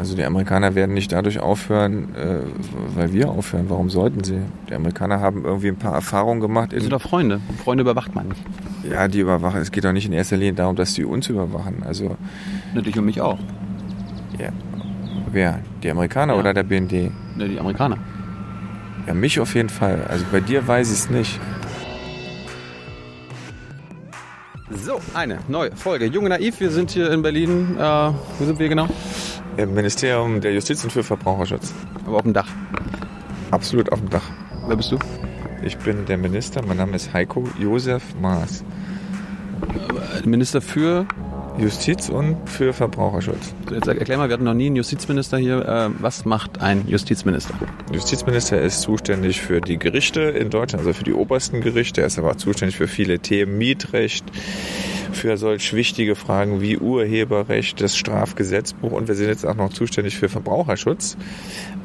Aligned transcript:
Also 0.00 0.16
die 0.16 0.24
Amerikaner 0.24 0.74
werden 0.74 0.94
nicht 0.94 1.12
dadurch 1.12 1.40
aufhören, 1.40 2.14
äh, 2.14 2.38
weil 2.96 3.12
wir 3.12 3.28
aufhören. 3.28 3.66
Warum 3.68 3.90
sollten 3.90 4.24
sie? 4.24 4.38
Die 4.70 4.74
Amerikaner 4.74 5.20
haben 5.20 5.44
irgendwie 5.44 5.68
ein 5.68 5.76
paar 5.76 5.92
Erfahrungen 5.92 6.40
gemacht. 6.40 6.72
Das 6.72 6.80
sind 6.80 6.90
doch 6.90 7.02
Freunde. 7.02 7.38
Freunde 7.62 7.82
überwacht 7.82 8.14
man 8.14 8.28
nicht. 8.28 8.40
Ja, 8.90 9.08
die 9.08 9.20
überwachen. 9.20 9.60
Es 9.60 9.70
geht 9.70 9.84
doch 9.84 9.92
nicht 9.92 10.06
in 10.06 10.14
erster 10.14 10.38
Linie 10.38 10.54
darum, 10.54 10.74
dass 10.74 10.94
die 10.94 11.04
uns 11.04 11.28
überwachen. 11.28 11.82
Also 11.86 12.16
Natürlich 12.74 12.98
und 12.98 13.04
mich 13.04 13.20
auch. 13.20 13.38
ja. 14.38 14.48
wer? 15.32 15.58
Die 15.82 15.90
Amerikaner 15.90 16.32
Ja. 16.32 16.40
oder 16.40 16.54
der 16.54 16.62
BND? 16.62 16.92
Ne, 17.36 17.48
die 17.50 17.60
Amerikaner. 17.60 17.98
Ja, 19.06 19.12
mich 19.12 19.38
auf 19.38 19.54
jeden 19.54 19.68
Fall. 19.68 20.06
Also 20.08 20.24
bei 20.32 20.40
dir 20.40 20.66
weiß 20.66 20.90
ich 20.90 20.98
es 20.98 21.10
nicht. 21.10 21.38
So, 24.70 24.98
eine 25.12 25.40
neue 25.48 25.72
Folge. 25.76 26.06
Junge 26.06 26.30
Naiv, 26.30 26.58
wir 26.60 26.70
sind 26.70 26.90
hier 26.90 27.10
in 27.12 27.20
Berlin. 27.20 27.76
Äh, 27.78 27.82
wo 28.38 28.44
sind 28.46 28.58
wir 28.58 28.68
genau? 28.70 28.86
Im 29.60 29.74
Ministerium 29.74 30.40
der 30.40 30.54
Justiz 30.54 30.82
und 30.84 30.90
für 30.90 31.04
Verbraucherschutz. 31.04 31.74
Aber 32.06 32.16
auf 32.16 32.22
dem 32.22 32.32
Dach. 32.32 32.48
Absolut 33.50 33.92
auf 33.92 34.00
dem 34.00 34.08
Dach. 34.08 34.22
Wer 34.66 34.76
bist 34.76 34.90
du? 34.90 34.98
Ich 35.62 35.76
bin 35.76 36.06
der 36.06 36.16
Minister. 36.16 36.62
Mein 36.64 36.78
Name 36.78 36.96
ist 36.96 37.12
Heiko 37.12 37.46
Josef 37.58 38.02
Maas. 38.22 38.64
Minister 40.24 40.62
für. 40.62 41.04
Justiz 41.60 42.08
und 42.08 42.36
für 42.48 42.72
Verbraucherschutz. 42.72 43.54
Jetzt 43.70 43.86
erklär 43.86 44.18
mal, 44.18 44.28
wir 44.28 44.34
hatten 44.34 44.44
noch 44.44 44.54
nie 44.54 44.66
einen 44.66 44.76
Justizminister 44.76 45.38
hier. 45.38 45.64
Äh, 45.66 45.90
was 46.00 46.24
macht 46.24 46.60
ein 46.60 46.88
Justizminister? 46.88 47.54
Justizminister 47.92 48.60
ist 48.60 48.80
zuständig 48.82 49.40
für 49.40 49.60
die 49.60 49.78
Gerichte 49.78 50.22
in 50.22 50.50
Deutschland, 50.50 50.86
also 50.86 50.92
für 50.96 51.04
die 51.04 51.12
obersten 51.12 51.60
Gerichte. 51.60 52.00
Er 52.00 52.06
ist 52.06 52.18
aber 52.18 52.30
auch 52.30 52.36
zuständig 52.36 52.76
für 52.76 52.88
viele 52.88 53.18
Themen, 53.18 53.58
Mietrecht, 53.58 54.24
für 55.12 55.36
solch 55.36 55.74
wichtige 55.74 56.14
Fragen 56.14 56.60
wie 56.60 56.78
Urheberrecht, 56.78 57.80
das 57.80 57.96
Strafgesetzbuch 57.96 58.92
und 58.92 59.08
wir 59.08 59.14
sind 59.14 59.28
jetzt 59.28 59.44
auch 59.44 59.56
noch 59.56 59.72
zuständig 59.72 60.16
für 60.16 60.28
Verbraucherschutz. 60.28 61.16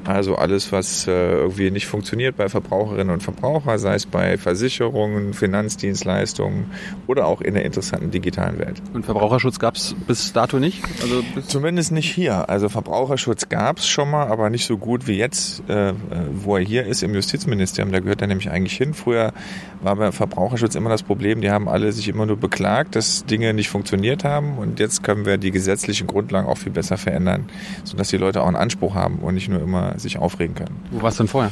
Also 0.05 0.35
alles, 0.35 0.71
was 0.71 1.07
äh, 1.07 1.11
irgendwie 1.11 1.71
nicht 1.71 1.87
funktioniert 1.87 2.37
bei 2.37 2.47
Verbraucherinnen 2.47 3.11
und 3.11 3.23
Verbrauchern, 3.23 3.79
sei 3.79 3.95
es 3.95 4.05
bei 4.05 4.37
Versicherungen, 4.37 5.33
Finanzdienstleistungen 5.33 6.65
oder 7.07 7.25
auch 7.25 7.41
in 7.41 7.55
der 7.55 7.65
interessanten 7.65 8.11
digitalen 8.11 8.59
Welt. 8.59 8.81
Und 8.93 9.05
Verbraucherschutz 9.05 9.57
gab 9.57 9.75
es 9.75 9.95
bis 10.07 10.31
dato 10.31 10.59
nicht? 10.59 10.83
Also 11.01 11.23
Zumindest 11.47 11.91
nicht 11.91 12.11
hier. 12.11 12.49
Also 12.49 12.69
Verbraucherschutz 12.69 13.49
gab 13.49 13.79
es 13.79 13.87
schon 13.87 14.11
mal, 14.11 14.27
aber 14.27 14.51
nicht 14.51 14.65
so 14.65 14.77
gut 14.77 15.07
wie 15.07 15.17
jetzt, 15.17 15.63
äh, 15.69 15.89
äh, 15.89 15.93
wo 16.33 16.55
er 16.55 16.63
hier 16.63 16.85
ist 16.85 17.01
im 17.01 17.15
Justizministerium. 17.15 17.91
Da 17.91 17.99
gehört 17.99 18.21
er 18.21 18.27
nämlich 18.27 18.51
eigentlich 18.51 18.77
hin. 18.77 18.93
Früher 18.93 19.33
war 19.81 19.95
bei 19.95 20.11
Verbraucherschutz 20.11 20.75
immer 20.75 20.89
das 20.89 21.01
Problem, 21.01 21.41
die 21.41 21.49
haben 21.49 21.67
alle 21.67 21.91
sich 21.91 22.07
immer 22.07 22.27
nur 22.27 22.37
beklagt, 22.37 22.95
dass 22.95 23.25
Dinge 23.25 23.53
nicht 23.55 23.69
funktioniert 23.69 24.23
haben. 24.23 24.59
Und 24.59 24.79
jetzt 24.79 25.03
können 25.03 25.25
wir 25.25 25.37
die 25.37 25.51
gesetzlichen 25.51 26.05
Grundlagen 26.05 26.47
auch 26.47 26.59
viel 26.59 26.71
besser 26.71 26.97
verändern, 26.97 27.49
sodass 27.83 28.09
die 28.09 28.17
Leute 28.17 28.41
auch 28.41 28.47
einen 28.47 28.55
Anspruch 28.55 28.93
haben 28.93 29.19
und 29.19 29.33
nicht 29.33 29.49
nur 29.49 29.61
immer 29.61 29.94
sich 29.97 30.17
aufregen 30.17 30.55
können. 30.55 30.75
wo 30.91 31.01
war 31.01 31.09
es 31.09 31.17
denn 31.17 31.27
vorher? 31.27 31.51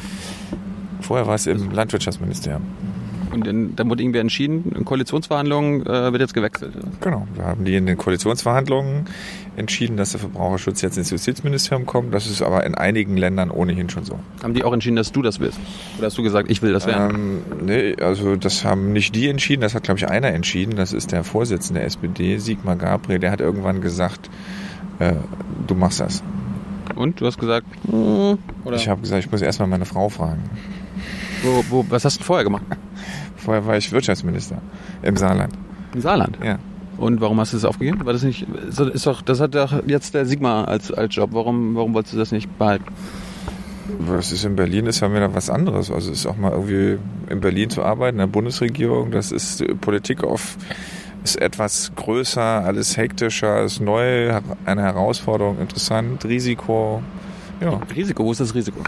Vorher 1.02 1.28
war 1.28 1.36
es 1.36 1.48
im 1.48 1.72
Landwirtschaftsministerium. 1.72 2.64
Und 3.34 3.48
in, 3.48 3.76
dann 3.76 3.90
wurde 3.90 4.04
irgendwie 4.04 4.20
entschieden, 4.20 4.72
in 4.76 4.86
Koalitionsverhandlungen 4.86 5.86
äh, 5.88 6.12
wird 6.12 6.22
jetzt 6.22 6.36
gewechselt. 6.36 6.74
Genau, 7.02 7.28
wir 7.34 7.46
haben 7.46 7.66
die 7.66 7.76
in 7.76 7.88
den 7.88 7.98
Koalitionsverhandlungen 7.98 9.06
entschieden, 9.56 9.98
dass 9.98 10.12
der 10.12 10.20
Verbraucherschutz 10.20 10.82
jetzt 10.82 10.98
ins 10.98 11.10
Justizministerium 11.10 11.88
kommt. 11.88 12.14
Das 12.14 12.28
ist 12.28 12.44
aber 12.44 12.64
in 12.64 12.76
einigen 12.76 13.18
Ländern 13.18 13.50
ohnehin 13.50 13.90
schon 13.90 14.06
so. 14.06 14.20
Haben 14.44 14.54
die 14.54 14.64
auch 14.64 14.72
entschieden, 14.72 14.96
dass 14.96 15.12
du 15.12 15.24
das 15.24 15.40
willst? 15.40 15.60
Oder 15.98 16.08
hast 16.08 16.18
du 16.18 16.24
gesagt, 16.24 16.52
ich 16.52 16.62
will 16.62 16.74
das 16.74 16.86
werden? 16.86 17.42
Ähm, 17.60 17.66
nee, 17.66 17.96
also 18.00 18.36
das 18.36 18.64
haben 18.66 18.94
nicht 18.94 19.16
die 19.16 19.28
entschieden, 19.30 19.62
das 19.62 19.74
hat, 19.74 19.84
glaube 19.84 19.98
ich, 19.98 20.08
einer 20.08 20.28
entschieden. 20.28 20.76
Das 20.76 20.94
ist 20.94 21.12
der 21.12 21.24
Vorsitzende 21.24 21.80
der 21.80 21.88
SPD, 21.88 22.38
Sigmar 22.38 22.76
Gabriel. 22.76 23.18
Der 23.18 23.32
hat 23.32 23.42
irgendwann 23.42 23.82
gesagt, 23.82 24.30
äh, 25.00 25.14
du 25.66 25.74
machst 25.74 26.00
das. 26.00 26.24
Und 26.96 27.20
du 27.22 27.26
hast 27.26 27.38
gesagt, 27.40 27.66
hm, 27.90 28.38
oder 28.66 28.76
Ich 28.76 28.88
habe 28.88 29.02
gesagt, 29.02 29.26
ich 29.26 29.32
muss 29.32 29.42
erstmal 29.42 29.68
meine 29.68 29.86
Frau 29.86 30.10
fragen. 30.10 30.44
wo, 31.44 31.64
wo, 31.70 31.86
was 31.90 32.06
hast 32.06 32.20
du 32.20 32.24
vorher 32.24 32.44
gemacht? 32.44 32.64
Vorher 33.36 33.66
war 33.66 33.76
ich 33.76 33.92
Wirtschaftsminister 33.92 34.62
im 35.02 35.18
Saarland. 35.18 35.53
Im 35.94 36.00
Saarland. 36.00 36.38
Ja. 36.42 36.59
Und 36.98 37.20
warum 37.20 37.40
hast 37.42 37.52
du 37.52 37.58
das 37.58 37.66
aufgegeben? 37.66 38.06
War 38.06 38.14
das 38.14 38.24
nicht, 38.24 38.48
so- 38.70 38.86
ist 38.88 39.06
doch, 39.06 39.22
das 39.22 39.42
hat 39.42 39.53
doch 39.56 39.86
jetzt 39.86 40.14
der 40.14 40.26
Sigma 40.26 40.64
als, 40.64 40.92
als 40.94 41.14
Job. 41.16 41.32
Warum, 41.34 41.76
warum 41.76 41.94
wolltest 41.94 42.14
du 42.14 42.18
das 42.20 42.32
nicht 42.32 42.58
behalten? 42.58 42.86
Was 44.00 44.32
ist 44.32 44.46
in 44.46 44.56
Berlin, 44.56 44.86
ist 44.86 45.02
ja 45.02 45.12
wieder 45.12 45.34
was 45.36 45.50
anderes. 45.50 45.92
Also 45.92 46.12
es 46.12 46.20
ist 46.20 46.26
auch 46.26 46.38
mal 46.38 46.52
irgendwie 46.52 46.98
in 47.30 47.42
Berlin 47.42 47.70
zu 47.70 47.84
arbeiten, 47.84 48.16
in 48.16 48.20
der 48.20 48.28
Bundesregierung. 48.28 49.12
Das 49.12 49.34
ist 49.34 49.62
Politik 49.82 50.24
auf 50.24 50.56
ist 51.23 51.41
etwas 51.41 51.91
größer, 51.95 52.41
alles 52.41 52.97
hektischer, 52.97 53.63
ist 53.63 53.79
neu, 53.79 54.39
eine 54.66 54.81
Herausforderung, 54.81 55.59
interessant, 55.59 56.25
Risiko. 56.25 57.01
Ja. 57.61 57.79
Risiko, 57.95 58.25
wo 58.25 58.31
ist 58.31 58.41
das 58.41 58.53
Risiko? 58.53 58.79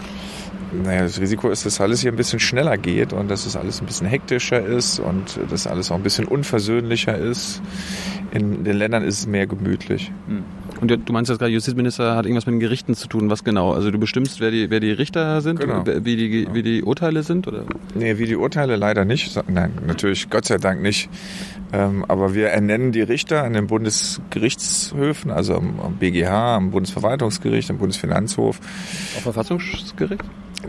Naja, 0.72 1.02
das 1.02 1.20
Risiko 1.20 1.48
ist, 1.48 1.64
dass 1.64 1.80
alles 1.80 2.00
hier 2.00 2.12
ein 2.12 2.16
bisschen 2.16 2.40
schneller 2.40 2.76
geht 2.76 3.12
und 3.12 3.30
dass 3.30 3.46
es 3.46 3.56
alles 3.56 3.80
ein 3.80 3.86
bisschen 3.86 4.06
hektischer 4.06 4.64
ist 4.64 4.98
und 4.98 5.38
dass 5.48 5.66
alles 5.66 5.90
auch 5.90 5.96
ein 5.96 6.02
bisschen 6.02 6.26
unversöhnlicher 6.26 7.16
ist. 7.16 7.62
In 8.32 8.64
den 8.64 8.76
Ländern 8.76 9.02
ist 9.04 9.20
es 9.20 9.26
mehr 9.26 9.46
gemütlich. 9.46 10.12
Und 10.80 10.90
du 10.90 11.12
meinst 11.12 11.30
jetzt 11.30 11.38
gerade, 11.38 11.52
Justizminister 11.52 12.16
hat 12.16 12.26
irgendwas 12.26 12.46
mit 12.46 12.54
den 12.54 12.60
Gerichten 12.60 12.94
zu 12.94 13.08
tun. 13.08 13.30
Was 13.30 13.44
genau? 13.44 13.72
Also 13.72 13.90
du 13.90 13.98
bestimmst, 13.98 14.40
wer 14.40 14.50
die, 14.50 14.70
wer 14.70 14.80
die 14.80 14.90
Richter 14.92 15.40
sind, 15.40 15.58
Genau. 15.60 15.84
wie 15.86 16.16
die, 16.16 16.48
wie 16.52 16.62
die 16.62 16.82
Urteile 16.82 17.22
sind? 17.22 17.46
Oder? 17.48 17.64
Nee, 17.94 18.18
wie 18.18 18.26
die 18.26 18.36
Urteile 18.36 18.76
leider 18.76 19.04
nicht. 19.04 19.40
Nein, 19.48 19.72
natürlich, 19.86 20.28
Gott 20.28 20.44
sei 20.44 20.58
Dank 20.58 20.82
nicht. 20.82 21.08
Ähm, 21.72 22.04
aber 22.08 22.34
wir 22.34 22.48
ernennen 22.48 22.92
die 22.92 23.00
Richter 23.02 23.42
an 23.42 23.54
den 23.54 23.66
Bundesgerichtshöfen, 23.66 25.30
also 25.30 25.54
am, 25.56 25.96
BGH, 25.98 26.56
am 26.56 26.70
Bundesverwaltungsgericht, 26.70 27.70
am 27.70 27.78
Bundesfinanzhof. 27.78 28.58
Auf 29.16 29.22
Verfassungsgericht? 29.22 30.22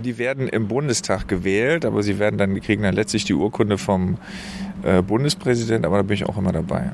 Die 0.04 0.18
werden 0.18 0.48
im 0.48 0.68
Bundestag 0.68 1.28
gewählt, 1.28 1.86
aber 1.86 2.04
sie 2.04 2.20
werden 2.20 2.38
dann, 2.38 2.60
kriegen 2.62 2.84
dann 2.84 2.96
letztlich 2.96 3.26
die 3.26 3.34
Urkunde 3.34 3.78
vom 3.78 4.18
äh, 4.84 5.02
Bundespräsident, 5.02 5.86
aber 5.86 5.98
da 5.98 6.04
bin 6.04 6.16
ich 6.16 6.26
auch 6.26 6.38
immer 6.38 6.52
dabei. 6.52 6.92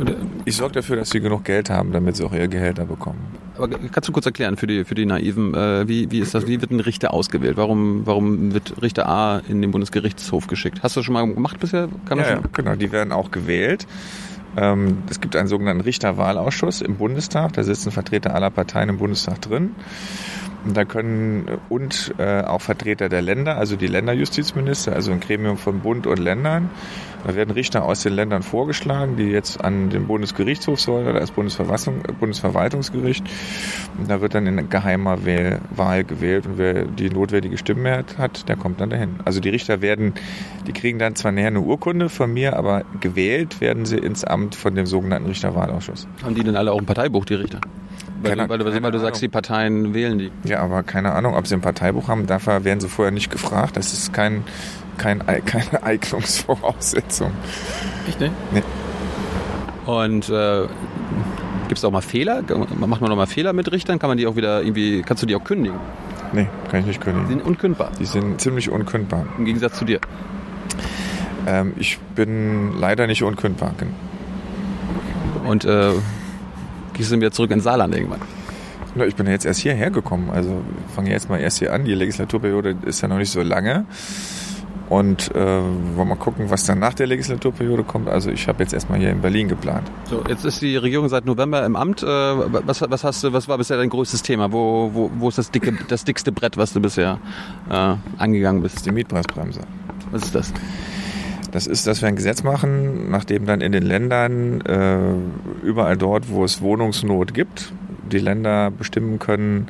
Oder, 0.00 0.14
Ich 0.44 0.56
sorge 0.56 0.74
dafür, 0.74 0.96
dass 0.96 1.10
sie 1.10 1.20
genug 1.20 1.44
Geld 1.44 1.70
haben, 1.70 1.92
damit 1.92 2.16
sie 2.16 2.24
auch 2.24 2.32
ihre 2.32 2.48
Gehälter 2.48 2.84
bekommen. 2.84 3.18
aber 3.56 3.68
kannst 3.68 4.08
du 4.08 4.12
kurz 4.12 4.26
erklären 4.26 4.56
für 4.56 4.66
die, 4.66 4.84
für 4.84 4.94
die 4.94 5.06
Naiven, 5.06 5.54
äh, 5.54 5.86
wie, 5.88 6.10
wie 6.10 6.20
ist 6.20 6.34
das, 6.34 6.46
wie 6.46 6.60
wird 6.60 6.70
ein 6.70 6.80
Richter 6.80 7.12
ausgewählt? 7.12 7.56
Warum, 7.56 8.06
warum 8.06 8.52
wird 8.54 8.80
Richter 8.82 9.08
A 9.08 9.42
in 9.48 9.62
den 9.62 9.70
Bundesgerichtshof 9.70 10.46
geschickt? 10.46 10.82
Hast 10.82 10.96
du 10.96 11.00
das 11.00 11.04
schon 11.04 11.14
mal 11.14 11.26
gemacht 11.26 11.60
bisher? 11.60 11.88
Kann 12.06 12.18
Ja, 12.18 12.30
ja, 12.30 12.40
genau, 12.52 12.74
die 12.74 12.92
werden 12.92 13.12
auch 13.12 13.30
gewählt. 13.30 13.86
Ähm, 14.56 14.98
es 15.08 15.20
gibt 15.20 15.36
einen 15.36 15.48
sogenannten 15.48 15.82
Richterwahlausschuss 15.82 16.82
im 16.82 16.96
Bundestag. 16.96 17.54
Da 17.54 17.62
sitzen 17.62 17.90
Vertreter 17.90 18.34
aller 18.34 18.50
Parteien 18.50 18.88
im 18.88 18.98
Bundestag 18.98 19.40
drin. 19.40 19.74
Da 20.64 20.84
können 20.84 21.48
äh, 21.48 21.56
und 21.68 22.14
äh, 22.18 22.42
auch 22.42 22.60
Vertreter 22.60 23.08
der 23.08 23.22
Länder, 23.22 23.56
also 23.56 23.76
die 23.76 23.86
Länderjustizminister, 23.86 24.94
also 24.94 25.12
ein 25.12 25.20
Gremium 25.20 25.56
von 25.56 25.80
Bund 25.80 26.06
und 26.06 26.18
Ländern. 26.18 26.70
Da 27.26 27.34
werden 27.34 27.50
Richter 27.50 27.84
aus 27.84 28.02
den 28.02 28.14
Ländern 28.14 28.42
vorgeschlagen, 28.42 29.16
die 29.16 29.24
jetzt 29.24 29.62
an 29.62 29.90
den 29.90 30.06
Bundesgerichtshof 30.06 30.80
sollen 30.80 31.06
oder 31.06 31.20
das 31.20 31.32
Bundesverfassung, 31.32 32.04
äh, 32.04 32.12
Bundesverwaltungsgericht. 32.12 33.24
Und 33.98 34.08
da 34.08 34.20
wird 34.20 34.34
dann 34.34 34.46
in 34.46 34.68
geheimer 34.68 35.24
Wähl, 35.24 35.60
Wahl 35.70 36.04
gewählt 36.04 36.46
und 36.46 36.58
wer 36.58 36.84
die 36.84 37.10
notwendige 37.10 37.58
Stimmmehrheit 37.58 38.18
hat, 38.18 38.48
der 38.48 38.56
kommt 38.56 38.80
dann 38.80 38.90
dahin. 38.90 39.16
Also 39.24 39.40
die 39.40 39.48
Richter 39.48 39.82
werden, 39.82 40.14
die 40.66 40.72
kriegen 40.72 40.98
dann 40.98 41.16
zwar 41.16 41.32
näher 41.32 41.48
eine 41.48 41.60
Urkunde 41.60 42.08
von 42.08 42.32
mir, 42.32 42.56
aber 42.56 42.84
gewählt 43.00 43.60
werden 43.60 43.84
sie 43.84 43.98
ins 43.98 44.24
Amt 44.24 44.54
von 44.54 44.74
dem 44.74 44.86
sogenannten 44.86 45.28
Richterwahlausschuss. 45.28 46.06
Haben 46.22 46.34
die 46.34 46.44
denn 46.44 46.56
alle 46.56 46.72
auch 46.72 46.78
ein 46.78 46.86
Parteibuch, 46.86 47.24
die 47.24 47.34
Richter? 47.34 47.60
Weil, 48.22 48.36
Keine- 48.36 48.48
weil, 48.48 48.58
du- 48.58 48.64
weil, 48.64 48.72
keine 48.72 48.90
du 48.92 48.98
sagst, 48.98 49.20
die. 49.22 49.28
Parteien 49.28 49.94
wählen 49.94 50.18
die. 50.18 50.30
Ja, 50.44 50.60
aber 50.60 50.82
keine 50.82 51.12
Ahnung, 51.12 51.34
ob 51.34 51.46
sie 51.46 51.54
ein 51.54 51.60
Parteibuch 51.60 52.08
haben. 52.08 52.26
Dafür 52.26 52.64
werden 52.64 52.80
sie 52.80 52.88
vorher 52.88 53.10
nicht 53.12 53.30
gefragt. 53.30 53.76
Das 53.76 53.92
ist 53.92 54.12
kein, 54.12 54.44
kein, 54.98 55.26
Ei- 55.28 55.40
keine 55.44 55.82
Eignungsvoraussetzung. 55.82 57.32
Echt, 58.08 58.20
ne? 58.20 58.30
Nee. 58.52 58.62
Und 59.86 60.28
äh, 60.28 60.62
gibt 61.68 61.78
es 61.78 61.84
auch 61.84 61.90
mal 61.90 62.00
Fehler? 62.02 62.42
Macht 62.78 63.00
man 63.00 63.10
noch 63.10 63.16
mal 63.16 63.26
Fehler 63.26 63.52
mit 63.52 63.72
Richtern? 63.72 63.98
Kann 63.98 64.08
man 64.08 64.16
die 64.18 64.26
auch 64.28 64.36
wieder 64.36 64.62
irgendwie, 64.62 65.02
kannst 65.02 65.22
du 65.22 65.26
die 65.26 65.34
auch 65.34 65.42
kündigen? 65.44 65.78
Nee, 66.32 66.46
kann 66.70 66.80
ich 66.80 66.86
nicht 66.86 67.00
Die 67.00 67.04
kündigen. 67.04 67.28
sind 67.28 67.42
unkündbar, 67.44 67.90
Die 67.98 68.04
sind 68.06 68.40
ziemlich 68.40 68.70
unkündbar. 68.70 69.26
im 69.36 69.44
Gegensatz 69.44 69.76
zu 69.78 69.84
dir. 69.84 69.98
Ähm, 71.46 71.72
ich 71.76 71.98
bin 72.14 72.78
leider 72.78 73.06
nicht 73.08 73.22
unkündbar. 73.24 73.74
Und 75.44 75.64
äh, 75.64 75.90
gehst 76.94 77.12
du 77.12 77.16
wieder 77.16 77.30
zurück 77.30 77.50
ins 77.50 77.64
Saarland 77.64 77.94
irgendwann? 77.94 78.20
Ich 79.06 79.16
bin 79.16 79.26
ja 79.26 79.32
jetzt 79.32 79.46
erst 79.46 79.60
hierher 79.60 79.90
gekommen. 79.90 80.30
Also 80.30 80.60
fange 80.94 81.10
jetzt 81.10 81.28
mal 81.28 81.38
erst 81.38 81.58
hier 81.58 81.72
an. 81.72 81.84
Die 81.84 81.94
Legislaturperiode 81.94 82.76
ist 82.84 83.00
ja 83.00 83.08
noch 83.08 83.18
nicht 83.18 83.30
so 83.30 83.42
lange. 83.42 83.86
Und 84.90 85.34
äh, 85.34 85.38
wollen 85.38 85.96
wir 85.96 86.04
mal 86.04 86.16
gucken, 86.16 86.50
was 86.50 86.66
dann 86.66 86.78
nach 86.78 86.92
der 86.92 87.06
Legislaturperiode 87.06 87.82
kommt. 87.82 88.10
Also 88.10 88.30
ich 88.30 88.46
habe 88.46 88.62
jetzt 88.62 88.74
erstmal 88.74 88.98
hier 88.98 89.08
in 89.08 89.22
Berlin 89.22 89.48
geplant. 89.48 89.90
So, 90.10 90.22
jetzt 90.28 90.44
ist 90.44 90.60
die 90.60 90.76
Regierung 90.76 91.08
seit 91.08 91.24
November 91.24 91.64
im 91.64 91.76
Amt. 91.76 92.02
Äh, 92.02 92.06
was, 92.06 92.82
was 92.82 93.02
hast 93.02 93.24
du, 93.24 93.32
was 93.32 93.48
war 93.48 93.56
bisher 93.56 93.78
dein 93.78 93.88
größtes 93.88 94.20
Thema? 94.20 94.52
Wo, 94.52 94.90
wo, 94.92 95.10
wo 95.16 95.30
ist 95.30 95.38
das 95.38 95.50
dicke, 95.50 95.72
das 95.88 96.04
dickste 96.04 96.30
Brett, 96.30 96.58
was 96.58 96.74
du 96.74 96.80
bisher 96.80 97.18
äh, 97.70 97.94
angegangen 98.18 98.60
bist? 98.60 98.84
Die 98.84 98.90
Mietpreisbremse. 98.90 99.60
Was 100.10 100.24
ist 100.24 100.34
das? 100.34 100.52
Das 101.52 101.66
ist, 101.66 101.86
dass 101.86 102.00
wir 102.00 102.08
ein 102.08 102.16
Gesetz 102.16 102.42
machen, 102.42 103.10
nachdem 103.10 103.44
dann 103.44 103.60
in 103.60 103.72
den 103.72 103.82
Ländern 103.82 104.62
äh, 104.62 105.66
überall 105.66 105.98
dort, 105.98 106.30
wo 106.30 106.44
es 106.44 106.62
Wohnungsnot 106.62 107.34
gibt, 107.34 107.72
die 108.10 108.18
Länder 108.18 108.70
bestimmen 108.70 109.18
können, 109.18 109.68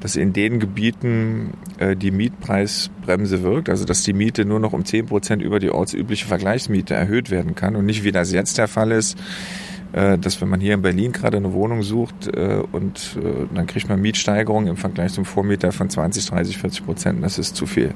dass 0.00 0.16
in 0.16 0.32
den 0.32 0.58
Gebieten 0.58 1.52
äh, 1.78 1.94
die 1.94 2.10
Mietpreisbremse 2.10 3.42
wirkt, 3.42 3.68
also 3.68 3.84
dass 3.84 4.02
die 4.02 4.14
Miete 4.14 4.46
nur 4.46 4.58
noch 4.58 4.72
um 4.72 4.86
10 4.86 5.06
Prozent 5.06 5.42
über 5.42 5.60
die 5.60 5.70
ortsübliche 5.70 6.26
Vergleichsmiete 6.26 6.94
erhöht 6.94 7.30
werden 7.30 7.54
kann 7.54 7.76
und 7.76 7.84
nicht 7.84 8.04
wie 8.04 8.10
das 8.10 8.32
jetzt 8.32 8.56
der 8.56 8.66
Fall 8.66 8.90
ist, 8.90 9.16
äh, 9.92 10.16
dass 10.16 10.40
wenn 10.40 10.48
man 10.48 10.60
hier 10.60 10.74
in 10.74 10.82
Berlin 10.82 11.12
gerade 11.12 11.36
eine 11.36 11.52
Wohnung 11.52 11.82
sucht 11.82 12.34
äh, 12.34 12.62
und 12.72 13.18
äh, 13.22 13.46
dann 13.54 13.66
kriegt 13.66 13.88
man 13.88 14.00
Mietsteigerungen 14.00 14.68
im 14.68 14.76
Vergleich 14.76 15.12
zum 15.12 15.26
Vormieter 15.26 15.72
von 15.72 15.90
20, 15.90 16.26
30, 16.26 16.58
40 16.58 16.84
Prozent, 16.84 17.22
das 17.22 17.38
ist 17.38 17.54
zu 17.54 17.66
viel. 17.66 17.92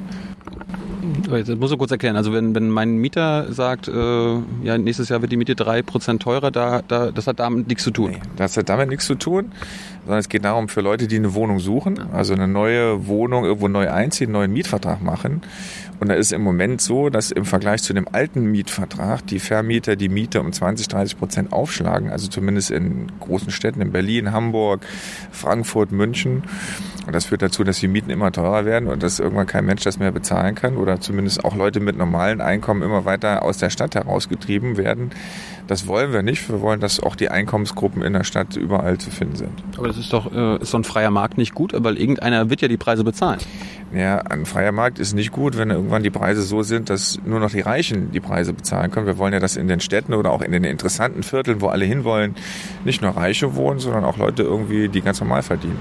Jetzt 1.31 1.55
muss 1.57 1.73
ich 1.73 1.79
kurz 1.79 1.91
erklären. 1.91 2.17
Also 2.17 2.33
wenn, 2.33 2.55
wenn 2.55 2.71
mein 2.71 2.97
Mieter 2.97 3.53
sagt, 3.53 3.89
äh, 3.89 3.93
ja, 4.63 4.79
nächstes 4.79 5.09
Jahr 5.09 5.21
wird 5.21 5.33
die 5.33 5.37
Miete 5.37 5.55
drei 5.55 5.83
Prozent 5.83 6.23
teurer, 6.23 6.51
da, 6.51 6.83
da, 6.87 7.11
das 7.11 7.27
hat 7.27 7.41
damit 7.41 7.69
nichts 7.69 7.85
zu 7.85 7.91
tun. 7.91 8.13
Nee, 8.13 8.21
das 8.37 8.57
hat 8.57 8.69
damit 8.69 8.89
nichts 8.89 9.07
zu 9.07 9.15
tun, 9.15 9.53
sondern 10.05 10.19
es 10.19 10.29
geht 10.29 10.45
darum, 10.45 10.69
für 10.69 10.81
Leute, 10.81 11.07
die 11.07 11.17
eine 11.17 11.35
Wohnung 11.35 11.59
suchen, 11.59 12.01
also 12.13 12.35
eine 12.35 12.49
neue 12.49 13.07
Wohnung 13.07 13.45
irgendwo 13.45 13.69
neu 13.69 13.91
einziehen, 13.91 14.29
einen 14.29 14.33
neuen 14.33 14.53
Mietvertrag 14.53 15.03
machen. 15.03 15.43
Und 15.99 16.09
da 16.09 16.15
ist 16.15 16.33
im 16.33 16.43
Moment 16.43 16.81
so, 16.81 17.09
dass 17.09 17.31
im 17.31 17.45
Vergleich 17.45 17.83
zu 17.83 17.95
dem 17.95 18.07
alten 18.11 18.45
Mietvertrag 18.45 19.27
die 19.27 19.39
Vermieter 19.39 19.97
die 19.97 20.09
Miete 20.09 20.41
um 20.41 20.53
20, 20.53 20.89
30 20.89 21.19
Prozent 21.19 21.53
aufschlagen. 21.53 22.11
Also 22.11 22.29
zumindest 22.29 22.71
in 22.71 23.11
großen 23.21 23.51
Städten, 23.51 23.81
in 23.81 23.93
Berlin, 23.93 24.33
Hamburg, 24.33 24.85
Frankfurt, 25.31 25.93
München. 25.93 26.43
Und 27.07 27.15
das 27.15 27.27
führt 27.27 27.43
dazu, 27.43 27.65
dass 27.65 27.79
die 27.79 27.89
Mieten 27.89 28.11
immer 28.11 28.31
teurer 28.31 28.65
werden 28.65 28.89
und 28.89 29.03
dass 29.03 29.21
irgendwann 29.21 29.47
kein 29.47 29.65
Mensch 29.65 29.85
das 29.85 29.99
mehr 29.99 30.13
bezahlen 30.13 30.55
kann 30.55 30.77
oder 30.77 30.96
zumindest 31.01 31.45
auch 31.45 31.55
Leute 31.55 31.81
mit 31.81 31.97
normalen 31.97 32.41
Einkommen 32.41 32.83
immer 32.83 33.05
weiter 33.05 33.43
aus 33.43 33.59
der 33.59 33.71
Stadt 33.71 33.95
herausgetrieben 33.95 34.77
werden. 34.77 35.11
Das 35.67 35.87
wollen 35.87 36.13
wir 36.13 36.23
nicht. 36.23 36.49
Wir 36.49 36.61
wollen, 36.61 36.81
dass 36.81 37.01
auch 37.01 37.17
die 37.17 37.29
Einkommensgruppen 37.29 38.03
in 38.03 38.13
der 38.13 38.25
Stadt 38.25 38.57
überall 38.57 38.99
zu 38.99 39.11
finden 39.11 39.37
sind. 39.37 39.51
Aber 39.77 39.89
das 39.89 39.97
ist 39.97 40.13
doch 40.13 40.33
äh, 40.33 40.63
ist 40.63 40.71
so 40.71 40.79
ein 40.79 40.85
freier 40.85 41.11
Markt 41.11 41.39
nicht 41.39 41.55
gut, 41.55 41.73
weil 41.77 41.99
irgendeiner 41.99 42.51
wird 42.51 42.63
ja 42.63 42.69
die 42.69 42.77
Preise 42.77 43.03
bezahlen. 43.03 43.41
Ja, 43.93 44.19
ein 44.19 44.47
freier 44.47 44.73
Markt 44.73 44.99
ist 44.99 45.15
nicht 45.15 45.33
gut, 45.33 45.57
wenn 45.57 45.71
irgendwann 45.71 46.03
die 46.03 46.11
Preise 46.11 46.43
so 46.43 46.63
sind, 46.63 46.91
dass 46.91 47.21
nur 47.25 47.41
noch 47.41 47.51
die 47.51 47.61
Reichen 47.61 48.13
die 48.13 48.21
Preise 48.21 48.53
bezahlen 48.53 48.91
können. 48.91 49.07
Wir 49.07 49.19
wollen 49.19 49.33
ja, 49.33 49.41
dass 49.41 49.57
in 49.57 49.69
den 49.69 49.81
Städten 49.81 50.15
oder 50.15 50.33
auch 50.33 50.43
in 50.43 50.53
den 50.53 50.65
interessanten 50.65 51.23
Vierteln, 51.23 51.61
wo 51.61 51.69
alle 51.69 51.85
hinwollen, 51.85 52.35
nicht 52.85 53.03
nur 53.03 53.17
Reiche 53.17 53.55
wohnen, 53.57 53.79
sondern 53.79 54.05
auch 54.05 54.19
Leute 54.19 54.43
irgendwie, 54.43 54.89
die 54.89 55.01
ganz 55.01 55.21
normal 55.21 55.43
verdienen. 55.43 55.79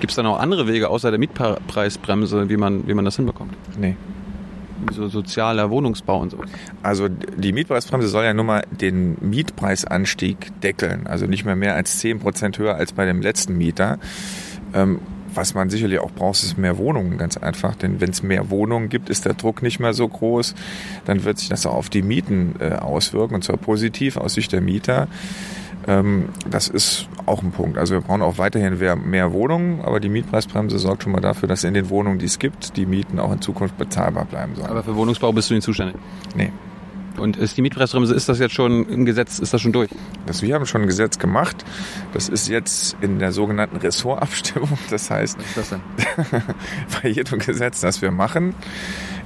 Gibt 0.00 0.12
es 0.12 0.16
da 0.16 0.22
noch 0.22 0.38
andere 0.38 0.66
Wege 0.68 0.88
außer 0.88 1.10
der 1.10 1.18
Mietpreisbremse, 1.18 2.48
wie 2.48 2.56
man, 2.56 2.86
wie 2.86 2.94
man 2.94 3.04
das 3.04 3.16
hinbekommt? 3.16 3.54
Nee. 3.78 3.96
So 4.92 5.08
sozialer 5.08 5.70
Wohnungsbau 5.70 6.20
und 6.20 6.30
so. 6.30 6.38
Also 6.82 7.08
die 7.08 7.52
Mietpreisbremse 7.52 8.08
soll 8.08 8.24
ja 8.24 8.34
nur 8.34 8.44
mal 8.44 8.64
den 8.70 9.16
Mietpreisanstieg 9.20 10.60
deckeln. 10.60 11.06
Also 11.06 11.26
nicht 11.26 11.44
mehr 11.44 11.56
mehr 11.56 11.74
als 11.74 11.98
10 11.98 12.20
Prozent 12.20 12.58
höher 12.58 12.74
als 12.74 12.92
bei 12.92 13.04
dem 13.04 13.20
letzten 13.20 13.56
Mieter. 13.56 13.98
Ähm, 14.74 15.00
was 15.34 15.54
man 15.54 15.70
sicherlich 15.70 15.98
auch 16.00 16.10
braucht, 16.10 16.42
ist 16.42 16.58
mehr 16.58 16.78
Wohnungen, 16.78 17.18
ganz 17.18 17.36
einfach. 17.36 17.76
Denn 17.76 18.00
wenn 18.00 18.10
es 18.10 18.22
mehr 18.22 18.50
Wohnungen 18.50 18.88
gibt, 18.88 19.10
ist 19.10 19.24
der 19.24 19.34
Druck 19.34 19.62
nicht 19.62 19.78
mehr 19.78 19.92
so 19.92 20.08
groß. 20.08 20.54
Dann 21.04 21.24
wird 21.24 21.38
sich 21.38 21.48
das 21.48 21.66
auch 21.66 21.74
auf 21.74 21.90
die 21.90 22.02
Mieten 22.02 22.56
äh, 22.60 22.72
auswirken, 22.72 23.34
und 23.34 23.44
zwar 23.44 23.56
positiv 23.56 24.16
aus 24.16 24.34
Sicht 24.34 24.52
der 24.52 24.60
Mieter. 24.60 25.08
Ähm, 25.88 26.28
das 26.48 26.68
ist 26.68 27.08
auch 27.24 27.42
ein 27.42 27.50
Punkt. 27.50 27.78
Also 27.78 27.94
wir 27.94 28.02
brauchen 28.02 28.22
auch 28.22 28.36
weiterhin 28.38 28.78
mehr 29.08 29.32
Wohnungen, 29.32 29.80
aber 29.80 30.00
die 30.00 30.10
Mietpreisbremse 30.10 30.78
sorgt 30.78 31.02
schon 31.02 31.12
mal 31.12 31.20
dafür, 31.20 31.48
dass 31.48 31.64
in 31.64 31.74
den 31.74 31.88
Wohnungen, 31.88 32.18
die 32.18 32.26
es 32.26 32.38
gibt, 32.38 32.76
die 32.76 32.84
Mieten 32.84 33.18
auch 33.18 33.32
in 33.32 33.40
Zukunft 33.40 33.78
bezahlbar 33.78 34.26
bleiben 34.26 34.54
sollen. 34.54 34.68
Aber 34.68 34.82
für 34.82 34.94
Wohnungsbau 34.94 35.32
bist 35.32 35.50
du 35.50 35.54
nicht 35.54 35.64
zuständig? 35.64 35.96
Nee. 36.36 36.52
Und 37.18 37.36
ist 37.36 37.56
die 37.56 37.62
Mietpreisbremse, 37.62 38.14
ist 38.14 38.28
das 38.28 38.38
jetzt 38.38 38.54
schon 38.54 38.88
im 38.88 39.04
Gesetz, 39.04 39.38
ist 39.38 39.52
das 39.52 39.60
schon 39.60 39.72
durch? 39.72 39.90
Das, 40.26 40.42
wir 40.42 40.54
haben 40.54 40.66
schon 40.66 40.82
ein 40.82 40.86
Gesetz 40.86 41.18
gemacht. 41.18 41.64
Das 42.12 42.28
ist 42.28 42.48
jetzt 42.48 42.96
in 43.00 43.18
der 43.18 43.32
sogenannten 43.32 43.76
Ressortabstimmung. 43.76 44.78
Das 44.90 45.10
heißt, 45.10 45.38
Was 45.38 45.46
ist 45.46 45.56
das 45.56 45.70
denn? 45.70 46.42
bei 47.02 47.08
jedem 47.08 47.38
Gesetz, 47.38 47.80
das 47.80 48.02
wir 48.02 48.10
machen, 48.10 48.54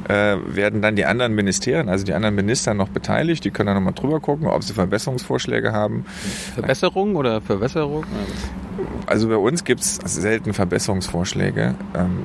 äh, 0.09 0.37
werden 0.47 0.83
dann 0.83 0.97
die 0.97 1.05
anderen 1.05 1.35
Ministerien, 1.35 1.89
also 1.89 2.05
die 2.05 2.15
anderen 2.15 2.35
Minister 2.35 2.75
noch 2.75 2.89
beteiligt. 2.89 3.45
Die 3.45 3.51
können 3.51 3.69
dann 3.69 3.77
nochmal 3.77 3.95
drüber 3.95 4.21
gucken, 4.21 4.47
ob 4.47 4.63
sie 4.63 4.73
Verbesserungsvorschläge 4.75 5.73
haben. 5.73 6.05
Verbesserung 6.55 7.17
oder 7.17 7.41
Verwässerung? 7.41 8.05
Also 9.07 9.29
bei 9.29 9.37
uns 9.37 9.65
gibt 9.65 9.81
es 9.81 9.97
selten 9.97 10.55
Verbesserungsvorschläge. 10.55 11.75
Ähm, 11.95 12.19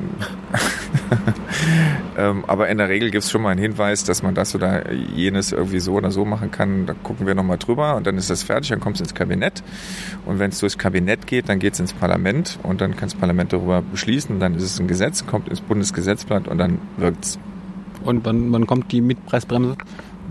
ähm, 2.18 2.46
aber 2.48 2.70
in 2.70 2.78
der 2.78 2.90
Regel 2.90 3.12
gibt 3.12 3.24
es 3.24 3.32
schon 3.32 3.42
mal 3.42 3.50
einen 3.50 3.62
Hinweis, 3.62 4.04
dass 4.04 4.24
man 4.24 4.34
das 4.34 4.56
oder 4.56 4.92
jenes 4.92 5.52
irgendwie 5.52 5.80
so 5.80 5.94
oder 5.94 6.12
so 6.12 6.26
machen 6.26 6.52
kann. 6.52 6.86
Da 6.86 6.94
gucken 6.94 7.28
wir 7.28 7.36
nochmal 7.36 7.58
drüber 7.58 7.96
und 7.96 8.08
dann 8.08 8.18
ist 8.18 8.30
das 8.30 8.44
fertig, 8.44 8.70
dann 8.70 8.80
kommt 8.80 8.96
es 8.96 9.02
ins 9.02 9.14
Kabinett. 9.14 9.64
Und 10.26 10.40
wenn 10.40 10.50
es 10.50 10.60
durchs 10.60 10.78
Kabinett 10.78 11.28
geht, 11.28 11.50
dann 11.50 11.60
geht 11.60 11.74
es 11.74 11.80
ins 11.80 11.94
Parlament 11.94 12.60
und 12.64 12.82
dann 12.82 12.92
kann 12.92 13.10
das 13.10 13.16
Parlament 13.16 13.54
darüber 13.54 13.82
beschließen. 13.82 14.40
Dann 14.40 14.56
ist 14.56 14.64
es 14.64 14.80
ein 14.80 14.88
Gesetz, 14.88 15.26
kommt 15.26 15.50
ins 15.50 15.62
Bundesgesetzblatt 15.62 16.48
und 16.48 16.58
dann 16.58 16.80
wirkt 16.98 17.24
es. 17.24 17.40
Und 18.04 18.26
wann, 18.26 18.52
wann 18.52 18.66
kommt 18.66 18.92
die 18.92 19.02
Mietpreisbremse? 19.02 19.76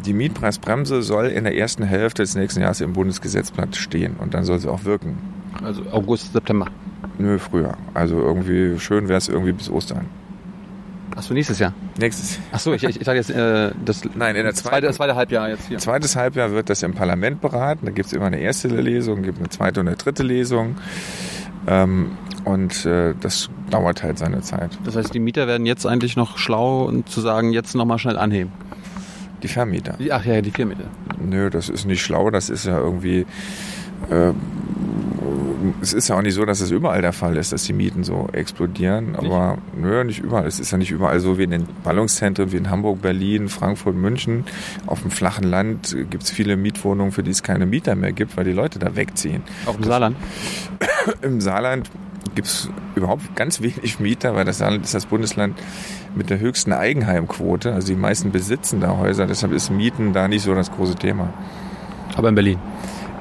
Die 0.05 0.13
Mietpreisbremse 0.13 1.03
soll 1.03 1.27
in 1.27 1.45
der 1.45 1.57
ersten 1.57 1.83
Hälfte 1.83 2.23
des 2.23 2.35
nächsten 2.37 2.61
Jahres 2.61 2.81
im 2.81 2.93
Bundesgesetzblatt 2.93 3.77
stehen 3.77 4.17
und 4.19 4.35
dann 4.35 4.45
soll 4.45 4.59
sie 4.59 4.71
auch 4.71 4.85
wirken. 4.85 5.19
Also 5.63 5.83
August, 5.91 6.33
September. 6.33 6.67
Nö, 7.19 7.39
früher. 7.39 7.77
Also 7.95 8.21
irgendwie 8.21 8.79
schön 8.79 9.09
wäre 9.09 9.19
es 9.19 9.29
irgendwie 9.29 9.53
bis 9.53 9.71
Ostern. 9.71 10.07
Achso, 11.17 11.33
nächstes 11.33 11.59
Jahr. 11.59 11.73
Nächstes 11.99 12.39
Achso, 12.53 12.75
ich, 12.75 12.85
ich, 12.85 12.97
ich 13.01 13.05
dachte 13.05 13.17
jetzt 13.17 13.31
äh, 13.31 13.73
das, 13.85 14.03
Nein, 14.15 14.37
in 14.37 14.45
der 14.45 14.55
zweite, 14.55 14.71
zweiten, 14.71 14.87
das 14.87 14.97
zweite 14.97 15.17
Halbjahr 15.17 15.49
jetzt 15.49 15.67
hier. 15.69 15.79
zweites 15.79 16.15
Halbjahr 16.15 16.53
wird 16.53 16.69
das 16.69 16.83
im 16.83 16.95
Parlament 16.95 17.41
beraten. 17.41 17.87
Da 17.87 17.93
gibt 17.93 18.07
es 18.07 18.13
immer 18.13 18.27
eine 18.27 18.39
erste 18.39 18.69
Lesung, 18.69 19.23
gibt 19.23 19.39
eine 19.39 19.49
zweite 19.49 19.81
und 19.81 19.89
eine 19.89 19.97
dritte 19.97 20.23
Lesung. 20.23 20.77
Ähm, 21.67 22.13
und 22.45 22.85
äh, 22.85 23.15
das 23.21 23.51
dauert 23.71 24.03
halt 24.03 24.19
seine 24.19 24.43
Zeit. 24.43 24.79
Das 24.85 24.95
heißt, 24.95 25.13
die 25.15 25.19
Mieter 25.19 25.47
werden 25.47 25.67
jetzt 25.67 25.87
eigentlich 25.87 26.17
noch 26.17 26.39
schlau 26.39 26.85
und 26.85 27.09
zu 27.09 27.21
sagen, 27.21 27.53
jetzt 27.53 27.75
nochmal 27.75 27.99
schnell 27.99 28.19
anheben. 28.19 28.53
Die 29.43 29.49
Vermieter. 29.49 29.97
Ach 30.11 30.25
ja, 30.25 30.41
die 30.41 30.51
vier 30.51 30.67
Mieter. 30.67 30.85
Nö, 31.19 31.51
das 31.51 31.69
ist 31.69 31.87
nicht 31.87 32.03
schlau. 32.03 32.31
Das 32.31 32.51
ist 32.51 32.67
ja 32.67 32.79
irgendwie. 32.79 33.27
Äh, 34.11 34.33
es 35.81 35.93
ist 35.93 36.09
ja 36.09 36.17
auch 36.17 36.23
nicht 36.23 36.35
so, 36.35 36.45
dass 36.45 36.61
es 36.61 36.71
überall 36.71 37.03
der 37.03 37.13
Fall 37.13 37.37
ist, 37.37 37.53
dass 37.53 37.65
die 37.65 37.73
Mieten 37.73 38.05
so 38.05 38.29
explodieren. 38.33 39.17
Aber 39.17 39.59
nö, 39.77 40.05
nicht 40.05 40.21
überall. 40.21 40.47
Es 40.47 40.61
ist 40.61 40.71
ja 40.71 40.79
nicht 40.79 40.91
überall 40.91 41.21
so 41.21 41.39
wie 41.39 41.45
in 41.45 41.51
den 41.51 41.67
Ballungszentren 41.85 42.53
wie 42.53 42.57
in 42.57 42.71
Hamburg, 42.71 43.03
Berlin, 43.03 43.49
Frankfurt, 43.49 43.97
München. 43.97 44.45
Auf 44.87 45.03
dem 45.03 45.11
flachen 45.11 45.45
Land 45.45 45.97
gibt 46.11 46.25
es 46.25 46.31
viele 46.31 46.57
Mietwohnungen, 46.57 47.13
für 47.13 47.23
die 47.23 47.31
es 47.31 47.43
keine 47.43 47.67
Mieter 47.67 47.95
mehr 47.95 48.13
gibt, 48.13 48.37
weil 48.37 48.45
die 48.45 48.53
Leute 48.53 48.79
da 48.79 48.97
wegziehen. 48.97 49.43
Auch 49.67 49.77
im 49.77 49.85
Saarland. 49.85 50.17
Im 51.23 51.41
Saarland 51.41 51.91
gibt 52.35 52.49
es 52.49 52.69
überhaupt 52.97 53.35
ganz 53.37 53.61
wenig 53.61 54.01
Mieter, 54.01 54.35
weil 54.35 54.45
das 54.45 54.59
Saarland 54.59 54.85
ist 54.85 54.95
das 54.95 55.07
Bundesland 55.07 55.59
mit 56.15 56.31
der 56.31 56.39
höchsten 56.39 56.73
Eigenheimquote. 56.73 57.73
Also 57.73 57.89
die 57.89 57.99
meisten 57.99 58.33
besitzen 58.33 58.81
da 58.81 58.97
Häuser, 58.99 59.27
deshalb 59.27 59.53
ist 59.53 59.71
Mieten 59.71 60.13
da 60.13 60.29
nicht 60.29 60.43
so 60.43 60.55
das 60.55 60.71
große 60.73 60.97
Thema. 60.97 61.33
Aber 62.17 62.29
in 62.29 62.35
Berlin. 62.35 62.59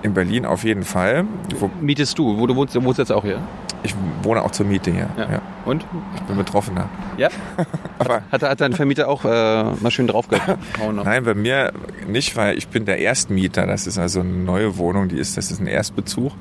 In 0.06 0.14
Berlin 0.14 0.46
auf 0.46 0.64
jeden 0.64 0.84
Fall. 0.84 1.26
Wo, 1.60 1.70
Mietest 1.82 2.20
du? 2.20 2.38
Wo 2.38 2.46
du 2.46 2.56
wohnst, 2.56 2.76
du 2.76 2.84
wohnst 2.84 3.00
jetzt 3.00 3.12
auch 3.12 3.24
hier? 3.24 3.40
ich 3.82 3.96
wohne 4.24 4.44
auch 4.44 4.52
zur 4.52 4.66
Miete 4.66 4.92
hier. 4.92 5.10
Ja. 5.18 5.32
Ja. 5.32 5.42
Und? 5.66 5.86
Ich 6.16 6.22
bin 6.22 6.38
Betroffener. 6.38 6.90
Ja? 7.18 7.30
Aber 8.00 8.22
Hat, 8.32 8.44
hat 8.44 8.62
dein 8.62 8.74
Vermieter 8.74 9.08
auch 9.08 9.26
äh, 9.26 9.28
mal 9.28 9.90
schön 9.90 10.08
draufgehauen? 10.08 10.60
nein, 11.04 11.24
bei 11.24 11.34
mir 11.34 11.74
nicht, 12.08 12.36
weil 12.36 12.58
ich 12.58 12.68
bin 12.68 12.86
der 12.86 13.00
Erstmieter. 13.00 13.66
Das 13.66 13.88
ist 13.88 13.98
also 13.98 14.20
eine 14.20 14.30
neue 14.30 14.78
Wohnung, 14.78 15.08
die 15.08 15.18
ist, 15.18 15.38
das 15.38 15.52
ist 15.52 15.60
ein 15.60 15.68
Erstbezug. 15.68 16.34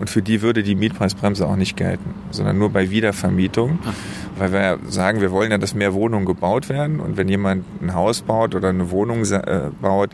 Und 0.00 0.10
für 0.10 0.22
die 0.22 0.42
würde 0.42 0.62
die 0.62 0.74
Mietpreisbremse 0.74 1.46
auch 1.46 1.56
nicht 1.56 1.76
gelten, 1.76 2.14
sondern 2.30 2.58
nur 2.58 2.70
bei 2.70 2.90
Wiedervermietung. 2.90 3.78
Weil 4.36 4.52
wir 4.52 4.78
sagen, 4.88 5.20
wir 5.20 5.30
wollen 5.30 5.52
ja, 5.52 5.58
dass 5.58 5.74
mehr 5.74 5.94
Wohnungen 5.94 6.26
gebaut 6.26 6.68
werden. 6.68 6.98
Und 7.00 7.16
wenn 7.16 7.28
jemand 7.28 7.64
ein 7.80 7.94
Haus 7.94 8.22
baut 8.22 8.54
oder 8.54 8.70
eine 8.70 8.90
Wohnung 8.90 9.24
äh, 9.24 9.70
baut, 9.80 10.10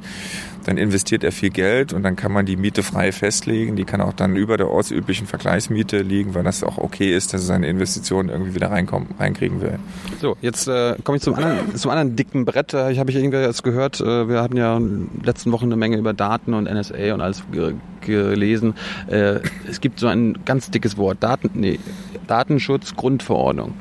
dann 0.64 0.76
investiert 0.76 1.24
er 1.24 1.32
viel 1.32 1.50
Geld 1.50 1.92
und 1.92 2.02
dann 2.02 2.16
kann 2.16 2.32
man 2.32 2.46
die 2.46 2.56
Miete 2.56 2.82
frei 2.82 3.12
festlegen. 3.12 3.76
Die 3.76 3.84
kann 3.84 4.00
auch 4.00 4.12
dann 4.12 4.36
über 4.36 4.56
der 4.56 4.68
ortsüblichen 4.68 5.26
Vergleichsmiete 5.26 6.02
liegen, 6.02 6.34
weil 6.34 6.44
das 6.44 6.62
auch 6.62 6.78
okay 6.78 7.14
ist, 7.14 7.32
dass 7.32 7.46
seine 7.46 7.66
Investitionen 7.66 8.28
irgendwie 8.28 8.49
wieder 8.54 8.70
reinkommen, 8.70 9.08
reinkriegen 9.18 9.60
will. 9.60 9.78
So, 10.20 10.36
jetzt 10.40 10.68
äh, 10.68 10.96
komme 11.04 11.16
ich 11.16 11.22
zum 11.22 11.34
anderen, 11.34 11.74
zum 11.76 11.90
anderen 11.90 12.16
dicken 12.16 12.44
Brett. 12.44 12.74
Äh, 12.74 12.92
Ich 12.92 12.98
habe 12.98 13.10
ich 13.10 13.16
irgendwie 13.16 13.38
jetzt 13.38 13.62
gehört, 13.62 14.00
äh, 14.00 14.28
wir 14.28 14.42
hatten 14.42 14.56
ja 14.56 14.76
in 14.76 15.08
den 15.08 15.22
letzten 15.24 15.52
Wochen 15.52 15.66
eine 15.66 15.76
Menge 15.76 15.96
über 15.96 16.12
Daten 16.12 16.54
und 16.54 16.64
NSA 16.64 17.14
und 17.14 17.20
alles 17.20 17.42
ge 17.52 17.74
gelesen. 18.00 18.74
Äh, 19.08 19.40
es 19.68 19.82
gibt 19.82 20.00
so 20.00 20.06
ein 20.06 20.38
ganz 20.46 20.70
dickes 20.70 20.96
Wort, 20.96 21.22
Daten, 21.22 21.50
nee, 21.52 21.78
Datenschutzgrundverordnung. 22.26 23.74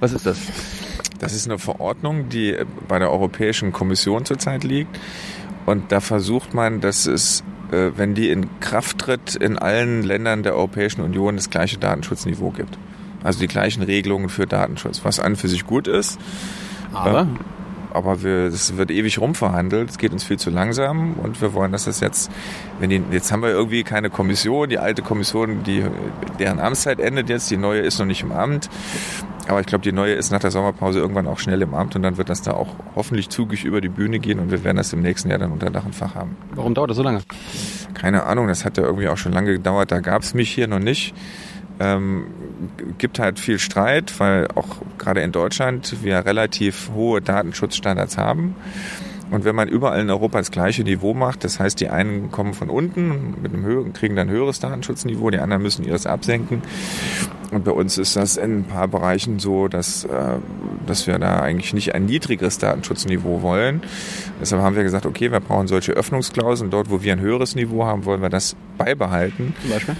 Was 0.00 0.12
ist 0.12 0.26
das? 0.26 0.38
Das 1.20 1.32
ist 1.32 1.46
eine 1.46 1.58
Verordnung, 1.58 2.28
die 2.28 2.56
bei 2.88 2.98
der 2.98 3.10
Europäischen 3.10 3.72
Kommission 3.72 4.24
zurzeit 4.24 4.64
liegt. 4.64 4.98
Und 5.64 5.92
da 5.92 6.00
versucht 6.00 6.54
man, 6.54 6.80
dass 6.80 7.06
es, 7.06 7.42
äh, 7.72 7.90
wenn 7.96 8.14
die 8.14 8.30
in 8.30 8.60
Kraft 8.60 8.98
tritt, 8.98 9.34
in 9.34 9.58
allen 9.58 10.02
Ländern 10.02 10.42
der 10.42 10.54
Europäischen 10.54 11.00
Union 11.00 11.36
das 11.36 11.50
gleiche 11.50 11.78
Datenschutzniveau 11.78 12.50
gibt. 12.50 12.78
Also 13.26 13.40
die 13.40 13.48
gleichen 13.48 13.82
Regelungen 13.82 14.28
für 14.28 14.46
Datenschutz, 14.46 15.04
was 15.04 15.20
an 15.20 15.36
für 15.36 15.48
sich 15.48 15.66
gut 15.66 15.88
ist. 15.88 16.18
Aber 16.92 17.26
aber 17.96 18.22
es 18.22 18.76
wird 18.76 18.90
ewig 18.90 19.18
rumverhandelt, 19.18 19.88
es 19.88 19.96
geht 19.96 20.12
uns 20.12 20.22
viel 20.22 20.38
zu 20.38 20.50
langsam 20.50 21.14
und 21.14 21.40
wir 21.40 21.54
wollen, 21.54 21.72
dass 21.72 21.86
das 21.86 22.00
jetzt, 22.00 22.30
wenn 22.78 22.90
die, 22.90 23.02
jetzt 23.10 23.32
haben 23.32 23.42
wir 23.42 23.48
irgendwie 23.48 23.84
keine 23.84 24.10
Kommission, 24.10 24.68
die 24.68 24.78
alte 24.78 25.00
Kommission, 25.00 25.62
die, 25.62 25.82
deren 26.38 26.60
Amtszeit 26.60 27.00
endet 27.00 27.30
jetzt, 27.30 27.50
die 27.50 27.56
neue 27.56 27.80
ist 27.80 27.98
noch 27.98 28.04
nicht 28.04 28.22
im 28.22 28.32
Amt. 28.32 28.68
Aber 29.48 29.60
ich 29.60 29.66
glaube, 29.66 29.82
die 29.82 29.92
neue 29.92 30.12
ist 30.12 30.30
nach 30.30 30.40
der 30.40 30.50
Sommerpause 30.50 30.98
irgendwann 30.98 31.26
auch 31.26 31.38
schnell 31.38 31.62
im 31.62 31.72
Amt 31.72 31.96
und 31.96 32.02
dann 32.02 32.18
wird 32.18 32.28
das 32.28 32.42
da 32.42 32.52
auch 32.52 32.74
hoffentlich 32.96 33.30
zügig 33.30 33.64
über 33.64 33.80
die 33.80 33.88
Bühne 33.88 34.18
gehen 34.18 34.40
und 34.40 34.50
wir 34.50 34.62
werden 34.62 34.76
das 34.76 34.92
im 34.92 35.00
nächsten 35.00 35.30
Jahr 35.30 35.38
dann 35.38 35.52
unter 35.52 35.70
Dach 35.70 35.86
und 35.86 35.94
Fach 35.94 36.14
haben. 36.14 36.36
Warum 36.54 36.74
dauert 36.74 36.90
das 36.90 36.98
so 36.98 37.02
lange? 37.02 37.22
Keine 37.94 38.24
Ahnung, 38.24 38.48
das 38.48 38.66
hat 38.66 38.76
ja 38.76 38.84
irgendwie 38.84 39.08
auch 39.08 39.16
schon 39.16 39.32
lange 39.32 39.52
gedauert, 39.52 39.90
da 39.90 40.00
gab 40.00 40.20
es 40.20 40.34
mich 40.34 40.50
hier 40.50 40.68
noch 40.68 40.80
nicht. 40.80 41.14
Ähm, 41.78 42.26
gibt 42.98 43.18
halt 43.18 43.38
viel 43.38 43.58
Streit, 43.58 44.18
weil 44.18 44.48
auch 44.54 44.76
gerade 44.98 45.20
in 45.20 45.32
Deutschland 45.32 46.02
wir 46.02 46.24
relativ 46.24 46.90
hohe 46.94 47.20
Datenschutzstandards 47.20 48.16
haben. 48.16 48.56
Und 49.30 49.44
wenn 49.44 49.56
man 49.56 49.68
überall 49.68 50.00
in 50.00 50.10
Europa 50.10 50.38
das 50.38 50.50
gleiche 50.50 50.84
Niveau 50.84 51.12
macht, 51.12 51.42
das 51.44 51.58
heißt, 51.58 51.80
die 51.80 51.88
einen 51.88 52.30
kommen 52.30 52.54
von 52.54 52.70
unten 52.70 53.34
mit 53.42 53.52
einem 53.52 53.64
höheren, 53.64 53.92
kriegen 53.92 54.14
dann 54.14 54.28
ein 54.28 54.34
höheres 54.34 54.60
Datenschutzniveau, 54.60 55.30
die 55.30 55.38
anderen 55.38 55.62
müssen 55.62 55.84
ihres 55.84 56.06
absenken. 56.06 56.62
Und 57.50 57.64
bei 57.64 57.70
uns 57.70 57.98
ist 57.98 58.16
das 58.16 58.36
in 58.36 58.58
ein 58.58 58.64
paar 58.64 58.88
Bereichen 58.88 59.38
so, 59.38 59.68
dass, 59.68 60.04
äh, 60.04 60.38
dass 60.86 61.06
wir 61.06 61.18
da 61.18 61.40
eigentlich 61.40 61.74
nicht 61.74 61.94
ein 61.94 62.04
niedrigeres 62.06 62.58
Datenschutzniveau 62.58 63.42
wollen. 63.42 63.82
Deshalb 64.40 64.62
haben 64.62 64.76
wir 64.76 64.82
gesagt, 64.82 65.06
okay, 65.06 65.30
wir 65.30 65.40
brauchen 65.40 65.68
solche 65.68 65.92
Öffnungsklauseln. 65.92 66.70
Dort, 66.70 66.90
wo 66.90 67.02
wir 67.02 67.12
ein 67.12 67.20
höheres 67.20 67.54
Niveau 67.54 67.84
haben, 67.84 68.04
wollen 68.04 68.22
wir 68.22 68.30
das 68.30 68.56
beibehalten. 68.78 69.54
Zum 69.60 69.70
Beispiel? 69.70 69.96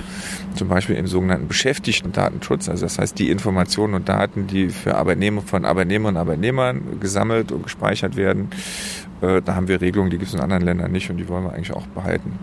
Zum 0.54 0.68
Beispiel 0.68 0.96
im 0.96 1.06
sogenannten 1.06 1.48
Beschäftigten-Datenschutz. 1.48 2.68
Also 2.68 2.84
das 2.84 2.98
heißt, 2.98 3.18
die 3.18 3.30
Informationen 3.30 3.94
und 3.94 4.08
Daten, 4.08 4.46
die 4.46 4.68
für 4.68 4.96
Arbeitnehmer, 4.96 5.42
von 5.42 5.64
Arbeitnehmerinnen 5.64 6.16
und 6.16 6.20
Arbeitnehmern 6.20 7.00
gesammelt 7.00 7.52
und 7.52 7.62
gespeichert 7.64 8.16
werden, 8.16 8.50
äh, 9.20 9.42
da 9.42 9.54
haben 9.54 9.68
wir 9.68 9.80
Regelungen, 9.80 10.10
die 10.10 10.18
gibt 10.18 10.28
es 10.28 10.34
in 10.34 10.40
anderen 10.40 10.64
Ländern 10.64 10.92
nicht 10.92 11.10
und 11.10 11.16
die 11.16 11.28
wollen 11.28 11.44
wir 11.44 11.52
eigentlich 11.52 11.72
auch 11.72 11.86
behalten. 11.88 12.38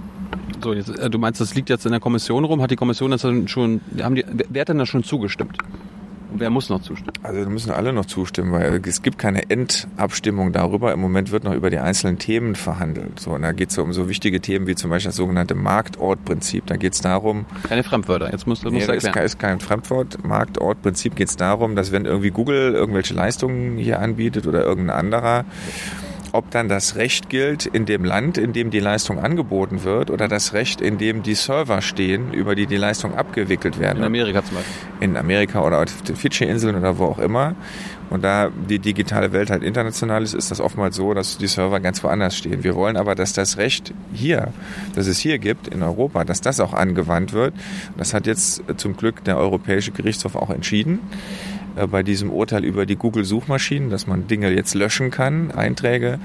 So, 0.63 0.73
jetzt, 0.73 0.89
äh, 0.89 1.09
du 1.09 1.19
meinst, 1.19 1.41
das 1.41 1.55
liegt 1.55 1.69
jetzt 1.69 1.85
in 1.85 1.91
der 1.91 1.99
Kommission 1.99 2.45
rum? 2.45 2.61
Hat 2.61 2.71
die 2.71 2.75
Kommission 2.75 3.11
das 3.11 3.21
dann 3.21 3.47
schon, 3.47 3.81
haben 4.01 4.15
die, 4.15 4.25
wer 4.49 4.61
hat 4.61 4.69
denn 4.69 4.77
da 4.77 4.85
schon 4.85 5.03
zugestimmt? 5.03 5.57
Und 6.33 6.39
wer 6.39 6.49
muss 6.49 6.69
noch 6.69 6.81
zustimmen? 6.81 7.13
Also 7.21 7.43
da 7.43 7.49
müssen 7.49 7.69
alle 7.69 7.93
noch 7.93 8.05
zustimmen, 8.05 8.51
weil 8.53 8.81
es 8.87 9.03
gibt 9.03 9.19
keine 9.19 9.51
Endabstimmung 9.51 10.51
darüber. 10.51 10.91
Im 10.91 10.99
Moment 10.99 11.31
wird 11.31 11.43
noch 11.43 11.53
über 11.53 11.69
die 11.69 11.77
einzelnen 11.77 12.17
Themen 12.17 12.55
verhandelt. 12.55 13.19
So, 13.19 13.31
und 13.31 13.43
da 13.43 13.51
geht 13.51 13.69
es 13.69 13.77
um 13.77 13.93
so 13.93 14.09
wichtige 14.09 14.41
Themen 14.41 14.65
wie 14.65 14.73
zum 14.73 14.89
Beispiel 14.89 15.09
das 15.09 15.15
sogenannte 15.15 15.53
Marktortprinzip. 15.53 16.65
Da 16.65 16.75
geht 16.75 16.93
es 16.93 17.01
darum. 17.01 17.45
Keine 17.69 17.83
Fremdwörter, 17.83 18.31
jetzt 18.31 18.47
musst, 18.47 18.63
musst 18.63 18.73
nee, 18.73 18.83
du 18.83 18.93
erklären. 18.93 19.13
Das 19.13 19.25
ist 19.25 19.39
kein 19.39 19.59
Fremdwort. 19.59 20.25
Marktortprinzip 20.25 21.15
geht 21.15 21.27
es 21.27 21.35
darum, 21.35 21.75
dass 21.75 21.91
wenn 21.91 22.05
irgendwie 22.05 22.31
Google 22.31 22.73
irgendwelche 22.73 23.13
Leistungen 23.13 23.77
hier 23.77 23.99
anbietet 23.99 24.47
oder 24.47 24.63
irgendein 24.63 24.97
anderer, 24.97 25.45
ob 26.33 26.49
dann 26.49 26.67
das 26.67 26.95
Recht 26.95 27.29
gilt 27.29 27.67
in 27.67 27.85
dem 27.85 28.03
Land, 28.03 28.39
in 28.39 28.53
dem 28.53 28.71
die 28.71 28.79
Leistung 28.79 29.19
angeboten 29.19 29.83
wird, 29.83 30.09
oder 30.09 30.27
das 30.27 30.53
Recht, 30.53 30.81
in 30.81 30.97
dem 30.97 31.21
die 31.21 31.35
Server 31.35 31.81
stehen, 31.81 32.33
über 32.33 32.55
die 32.55 32.65
die 32.65 32.75
Leistung 32.75 33.15
abgewickelt 33.15 33.79
werden. 33.79 33.99
In 33.99 34.03
Amerika 34.03 34.43
zum 34.43 34.57
Beispiel. 34.57 34.73
In 34.99 35.15
Amerika 35.15 35.63
oder 35.63 35.83
auf 35.83 36.01
den 36.01 36.15
Fidschi-Inseln 36.15 36.75
oder 36.75 36.97
wo 36.97 37.05
auch 37.05 37.19
immer. 37.19 37.55
Und 38.09 38.23
da 38.23 38.49
die 38.49 38.79
digitale 38.79 39.31
Welt 39.31 39.51
halt 39.51 39.63
international 39.63 40.23
ist, 40.23 40.33
ist 40.33 40.49
das 40.49 40.59
oftmals 40.59 40.95
so, 40.95 41.13
dass 41.13 41.37
die 41.37 41.47
Server 41.47 41.79
ganz 41.79 42.03
woanders 42.03 42.35
stehen. 42.35 42.63
Wir 42.63 42.75
wollen 42.75 42.97
aber, 42.97 43.13
dass 43.15 43.33
das 43.33 43.57
Recht 43.57 43.93
hier, 44.13 44.49
das 44.95 45.07
es 45.07 45.19
hier 45.19 45.37
gibt 45.37 45.67
in 45.67 45.83
Europa, 45.83 46.23
dass 46.23 46.41
das 46.41 46.59
auch 46.59 46.73
angewandt 46.73 47.33
wird. 47.33 47.53
Das 47.97 48.13
hat 48.13 48.25
jetzt 48.27 48.63
zum 48.77 48.97
Glück 48.97 49.23
der 49.23 49.37
Europäische 49.37 49.91
Gerichtshof 49.91 50.35
auch 50.35 50.49
entschieden. 50.49 50.99
Äh, 51.75 51.87
bei 51.87 52.03
diesem 52.03 52.29
Urteil 52.31 52.63
über 52.63 52.85
die 52.85 52.95
Google-Suchmaschinen, 52.95 53.89
dass 53.89 54.07
man 54.07 54.27
Dinge 54.27 54.51
jetzt 54.51 54.73
löschen 54.75 55.11
kann, 55.11 55.51
Einträge. 55.51 56.19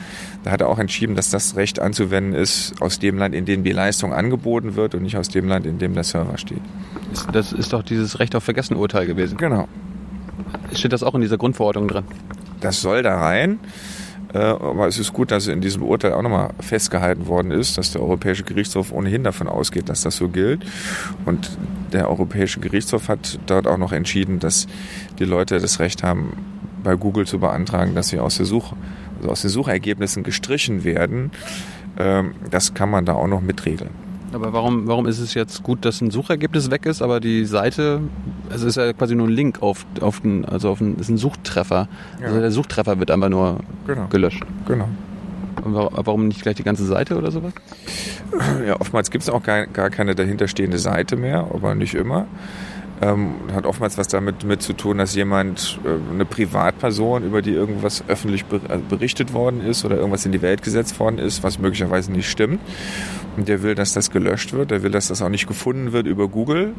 Da 0.45 0.50
hat 0.50 0.61
er 0.61 0.69
auch 0.69 0.78
entschieden, 0.78 1.14
dass 1.14 1.31
das 1.31 1.57
Recht 1.57 1.81
anzuwenden 1.81 2.35
ist 2.35 2.81
aus 2.81 2.99
dem 2.99 3.19
Land, 3.19 3.35
in 3.35 3.45
dem 3.45 3.64
die 3.64 3.73
Leistung 3.73 4.12
angeboten 4.12 4.76
wird 4.76 4.95
und 4.95 5.02
nicht 5.02 5.17
aus 5.17 5.28
dem 5.28 5.49
Land, 5.49 5.67
in 5.67 5.78
dem 5.78 5.95
der 5.95 6.05
Server 6.05 6.38
steht. 6.38 6.62
Das 7.33 7.52
ist 7.52 7.73
doch 7.73 7.83
dieses 7.83 8.19
Recht 8.19 8.35
auf 8.35 8.45
Vergessen-Urteil 8.45 9.07
gewesen. 9.07 9.37
Genau. 9.37 9.69
Steht 10.73 10.93
das 10.93 11.02
auch 11.02 11.14
in 11.14 11.21
dieser 11.21 11.38
Grundverordnung 11.38 11.88
drin? 11.88 12.05
Das 12.61 12.81
soll 12.81 13.02
da 13.02 13.19
rein. 13.19 13.59
Äh, 14.35 14.38
aber 14.38 14.87
es 14.87 14.99
ist 14.99 15.12
gut, 15.12 15.30
dass 15.30 15.47
in 15.47 15.61
diesem 15.61 15.82
Urteil 15.82 16.12
auch 16.12 16.23
nochmal 16.23 16.50
festgehalten 16.61 17.26
worden 17.26 17.50
ist, 17.50 17.78
dass 17.78 17.92
der 17.92 18.02
Europäische 18.02 18.44
Gerichtshof 18.44 18.92
ohnehin 18.92 19.25
davon 19.25 19.49
ausgeht, 19.49 19.88
dass 19.88 20.02
das 20.02 20.16
so 20.16 20.28
gilt. 20.28 20.64
Und 21.25 21.50
der 21.92 22.08
Europäische 22.08 22.61
Gerichtshof 22.61 23.08
hat 23.08 23.38
dort 23.47 23.66
auch 23.66 23.78
noch 23.78 23.92
entschieden, 23.92 24.38
dass 24.38 24.66
die 25.18 25.25
Leute 25.25 25.58
das 25.58 25.80
Recht 25.80 26.02
haben, 26.02 26.32
bei 26.82 26.94
Google 26.94 27.26
zu 27.26 27.38
beantragen, 27.38 27.94
dass 27.94 28.08
sie 28.08 28.18
aus, 28.18 28.37
der 28.37 28.47
Such, 28.47 28.73
also 29.18 29.30
aus 29.30 29.42
den 29.42 29.50
Suchergebnissen 29.50 30.23
gestrichen 30.23 30.85
werden. 30.85 31.32
Ähm, 31.99 32.35
das 32.50 32.75
kann 32.75 32.90
man 32.90 33.04
da 33.04 33.14
auch 33.14 33.26
noch 33.26 33.40
mitregeln. 33.40 34.08
Aber 34.32 34.52
warum, 34.52 34.87
warum 34.87 35.06
ist 35.06 35.18
es 35.20 35.35
jetzt 35.35 35.62
gut, 35.62 35.85
dass 35.85 36.00
ein 36.00 36.11
Suchergebnis 36.11 36.70
weg 36.70 36.87
ist, 36.87 37.00
aber 37.02 37.20
die 37.20 37.44
Seite, 37.44 38.00
also 38.50 38.66
es 38.66 38.76
ist 38.76 38.82
ja 38.82 38.92
quasi 38.92 39.14
nur 39.14 39.26
ein 39.26 39.32
Link 39.32 39.62
auf, 39.62 39.87
auf 40.00 40.20
den, 40.20 40.44
also 40.44 40.70
auf 40.70 40.80
ein, 40.80 40.97
ist 40.97 41.08
ein 41.08 41.16
Suchtreffer. 41.16 41.88
Ja. 42.20 42.26
Also 42.26 42.40
der 42.40 42.50
Suchtreffer 42.50 42.99
wird 42.99 43.11
einfach 43.11 43.30
nur 43.30 43.61
genau. 43.87 44.06
gelöscht. 44.08 44.44
Genau. 44.66 44.88
Und 45.64 45.75
warum 45.75 46.28
nicht 46.28 46.42
gleich 46.42 46.56
die 46.56 46.62
ganze 46.62 46.85
Seite 46.85 47.16
oder 47.16 47.30
sowas? 47.30 47.52
Ja, 48.66 48.80
oftmals 48.80 49.11
gibt 49.11 49.23
es 49.23 49.30
auch 49.30 49.42
gar, 49.42 49.66
gar 49.66 49.90
keine 49.90 50.14
dahinterstehende 50.14 50.78
Seite 50.78 51.16
mehr, 51.16 51.49
aber 51.52 51.75
nicht 51.75 51.94
immer. 51.94 52.26
Ähm, 53.00 53.35
hat 53.54 53.64
oftmals 53.64 53.97
was 53.97 54.08
damit 54.08 54.42
mit 54.42 54.61
zu 54.61 54.73
tun, 54.73 54.99
dass 54.99 55.14
jemand, 55.14 55.78
äh, 55.85 56.12
eine 56.12 56.25
Privatperson, 56.25 57.23
über 57.23 57.42
die 57.42 57.52
irgendwas 57.52 58.02
öffentlich 58.08 58.44
äh, 58.50 58.78
berichtet 58.88 59.32
worden 59.32 59.61
ist 59.61 59.85
oder 59.85 59.97
irgendwas 59.97 60.26
in 60.26 60.32
die 60.32 60.42
Welt 60.42 60.62
gesetzt 60.62 60.99
worden 60.99 61.18
ist, 61.18 61.44
was 61.44 61.61
möglicherweise 61.61 62.11
nicht 62.11 62.28
stimmt. 62.28 62.61
Der 63.45 63.62
will, 63.62 63.75
dass 63.75 63.92
das 63.92 64.11
gelöscht 64.11 64.52
wird. 64.52 64.71
Der 64.71 64.83
will, 64.83 64.90
dass 64.90 65.09
das 65.09 65.23
auch 65.23 65.28
nicht 65.28 65.47
gefunden 65.47 65.92
wird 65.92 66.07
über 66.07 66.28
Google. 66.28 66.75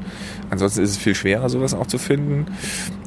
Ansonsten 0.50 0.82
ist 0.82 0.92
es 0.92 0.98
viel 0.98 1.16
schwerer, 1.16 1.50
sowas 1.50 1.74
auch 1.74 1.88
zu 1.88 1.98
finden. 1.98 2.46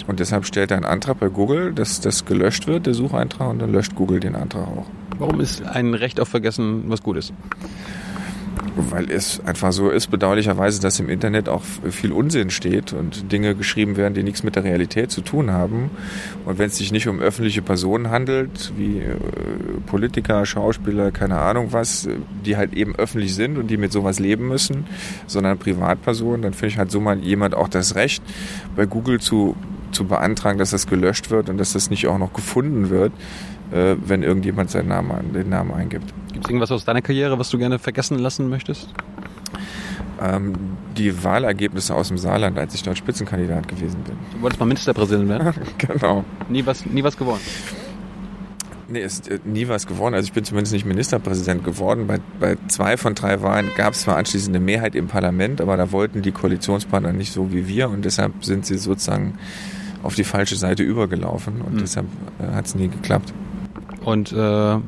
Und 0.07 0.21
deshalb 0.21 0.47
stellt 0.47 0.71
er 0.71 0.79
einen 0.79 0.87
Antrag 0.87 1.21
bei 1.21 1.29
Google, 1.29 1.73
dass 1.73 2.01
das 2.01 2.25
gelöscht 2.25 2.67
wird, 2.67 2.87
der 2.87 2.95
Sucheintrag, 2.95 3.51
und 3.51 3.59
dann 3.61 3.73
löscht 3.73 3.95
Google 3.95 4.21
den 4.21 4.35
Antrag 4.35 4.67
auch. 4.67 4.87
Warum 5.19 5.41
ist 5.41 5.63
ein 5.65 5.95
Recht 5.95 6.19
auf 6.21 6.29
Vergessen 6.29 6.85
was 6.89 7.03
Gutes? 7.03 7.33
Weil 8.77 9.11
es 9.11 9.41
einfach 9.45 9.73
so 9.73 9.91
ist, 9.91 10.11
bedauerlicherweise, 10.11 10.81
dass 10.81 10.99
im 10.99 11.09
Internet 11.09 11.49
auch 11.49 11.63
viel 11.63 12.13
Unsinn 12.13 12.51
steht 12.51 12.93
und 12.93 13.31
Dinge 13.31 13.55
geschrieben 13.55 13.97
werden, 13.97 14.15
die 14.15 14.23
nichts 14.23 14.43
mit 14.43 14.57
der 14.57 14.65
Realität 14.65 15.11
zu 15.11 15.21
tun 15.21 15.51
haben. 15.51 15.91
Und 16.45 16.59
wenn 16.59 16.67
es 16.67 16.77
sich 16.77 16.93
nicht 16.93 17.09
um 17.09 17.21
öffentliche 17.21 17.63
Personen 17.63 18.11
handelt, 18.11 18.73
wie 18.77 18.99
äh, 18.99 19.17
Politiker, 19.87 20.47
Schauspieler, 20.47 21.11
keine 21.11 21.39
Ahnung 21.39 21.73
was, 21.73 22.09
die 22.45 22.57
halt 22.57 22.73
eben 22.73 22.95
öffentlich 22.97 23.35
sind 23.35 23.59
und 23.59 23.69
die 23.69 23.77
mit 23.77 23.93
sowas 23.93 24.19
leben 24.19 24.49
müssen, 24.49 24.87
sondern 25.27 25.59
Privatpersonen, 25.59 26.43
dann 26.43 26.55
finde 26.55 26.69
ich, 26.69 26.79
hat 26.79 26.91
so 26.91 27.01
mal 27.01 27.19
jemand 27.19 27.55
auch 27.55 27.69
das 27.69 27.95
Recht, 27.95 28.23
bei 28.75 28.87
Google 28.87 29.21
zu, 29.21 29.57
zu 29.91 30.05
beantragen, 30.05 30.59
dass 30.59 30.71
das 30.71 30.87
gelöscht 30.87 31.31
wird 31.31 31.51
und 31.51 31.59
dass 31.59 31.73
das 31.73 31.91
nicht 31.91 32.07
auch 32.07 32.19
noch 32.19 32.33
gefunden 32.33 32.91
wird, 32.91 33.13
äh, 33.71 33.97
wenn 34.05 34.23
irgendjemand 34.23 34.71
seinen 34.71 34.89
Namen, 34.89 35.33
den 35.33 35.49
Namen 35.49 35.73
eingibt. 35.73 36.13
Gibt 36.33 36.45
es 36.45 36.51
irgendwas 36.51 36.71
aus 36.71 36.85
deiner 36.85 37.03
Karriere, 37.03 37.39
was 37.39 37.51
du 37.51 37.59
gerne 37.59 37.79
vergessen 37.79 38.19
lassen 38.19 38.49
möchtest? 38.49 38.89
Ähm, 40.21 40.55
die 40.97 41.25
Wahlergebnisse 41.25 41.95
aus 41.95 42.09
dem 42.09 42.19
Saarland, 42.19 42.59
als 42.59 42.75
ich 42.75 42.83
dort 42.83 42.97
Spitzenkandidat 42.97 43.69
gewesen 43.69 44.03
bin. 44.05 44.17
Du 44.33 44.43
wolltest 44.43 44.61
mal 44.61 44.67
Ministerpräsident 44.67 45.29
werden? 45.29 45.53
genau. 45.79 46.25
Nie 46.49 46.65
was, 46.65 46.87
nie 46.87 47.03
was 47.03 47.17
gewonnen? 47.17 47.41
Nee, 48.89 49.01
ist 49.01 49.29
äh, 49.29 49.41
nie 49.45 49.69
was 49.69 49.87
geworden. 49.87 50.15
Also 50.15 50.27
ich 50.27 50.33
bin 50.33 50.45
zumindest 50.45 50.73
nicht 50.75 50.85
Ministerpräsident 50.85 51.65
geworden. 51.65 52.07
Bei, 52.07 52.21
bei 52.39 52.57
zwei 52.69 52.97
von 52.97 53.15
drei 53.15 53.43
Wahlen 53.43 53.71
gab 53.77 53.95
es 53.95 54.03
zwar 54.03 54.17
anschließend 54.17 54.55
eine 54.55 54.65
Mehrheit 54.65 54.95
im 54.95 55.09
Parlament, 55.09 55.61
aber 55.61 55.77
da 55.77 55.93
wollten 55.93 56.23
die 56.23 56.33
Koalitionspartner 56.33 57.13
nicht 57.13 57.33
so 57.33 57.53
wie 57.53 57.67
wir 57.67 57.89
und 57.89 58.05
deshalb 58.05 58.45
sind 58.45 58.67
sie 58.67 58.79
sozusagen 58.79 59.39
auf 60.03 60.15
die 60.15 60.25
falsche 60.25 60.57
Seite 60.57 60.83
übergelaufen 60.83 61.63
und 61.63 61.75
mhm. 61.75 61.79
deshalb 61.79 62.07
äh, 62.39 62.55
hat 62.55 62.67
es 62.67 62.75
nie 62.75 62.89
geklappt. 62.89 63.33
Und 64.05 64.33
äh, 64.33 64.79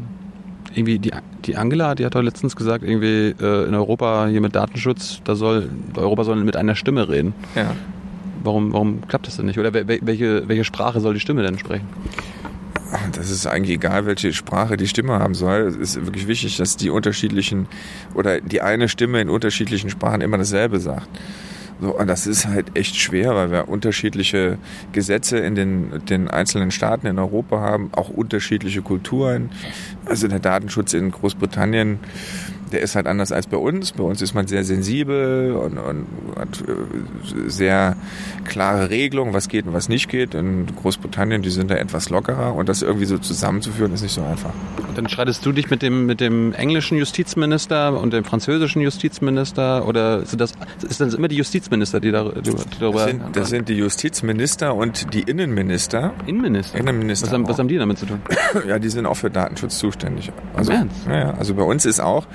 irgendwie 0.75 0.99
die, 0.99 1.13
die 1.45 1.57
Angela, 1.57 1.95
die 1.95 2.05
hat 2.05 2.15
doch 2.15 2.23
letztens 2.23 2.57
gesagt, 2.57 2.85
irgendwie 2.85 3.35
äh, 3.41 3.69
in 3.69 3.75
Europa 3.75 4.27
hier 4.27 4.41
mit 4.41 4.55
Datenschutz, 4.55 5.21
da 5.25 5.35
soll 5.35 5.69
Europa 5.97 6.25
soll 6.25 6.37
mit 6.37 6.57
einer 6.57 6.75
Stimme 6.75 7.09
reden. 7.09 7.35
Ja. 7.55 7.75
Warum, 8.43 8.73
warum 8.73 9.07
klappt 9.09 9.27
das 9.27 9.37
denn 9.37 9.47
nicht? 9.47 9.59
Oder 9.59 9.73
welche, 9.73 10.49
welche 10.49 10.65
Sprache 10.65 11.01
soll 11.01 11.15
die 11.15 11.21
Stimme 11.21 11.43
denn 11.43 11.59
sprechen? 11.59 11.87
Das 13.13 13.31
ist 13.31 13.47
eigentlich 13.47 13.77
egal, 13.77 14.07
welche 14.07 14.33
Sprache 14.33 14.77
die 14.77 14.87
Stimme 14.87 15.15
haben 15.15 15.35
soll. 15.35 15.63
Es 15.63 15.77
ist 15.77 16.07
wirklich 16.07 16.29
wichtig, 16.29 16.57
dass 16.59 16.77
die 16.77 16.91
unterschiedlichen 16.91 17.67
oder 18.15 18.41
die 18.41 18.61
eine 18.61 18.89
Stimme 18.89 19.21
in 19.21 19.31
unterschiedlichen 19.31 19.91
Sprachen 19.91 20.21
immer 20.21 20.39
dasselbe 20.39 20.79
sagt. 20.79 21.09
So, 21.85 21.99
das 22.07 22.27
ist 22.27 22.49
halt 22.49 22.79
echt 22.79 22.97
schwer, 22.97 23.35
weil 23.35 23.51
wir 23.51 23.69
unterschiedliche 23.69 24.57
Gesetze 24.93 25.37
in 25.37 25.55
den, 25.55 26.03
den 26.07 26.29
einzelnen 26.29 26.71
Staaten 26.71 27.07
in 27.07 27.19
Europa 27.19 27.61
haben, 27.61 27.91
auch 27.93 28.09
unterschiedliche 28.09 28.81
Kulturen. 28.81 29.51
Also 30.07 30.27
der 30.27 30.39
Datenschutz 30.39 30.95
in 30.95 31.11
Großbritannien, 31.11 31.99
der 32.75 32.83
ist 32.83 32.97
halt 32.97 33.07
anders 33.07 33.31
als 33.31 33.47
bei 33.47 33.57
uns. 33.57 33.93
Bei 33.93 34.03
uns 34.03 34.21
ist 34.21 34.35
man 34.35 34.49
sehr 34.49 34.65
sensibel 34.65 35.53
und, 35.53 35.79
und 35.79 36.07
hat 36.37 36.61
äh, 36.61 37.49
sehr 37.49 37.97
klare 38.45 38.91
Regelungen, 38.91 39.33
was 39.33 39.49
geht 39.49 39.67
und 39.67 39.73
was 39.73 39.89
nicht 39.89 40.09
geht. 40.09 40.35
In 40.35 40.67
Großbritannien, 40.67 41.43
die 41.43 41.51
sind 41.51 41.71
da 41.71 41.77
etwas 41.77 42.11
lockerer 42.11 42.55
und 42.55 42.69
das 42.69 42.83
irgendwie 42.83 43.07
so 43.07 43.17
zusammenzuführen, 43.19 43.95
ist 43.95 44.03
nicht 44.03 44.15
so 44.15 44.23
einfach. 44.23 44.53
Und 44.89 44.99
dann 44.99 45.09
streitest 45.09 45.47
du 45.47 45.53
dich 45.53 45.71
mit 45.71 45.83
dem, 45.83 46.07
mit 46.07 46.21
dem 46.21 46.53
englischen 46.53 46.99
Justizminister 46.99 47.99
und 47.99 48.13
dem 48.13 48.25
französischen 48.25 48.83
Justizminister 48.83 49.87
oder 49.87 50.27
sind 50.27 50.41
das, 50.41 50.53
ist 50.83 51.01
das 51.01 51.15
immer 51.15 51.29
die 51.29 51.37
Justizminister, 51.37 52.01
die, 52.01 52.11
da, 52.11 52.29
die 52.29 52.53
darüber... 52.81 52.99
Das 52.99 53.11
sind, 53.11 53.37
das 53.37 53.49
sind 53.51 53.69
die 53.69 53.75
Justizminister 53.75 54.75
und 54.75 55.15
die 55.15 55.23
Innenminister. 55.23 56.13
Innenminister? 56.27 56.79
Innenminister 56.79 57.29
was, 57.29 57.35
haben, 57.35 57.49
was 57.49 57.59
haben 57.59 57.69
die 57.69 57.79
damit 57.79 57.99
zu 57.99 58.07
tun? 58.07 58.21
Ja, 58.67 58.81
die 58.81 58.89
sind 58.89 59.07
auch 59.07 59.17
für 59.17 59.31
Datenschutz 59.31 59.79
zuständig. 59.79 60.33
Also, 60.55 60.73
Im 60.73 60.79
Ernst? 60.79 60.97
Ja, 61.09 61.35
also 61.35 61.55
bei 61.55 61.63
uns 61.63 61.85
ist 61.85 62.01
auch 62.01 62.27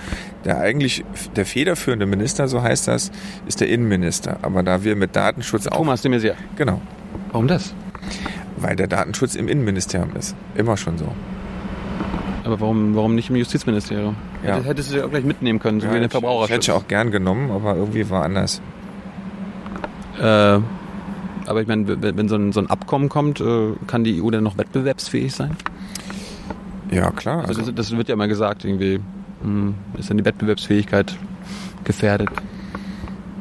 der 0.45 0.59
eigentlich 0.59 1.03
der 1.35 1.45
federführende 1.45 2.05
Minister, 2.05 2.47
so 2.47 2.61
heißt 2.61 2.87
das, 2.87 3.11
ist 3.47 3.61
der 3.61 3.69
Innenminister. 3.69 4.37
Aber 4.41 4.63
da 4.63 4.83
wir 4.83 4.95
mit 4.95 5.15
Datenschutz 5.15 5.67
auch 5.67 5.77
Thomas 5.77 6.01
de 6.01 6.11
Maizière. 6.11 6.35
genau, 6.55 6.81
Warum 7.31 7.47
das? 7.47 7.73
weil 8.57 8.75
der 8.75 8.87
Datenschutz 8.87 9.35
im 9.35 9.47
Innenministerium 9.47 10.15
ist, 10.17 10.35
immer 10.55 10.75
schon 10.77 10.97
so. 10.97 11.07
Aber 12.43 12.59
warum, 12.61 12.95
warum 12.95 13.15
nicht 13.15 13.29
im 13.29 13.35
Justizministerium? 13.35 14.15
Ja. 14.45 14.59
Hättest- 14.61 14.91
du 14.93 14.97
ja 14.97 15.05
auch 15.05 15.09
gleich 15.09 15.23
mitnehmen 15.25 15.59
können, 15.59 15.79
so 15.81 15.85
wie 15.87 15.89
Ja, 15.91 15.93
den 15.95 16.01
ich, 16.03 16.05
ich 16.07 16.11
Verbraucherschutz. 16.11 16.53
hätte 16.55 16.63
ich 16.63 16.71
auch 16.71 16.87
gern 16.87 17.11
genommen, 17.11 17.51
aber 17.51 17.75
irgendwie 17.75 18.09
war 18.09 18.23
anders. 18.23 18.61
Äh, 20.19 20.23
aber 21.45 21.61
ich 21.61 21.67
meine, 21.67 21.87
wenn, 22.01 22.27
so 22.29 22.35
ein, 22.35 22.51
so 22.51 22.59
ein 22.59 22.69
Abkommen 22.69 23.09
kommt, 23.09 23.39
äh, 23.41 23.71
kann 23.87 24.03
die 24.03 24.21
EU 24.21 24.29
dann 24.29 24.43
noch 24.43 24.57
wettbewerbsfähig 24.57 25.33
sein? 25.33 25.55
Ja 26.91 27.11
klar. 27.11 27.39
Also 27.47 27.61
Also, 27.61 27.71
das, 27.71 27.87
das 27.89 27.97
wird 27.97 28.07
ja 28.09 28.13
immer 28.15 28.27
gesagt, 28.27 28.65
irgendwie 28.65 28.99
ist 29.97 30.09
dann 30.09 30.17
die 30.17 30.25
Wettbewerbsfähigkeit 30.25 31.17
gefährdet. 31.83 32.29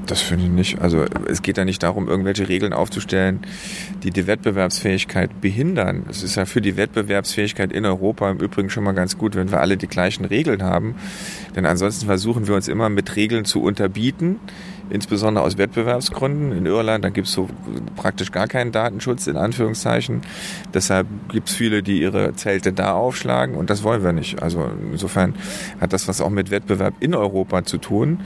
Das 0.08 0.22
finde 0.22 0.44
ich 0.46 0.50
nicht. 0.50 0.80
Also 0.80 1.04
es 1.28 1.42
geht 1.42 1.58
ja 1.58 1.66
nicht 1.66 1.82
darum, 1.82 2.08
irgendwelche 2.08 2.48
Regeln 2.48 2.72
aufzustellen, 2.72 3.40
die 4.02 4.10
die 4.10 4.26
Wettbewerbsfähigkeit 4.26 5.42
behindern. 5.42 6.06
Es 6.08 6.22
ist 6.22 6.36
ja 6.36 6.46
für 6.46 6.62
die 6.62 6.78
Wettbewerbsfähigkeit 6.78 7.72
in 7.72 7.84
Europa 7.84 8.30
im 8.30 8.38
Übrigen 8.38 8.70
schon 8.70 8.84
mal 8.84 8.92
ganz 8.92 9.18
gut, 9.18 9.34
wenn 9.34 9.50
wir 9.50 9.60
alle 9.60 9.76
die 9.76 9.86
gleichen 9.86 10.24
Regeln 10.24 10.62
haben. 10.62 10.94
Denn 11.54 11.66
ansonsten 11.66 12.06
versuchen 12.06 12.48
wir 12.48 12.54
uns 12.54 12.68
immer 12.68 12.88
mit 12.88 13.16
Regeln 13.16 13.44
zu 13.44 13.62
unterbieten, 13.62 14.36
insbesondere 14.90 15.44
aus 15.44 15.58
Wettbewerbsgründen. 15.58 16.52
In 16.52 16.66
Irland, 16.66 17.04
da 17.04 17.10
gibt 17.10 17.28
es 17.28 17.32
so 17.32 17.48
praktisch 17.96 18.32
gar 18.32 18.48
keinen 18.48 18.72
Datenschutz 18.72 19.26
in 19.26 19.36
Anführungszeichen. 19.36 20.22
Deshalb 20.74 21.06
gibt 21.28 21.48
es 21.48 21.54
viele, 21.54 21.82
die 21.82 22.00
ihre 22.00 22.34
Zelte 22.34 22.72
da 22.72 22.92
aufschlagen 22.92 23.54
und 23.54 23.70
das 23.70 23.82
wollen 23.82 24.02
wir 24.02 24.12
nicht. 24.12 24.42
Also 24.42 24.70
insofern 24.90 25.34
hat 25.80 25.92
das 25.92 26.08
was 26.08 26.20
auch 26.20 26.30
mit 26.30 26.50
Wettbewerb 26.50 26.94
in 27.00 27.14
Europa 27.14 27.64
zu 27.64 27.78
tun. 27.78 28.20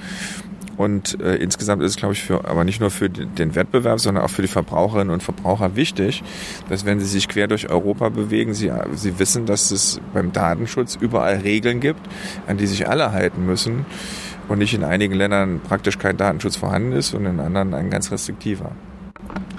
Und 0.76 1.20
äh, 1.20 1.36
insgesamt 1.36 1.82
ist 1.82 1.92
es, 1.92 1.96
glaube 1.96 2.14
ich, 2.14 2.22
für, 2.22 2.46
aber 2.46 2.64
nicht 2.64 2.80
nur 2.80 2.90
für 2.90 3.10
den 3.10 3.54
Wettbewerb, 3.54 4.00
sondern 4.00 4.24
auch 4.24 4.30
für 4.30 4.42
die 4.42 4.48
Verbraucherinnen 4.48 5.12
und 5.12 5.22
Verbraucher 5.22 5.76
wichtig, 5.76 6.22
dass 6.68 6.84
wenn 6.86 6.98
sie 6.98 7.06
sich 7.06 7.28
quer 7.28 7.46
durch 7.46 7.70
Europa 7.70 8.08
bewegen, 8.08 8.54
sie, 8.54 8.72
sie 8.94 9.18
wissen, 9.18 9.46
dass 9.46 9.70
es 9.70 10.00
beim 10.14 10.32
Datenschutz 10.32 10.96
überall 10.96 11.36
Regeln 11.36 11.80
gibt, 11.80 12.00
an 12.46 12.56
die 12.56 12.66
sich 12.66 12.88
alle 12.88 13.12
halten 13.12 13.44
müssen 13.44 13.84
und 14.52 14.58
nicht 14.58 14.74
in 14.74 14.84
einigen 14.84 15.14
Ländern 15.14 15.60
praktisch 15.66 15.98
kein 15.98 16.18
Datenschutz 16.18 16.56
vorhanden 16.56 16.92
ist 16.92 17.14
und 17.14 17.24
in 17.24 17.40
anderen 17.40 17.72
ein 17.72 17.88
ganz 17.88 18.12
restriktiver. 18.12 18.72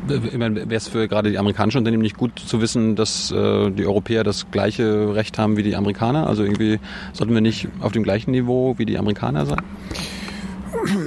Wäre 0.05 0.67
es 0.69 0.87
für 0.87 1.07
gerade 1.07 1.31
die 1.31 1.37
amerikanischen 1.39 1.79
Unternehmen 1.79 2.03
nicht 2.03 2.17
gut 2.17 2.37
zu 2.37 2.61
wissen, 2.61 2.95
dass 2.95 3.31
äh, 3.31 3.71
die 3.71 3.85
Europäer 3.85 4.23
das 4.23 4.51
gleiche 4.51 5.15
Recht 5.15 5.39
haben 5.39 5.57
wie 5.57 5.63
die 5.63 5.75
Amerikaner? 5.75 6.27
Also 6.27 6.43
irgendwie 6.43 6.79
sollten 7.13 7.33
wir 7.33 7.41
nicht 7.41 7.69
auf 7.79 7.91
dem 7.91 8.03
gleichen 8.03 8.31
Niveau 8.31 8.77
wie 8.77 8.85
die 8.85 8.97
Amerikaner 8.97 9.45
sein? 9.45 9.61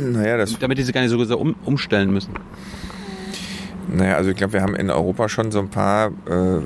Naja, 0.00 0.38
das 0.38 0.58
Damit 0.58 0.78
die 0.78 0.82
sich 0.82 0.94
gar 0.94 1.02
nicht 1.02 1.10
so 1.10 1.22
sehr 1.24 1.38
um, 1.38 1.54
umstellen 1.64 2.10
müssen. 2.10 2.32
Naja, 3.88 4.16
also 4.16 4.30
ich 4.30 4.36
glaube, 4.36 4.54
wir 4.54 4.62
haben 4.62 4.74
in 4.74 4.90
Europa 4.90 5.28
schon 5.28 5.52
so 5.52 5.58
ein 5.58 5.68
paar 5.68 6.08
äh, 6.08 6.60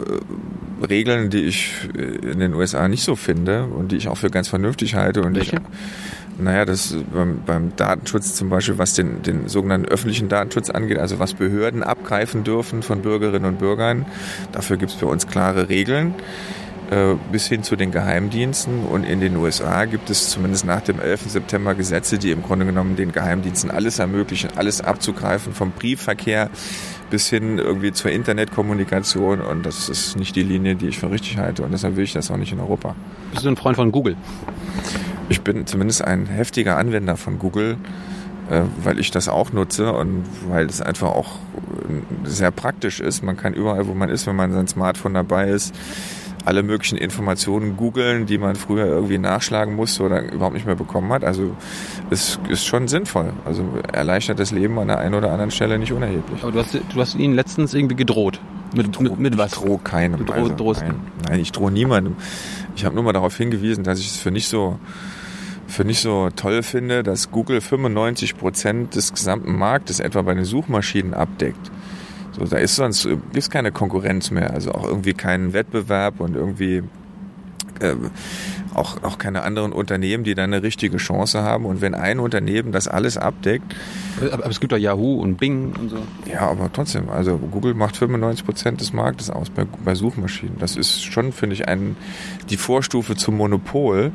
Regeln, 0.88 1.30
die 1.30 1.42
ich 1.42 1.72
in 1.94 2.40
den 2.40 2.54
USA 2.54 2.88
nicht 2.88 3.02
so 3.02 3.16
finde 3.16 3.64
und 3.64 3.92
die 3.92 3.96
ich 3.96 4.08
auch 4.08 4.16
für 4.16 4.30
ganz 4.30 4.48
vernünftig 4.48 4.94
halte. 4.94 5.22
Und 5.22 5.36
Welche? 5.36 5.56
Ich, 5.56 5.62
naja, 6.40 6.64
das 6.64 6.96
beim, 7.12 7.42
beim 7.44 7.76
Datenschutz 7.76 8.34
zum 8.34 8.48
Beispiel, 8.48 8.78
was 8.78 8.94
den, 8.94 9.22
den 9.22 9.48
sogenannten 9.48 9.86
öffentlichen 9.86 10.28
Datenschutz 10.28 10.70
angeht, 10.70 10.98
also 10.98 11.18
was 11.18 11.34
Behörden 11.34 11.82
abgreifen 11.82 12.44
dürfen 12.44 12.82
von 12.82 13.02
Bürgerinnen 13.02 13.44
und 13.44 13.58
Bürgern, 13.58 14.06
dafür 14.52 14.76
gibt 14.76 14.92
es 14.92 14.98
bei 14.98 15.06
uns 15.06 15.26
klare 15.26 15.68
Regeln 15.68 16.14
äh, 16.14 16.69
bis 17.30 17.46
hin 17.46 17.62
zu 17.62 17.76
den 17.76 17.92
Geheimdiensten. 17.92 18.84
Und 18.84 19.04
in 19.04 19.20
den 19.20 19.36
USA 19.36 19.84
gibt 19.84 20.10
es 20.10 20.30
zumindest 20.30 20.64
nach 20.64 20.80
dem 20.80 20.98
11. 21.00 21.30
September 21.30 21.74
Gesetze, 21.74 22.18
die 22.18 22.32
im 22.32 22.42
Grunde 22.42 22.66
genommen 22.66 22.96
den 22.96 23.12
Geheimdiensten 23.12 23.70
alles 23.70 24.00
ermöglichen, 24.00 24.50
alles 24.56 24.80
abzugreifen, 24.80 25.52
vom 25.52 25.70
Briefverkehr 25.70 26.50
bis 27.10 27.28
hin 27.28 27.58
irgendwie 27.58 27.92
zur 27.92 28.10
Internetkommunikation. 28.10 29.40
Und 29.40 29.66
das 29.66 29.88
ist 29.88 30.16
nicht 30.16 30.34
die 30.34 30.42
Linie, 30.42 30.74
die 30.74 30.88
ich 30.88 30.98
für 30.98 31.10
richtig 31.10 31.38
halte. 31.38 31.62
Und 31.62 31.72
deshalb 31.72 31.96
will 31.96 32.04
ich 32.04 32.12
das 32.12 32.30
auch 32.30 32.36
nicht 32.36 32.52
in 32.52 32.60
Europa. 32.60 32.96
Bist 33.32 33.44
du 33.44 33.48
ein 33.48 33.56
Freund 33.56 33.76
von 33.76 33.92
Google? 33.92 34.16
Ich 35.28 35.42
bin 35.42 35.66
zumindest 35.66 36.02
ein 36.04 36.26
heftiger 36.26 36.76
Anwender 36.76 37.16
von 37.16 37.38
Google, 37.38 37.76
äh, 38.50 38.62
weil 38.82 38.98
ich 38.98 39.12
das 39.12 39.28
auch 39.28 39.52
nutze 39.52 39.92
und 39.92 40.24
weil 40.48 40.66
es 40.66 40.82
einfach 40.82 41.10
auch 41.10 41.36
äh, 41.88 42.28
sehr 42.28 42.50
praktisch 42.50 42.98
ist. 42.98 43.22
Man 43.22 43.36
kann 43.36 43.54
überall, 43.54 43.86
wo 43.86 43.94
man 43.94 44.08
ist, 44.08 44.26
wenn 44.26 44.34
man 44.34 44.52
sein 44.52 44.66
Smartphone 44.66 45.14
dabei 45.14 45.50
ist, 45.50 45.72
alle 46.44 46.62
möglichen 46.62 46.96
Informationen 46.96 47.76
googeln, 47.76 48.26
die 48.26 48.38
man 48.38 48.56
früher 48.56 48.86
irgendwie 48.86 49.18
nachschlagen 49.18 49.76
musste 49.76 50.02
oder 50.04 50.32
überhaupt 50.32 50.54
nicht 50.54 50.66
mehr 50.66 50.74
bekommen 50.76 51.12
hat. 51.12 51.22
Also 51.24 51.54
es 52.10 52.38
ist 52.48 52.64
schon 52.64 52.88
sinnvoll. 52.88 53.32
Also 53.44 53.64
erleichtert 53.92 54.38
das 54.38 54.50
Leben 54.50 54.78
an 54.78 54.88
der 54.88 54.98
einen 54.98 55.14
oder 55.14 55.30
anderen 55.32 55.50
Stelle 55.50 55.78
nicht 55.78 55.92
unerheblich. 55.92 56.42
Aber 56.42 56.52
du 56.52 56.58
hast, 56.60 56.74
du 56.74 57.00
hast 57.00 57.14
ihnen 57.16 57.34
letztens 57.34 57.74
irgendwie 57.74 57.96
gedroht. 57.96 58.40
Mit, 58.74 59.00
mit, 59.00 59.18
mit 59.18 59.36
was? 59.38 59.52
Ich 59.52 59.58
drohe 59.58 59.78
keinem. 59.78 60.24
Du 60.24 60.32
droh- 60.32 60.48
drohst 60.56 60.80
nein, 60.82 60.94
nein, 61.28 61.40
ich 61.40 61.50
drohe 61.52 61.72
niemandem. 61.72 62.16
Ich 62.76 62.84
habe 62.84 62.94
nur 62.94 63.02
mal 63.04 63.12
darauf 63.12 63.36
hingewiesen, 63.36 63.82
dass 63.84 63.98
ich 63.98 64.06
es 64.06 64.16
für 64.16 64.30
nicht 64.30 64.48
so 64.48 64.78
für 65.66 65.84
nicht 65.84 66.00
so 66.00 66.30
toll 66.34 66.62
finde, 66.64 67.02
dass 67.04 67.30
Google 67.30 67.60
95 67.60 68.36
Prozent 68.36 68.96
des 68.96 69.12
gesamten 69.12 69.56
Marktes 69.56 70.00
etwa 70.00 70.22
bei 70.22 70.34
den 70.34 70.44
Suchmaschinen 70.44 71.14
abdeckt. 71.14 71.70
Da 72.44 72.58
ist 72.58 72.76
sonst 72.76 73.06
äh, 73.06 73.16
gibt's 73.32 73.50
keine 73.50 73.72
Konkurrenz 73.72 74.30
mehr, 74.30 74.52
also 74.52 74.72
auch 74.72 74.86
irgendwie 74.86 75.14
keinen 75.14 75.52
Wettbewerb 75.52 76.20
und 76.20 76.36
irgendwie 76.36 76.82
äh, 77.80 77.94
auch, 78.74 79.02
auch 79.02 79.18
keine 79.18 79.42
anderen 79.42 79.72
Unternehmen, 79.72 80.24
die 80.24 80.34
da 80.34 80.44
eine 80.44 80.62
richtige 80.62 80.96
Chance 80.98 81.42
haben. 81.42 81.64
Und 81.66 81.80
wenn 81.80 81.94
ein 81.94 82.20
Unternehmen 82.20 82.72
das 82.72 82.88
alles 82.88 83.16
abdeckt, 83.16 83.74
Aber, 84.20 84.32
aber 84.34 84.46
es 84.46 84.60
gibt 84.60 84.72
doch 84.72 84.78
Yahoo 84.78 85.20
und 85.20 85.36
Bing 85.38 85.72
und 85.78 85.88
so. 85.90 85.98
ja, 86.30 86.40
aber 86.48 86.70
trotzdem, 86.72 87.08
also 87.08 87.38
Google 87.38 87.74
macht 87.74 87.96
95 87.96 88.44
Prozent 88.44 88.80
des 88.80 88.92
Marktes 88.92 89.30
aus 89.30 89.50
bei, 89.50 89.64
bei 89.84 89.94
Suchmaschinen. 89.94 90.56
Das 90.58 90.76
ist 90.76 91.02
schon, 91.02 91.32
finde 91.32 91.54
ich, 91.54 91.68
ein, 91.68 91.96
die 92.50 92.56
Vorstufe 92.56 93.16
zum 93.16 93.36
Monopol. 93.36 94.12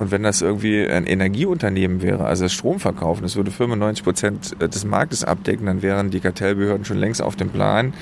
Und 0.00 0.10
wenn 0.10 0.24
das 0.24 0.42
irgendwie 0.42 0.84
ein 0.88 1.06
Energieunternehmen 1.06 2.02
wäre, 2.02 2.24
also 2.26 2.44
das 2.44 2.52
Stromverkaufen, 2.52 3.22
das 3.22 3.36
würde 3.36 3.52
95 3.52 4.02
Prozent 4.04 4.56
des 4.60 4.84
Marktes 4.84 5.22
abdecken, 5.22 5.66
dann 5.66 5.82
wären 5.82 6.10
die 6.10 6.18
Kartellbehörden 6.18 6.84
schon 6.84 6.96
längst 6.98 7.22
auf 7.22 7.36
dem 7.36 7.50
Plan 7.50 7.92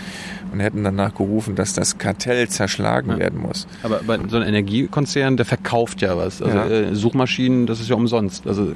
und 0.52 0.61
hätten 0.61 0.85
danach 0.85 1.14
gerufen, 1.14 1.55
dass 1.55 1.74
das 1.74 1.98
Kartell 1.98 2.48
zerschlagen 2.48 3.11
Ja. 3.12 3.18
werden 3.18 3.40
muss. 3.40 3.66
Aber 3.83 4.00
bei 4.07 4.18
so 4.28 4.37
einem 4.37 4.48
Energiekonzern, 4.48 5.37
der 5.37 5.44
verkauft 5.44 5.82
ja 6.01 6.16
was. 6.16 6.40
Also 6.42 6.57
Ja. 6.57 6.66
äh, 6.68 6.95
Suchmaschinen, 6.95 7.66
das 7.66 7.81
ist 7.81 7.88
ja 7.88 7.97
umsonst. 7.97 8.47
Also 8.47 8.73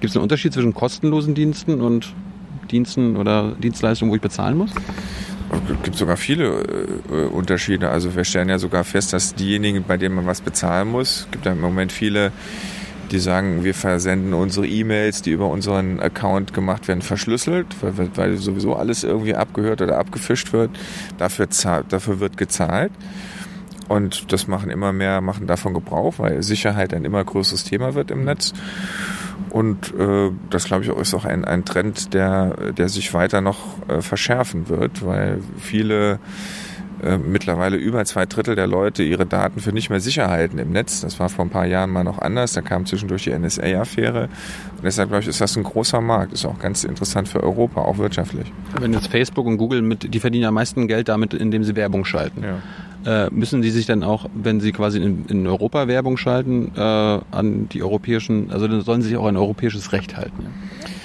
gibt 0.00 0.10
es 0.10 0.16
einen 0.16 0.22
Unterschied 0.22 0.52
zwischen 0.52 0.74
kostenlosen 0.74 1.34
Diensten 1.34 1.80
und 1.80 2.12
Diensten 2.70 3.16
oder 3.16 3.52
Dienstleistungen, 3.62 4.10
wo 4.10 4.16
ich 4.16 4.22
bezahlen 4.22 4.56
muss? 4.56 4.70
Es 5.50 5.82
gibt 5.82 5.96
sogar 5.96 6.16
viele 6.16 6.62
äh, 7.10 7.24
Unterschiede. 7.32 7.88
Also 7.88 8.14
wir 8.14 8.24
stellen 8.24 8.48
ja 8.50 8.58
sogar 8.58 8.84
fest, 8.84 9.12
dass 9.12 9.34
diejenigen, 9.34 9.84
bei 9.86 9.96
denen 9.96 10.14
man 10.14 10.26
was 10.26 10.40
bezahlen 10.42 10.88
muss, 10.88 11.26
gibt 11.30 11.46
ja 11.46 11.52
im 11.52 11.60
Moment 11.60 11.90
viele, 11.90 12.32
die 13.10 13.18
sagen, 13.18 13.64
wir 13.64 13.72
versenden 13.74 14.34
unsere 14.34 14.66
E-Mails, 14.66 15.22
die 15.22 15.30
über 15.30 15.48
unseren 15.48 16.00
Account 16.00 16.52
gemacht 16.52 16.86
werden, 16.88 17.00
verschlüsselt, 17.00 17.66
weil, 17.80 18.10
weil 18.14 18.36
sowieso 18.36 18.76
alles 18.76 19.04
irgendwie 19.04 19.34
abgehört 19.34 19.80
oder 19.80 19.98
abgefischt 19.98 20.52
wird. 20.52 20.70
Dafür, 21.16 21.48
dafür 21.88 22.20
wird 22.20 22.36
gezahlt. 22.36 22.92
Und 23.88 24.32
das 24.32 24.46
machen 24.46 24.70
immer 24.70 24.92
mehr, 24.92 25.20
machen 25.20 25.46
davon 25.46 25.74
Gebrauch, 25.74 26.14
weil 26.18 26.42
Sicherheit 26.42 26.92
ein 26.92 27.04
immer 27.04 27.24
größeres 27.24 27.64
Thema 27.64 27.94
wird 27.94 28.10
im 28.10 28.24
Netz. 28.24 28.52
Und 29.50 29.94
äh, 29.98 30.30
das, 30.50 30.64
glaube 30.64 30.84
ich, 30.84 30.90
auch 30.90 31.00
ist 31.00 31.14
auch 31.14 31.24
ein, 31.24 31.44
ein 31.44 31.64
Trend, 31.64 32.12
der, 32.12 32.72
der 32.72 32.88
sich 32.88 33.14
weiter 33.14 33.40
noch 33.40 33.58
äh, 33.88 34.02
verschärfen 34.02 34.68
wird, 34.68 35.04
weil 35.04 35.40
viele 35.58 36.18
äh, 37.02 37.18
mittlerweile 37.18 37.76
über 37.76 38.04
zwei 38.04 38.26
Drittel 38.26 38.56
der 38.56 38.66
Leute 38.66 39.02
ihre 39.02 39.26
Daten 39.26 39.60
für 39.60 39.72
nicht 39.72 39.90
mehr 39.90 40.00
sicher 40.00 40.28
halten 40.28 40.58
im 40.58 40.70
Netz. 40.70 41.00
Das 41.00 41.20
war 41.20 41.28
vor 41.28 41.44
ein 41.44 41.50
paar 41.50 41.66
Jahren 41.66 41.90
mal 41.90 42.04
noch 42.04 42.18
anders. 42.18 42.52
Da 42.52 42.60
kam 42.60 42.86
zwischendurch 42.86 43.24
die 43.24 43.38
NSA-Affäre. 43.38 44.24
Und 44.76 44.84
deshalb, 44.84 45.10
glaube 45.10 45.22
ich, 45.22 45.28
ist 45.28 45.40
das 45.40 45.56
ein 45.56 45.62
großer 45.62 46.00
Markt. 46.00 46.32
Ist 46.32 46.44
auch 46.44 46.58
ganz 46.58 46.84
interessant 46.84 47.28
für 47.28 47.42
Europa, 47.42 47.82
auch 47.82 47.98
wirtschaftlich. 47.98 48.52
Wenn 48.80 48.92
jetzt 48.92 49.08
Facebook 49.08 49.46
und 49.46 49.58
Google 49.58 49.82
mit, 49.82 50.12
die 50.12 50.20
verdienen 50.20 50.46
am 50.46 50.54
meisten 50.54 50.88
Geld 50.88 51.08
damit, 51.08 51.34
indem 51.34 51.64
sie 51.64 51.76
Werbung 51.76 52.04
schalten. 52.04 52.42
Ja. 52.42 53.26
Äh, 53.26 53.30
müssen 53.30 53.62
die 53.62 53.70
sich 53.70 53.86
dann 53.86 54.02
auch, 54.02 54.28
wenn 54.34 54.60
sie 54.60 54.72
quasi 54.72 54.98
in, 54.98 55.24
in 55.26 55.46
Europa 55.46 55.86
Werbung 55.86 56.16
schalten, 56.16 56.72
äh, 56.76 56.80
an 56.80 57.68
die 57.68 57.82
europäischen, 57.82 58.50
also 58.50 58.66
dann 58.66 58.80
sollen 58.80 59.02
sie 59.02 59.08
sich 59.08 59.16
auch 59.16 59.26
an 59.26 59.36
europäisches 59.36 59.92
Recht 59.92 60.16
halten? 60.16 60.42
Ja? 60.42 60.48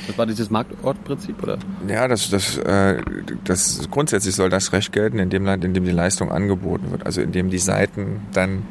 Das 0.08 0.18
war 0.18 0.26
dieses 0.26 0.50
Marktortprinzip, 0.50 1.42
oder? 1.42 1.58
Ja, 1.88 2.08
das, 2.08 2.30
das, 2.30 2.58
äh, 2.58 3.02
das 3.44 3.88
grundsätzlich 3.90 4.36
soll 4.36 4.50
das 4.50 4.74
Recht 4.74 4.92
gelten 4.92 5.20
in 5.20 5.30
dem 5.30 5.46
Land, 5.46 5.64
in 5.64 5.74
dem 5.74 5.86
die 5.86 5.92
Leistung 5.92 6.32
angeboten 6.32 6.92
wird. 6.92 7.06
Also 7.06 7.22
in 7.22 7.32
dem 7.32 7.50
die 7.50 7.60
Seiten 7.60 8.22
dann 8.34 8.64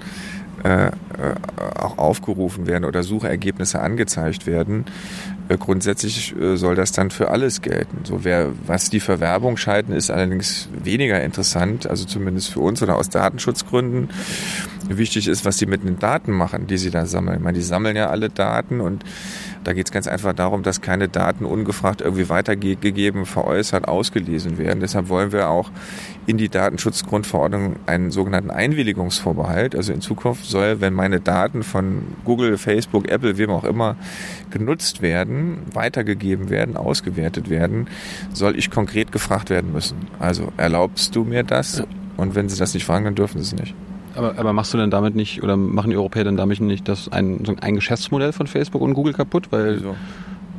äh, 0.65 0.87
äh, 0.87 0.91
auch 1.77 1.99
aufgerufen 1.99 2.69
werden 2.69 2.85
oder 2.85 3.03
Suchergebnisse 3.03 3.81
angezeigt 3.81 4.47
werden. 4.47 4.85
Äh, 5.49 5.57
grundsätzlich 5.59 6.37
äh, 6.37 6.57
soll 6.57 6.77
das 6.77 6.93
dann 6.93 7.11
für 7.11 7.31
alles 7.31 7.63
gelten. 7.63 8.05
So 8.05 8.23
wer, 8.23 8.51
was 8.67 8.89
die 8.89 9.01
für 9.01 9.19
Werbung 9.19 9.57
schalten, 9.57 9.93
ist 9.93 10.11
allerdings 10.11 10.69
weniger 10.73 11.21
interessant, 11.21 11.89
also 11.89 12.05
zumindest 12.05 12.53
für 12.53 12.61
uns 12.61 12.81
oder 12.81 12.97
aus 12.97 13.09
Datenschutzgründen. 13.09 14.11
Wichtig 14.89 15.27
ist, 15.27 15.45
was 15.45 15.59
sie 15.59 15.67
mit 15.67 15.83
den 15.83 15.99
Daten 15.99 16.31
machen, 16.31 16.69
die 16.69 16.79
sie 16.79 16.91
da 16.91 17.07
sammeln. 17.07 17.39
Ich 17.39 17.43
meine, 17.43 17.59
die 17.59 17.65
sammeln 17.65 17.97
ja 17.97 18.11
alle 18.11 18.29
Daten 18.29 18.81
und 18.81 19.05
da 19.65 19.73
geht 19.73 19.87
es 19.87 19.93
ganz 19.93 20.07
einfach 20.07 20.33
darum, 20.33 20.63
dass 20.63 20.81
keine 20.81 21.09
Daten 21.09 21.45
ungefragt 21.45 22.01
irgendwie 22.01 22.29
weitergegeben, 22.29 23.27
veräußert, 23.27 23.87
ausgelesen 23.89 24.59
werden. 24.59 24.81
Deshalb 24.81 25.09
wollen 25.09 25.33
wir 25.33 25.49
auch 25.49 25.71
in 26.27 26.37
die 26.37 26.49
Datenschutzgrundverordnung 26.49 27.77
einen 27.87 28.11
sogenannten 28.11 28.51
Einwilligungsvorbehalt. 28.51 29.75
Also 29.75 29.93
in 29.93 30.01
Zukunft 30.01 30.45
soll, 30.45 30.81
wenn 30.81 30.95
meine 30.95 31.21
Daten 31.21 31.63
von 31.63 32.03
Google, 32.25 32.59
Facebook, 32.59 33.09
Apple, 33.09 33.39
wem 33.39 33.51
auch 33.51 33.65
immer 33.65 33.97
genutzt 34.51 35.03
werden, 35.03 35.59
weitergegeben 35.73 36.51
werden, 36.51 36.77
ausgewertet 36.77 37.51
werden, 37.51 37.89
soll 38.33 38.59
ich 38.59 38.71
konkret 38.71 39.13
gefragt 39.13 39.51
werden 39.51 39.73
müssen. 39.73 39.97
Also 40.19 40.53
erlaubst 40.57 41.15
du 41.17 41.25
mir 41.25 41.43
das? 41.43 41.83
Und 42.17 42.35
wenn 42.35 42.49
sie 42.49 42.59
das 42.59 42.75
nicht 42.75 42.85
fragen, 42.85 43.05
dann 43.05 43.15
dürfen 43.15 43.43
sie 43.43 43.55
es 43.55 43.61
nicht. 43.61 43.75
Aber, 44.15 44.35
aber 44.39 44.53
machst 44.53 44.73
du 44.75 44.79
denn 44.79 44.91
damit 44.91 45.15
nicht, 45.15 45.43
oder 45.43 45.57
machen 45.57 45.91
die 45.91 45.97
Europäer 45.97 46.25
denn 46.25 46.37
damit 46.37 46.61
nicht 46.61 46.87
das 46.89 47.11
ein, 47.11 47.45
so 47.45 47.55
ein 47.61 47.75
Geschäftsmodell 47.75 48.33
von 48.33 48.47
Facebook 48.47 48.83
und 48.83 48.95
Google 48.95 49.13
kaputt? 49.15 49.49
Weil 49.51 49.77
Wieso? 49.77 49.95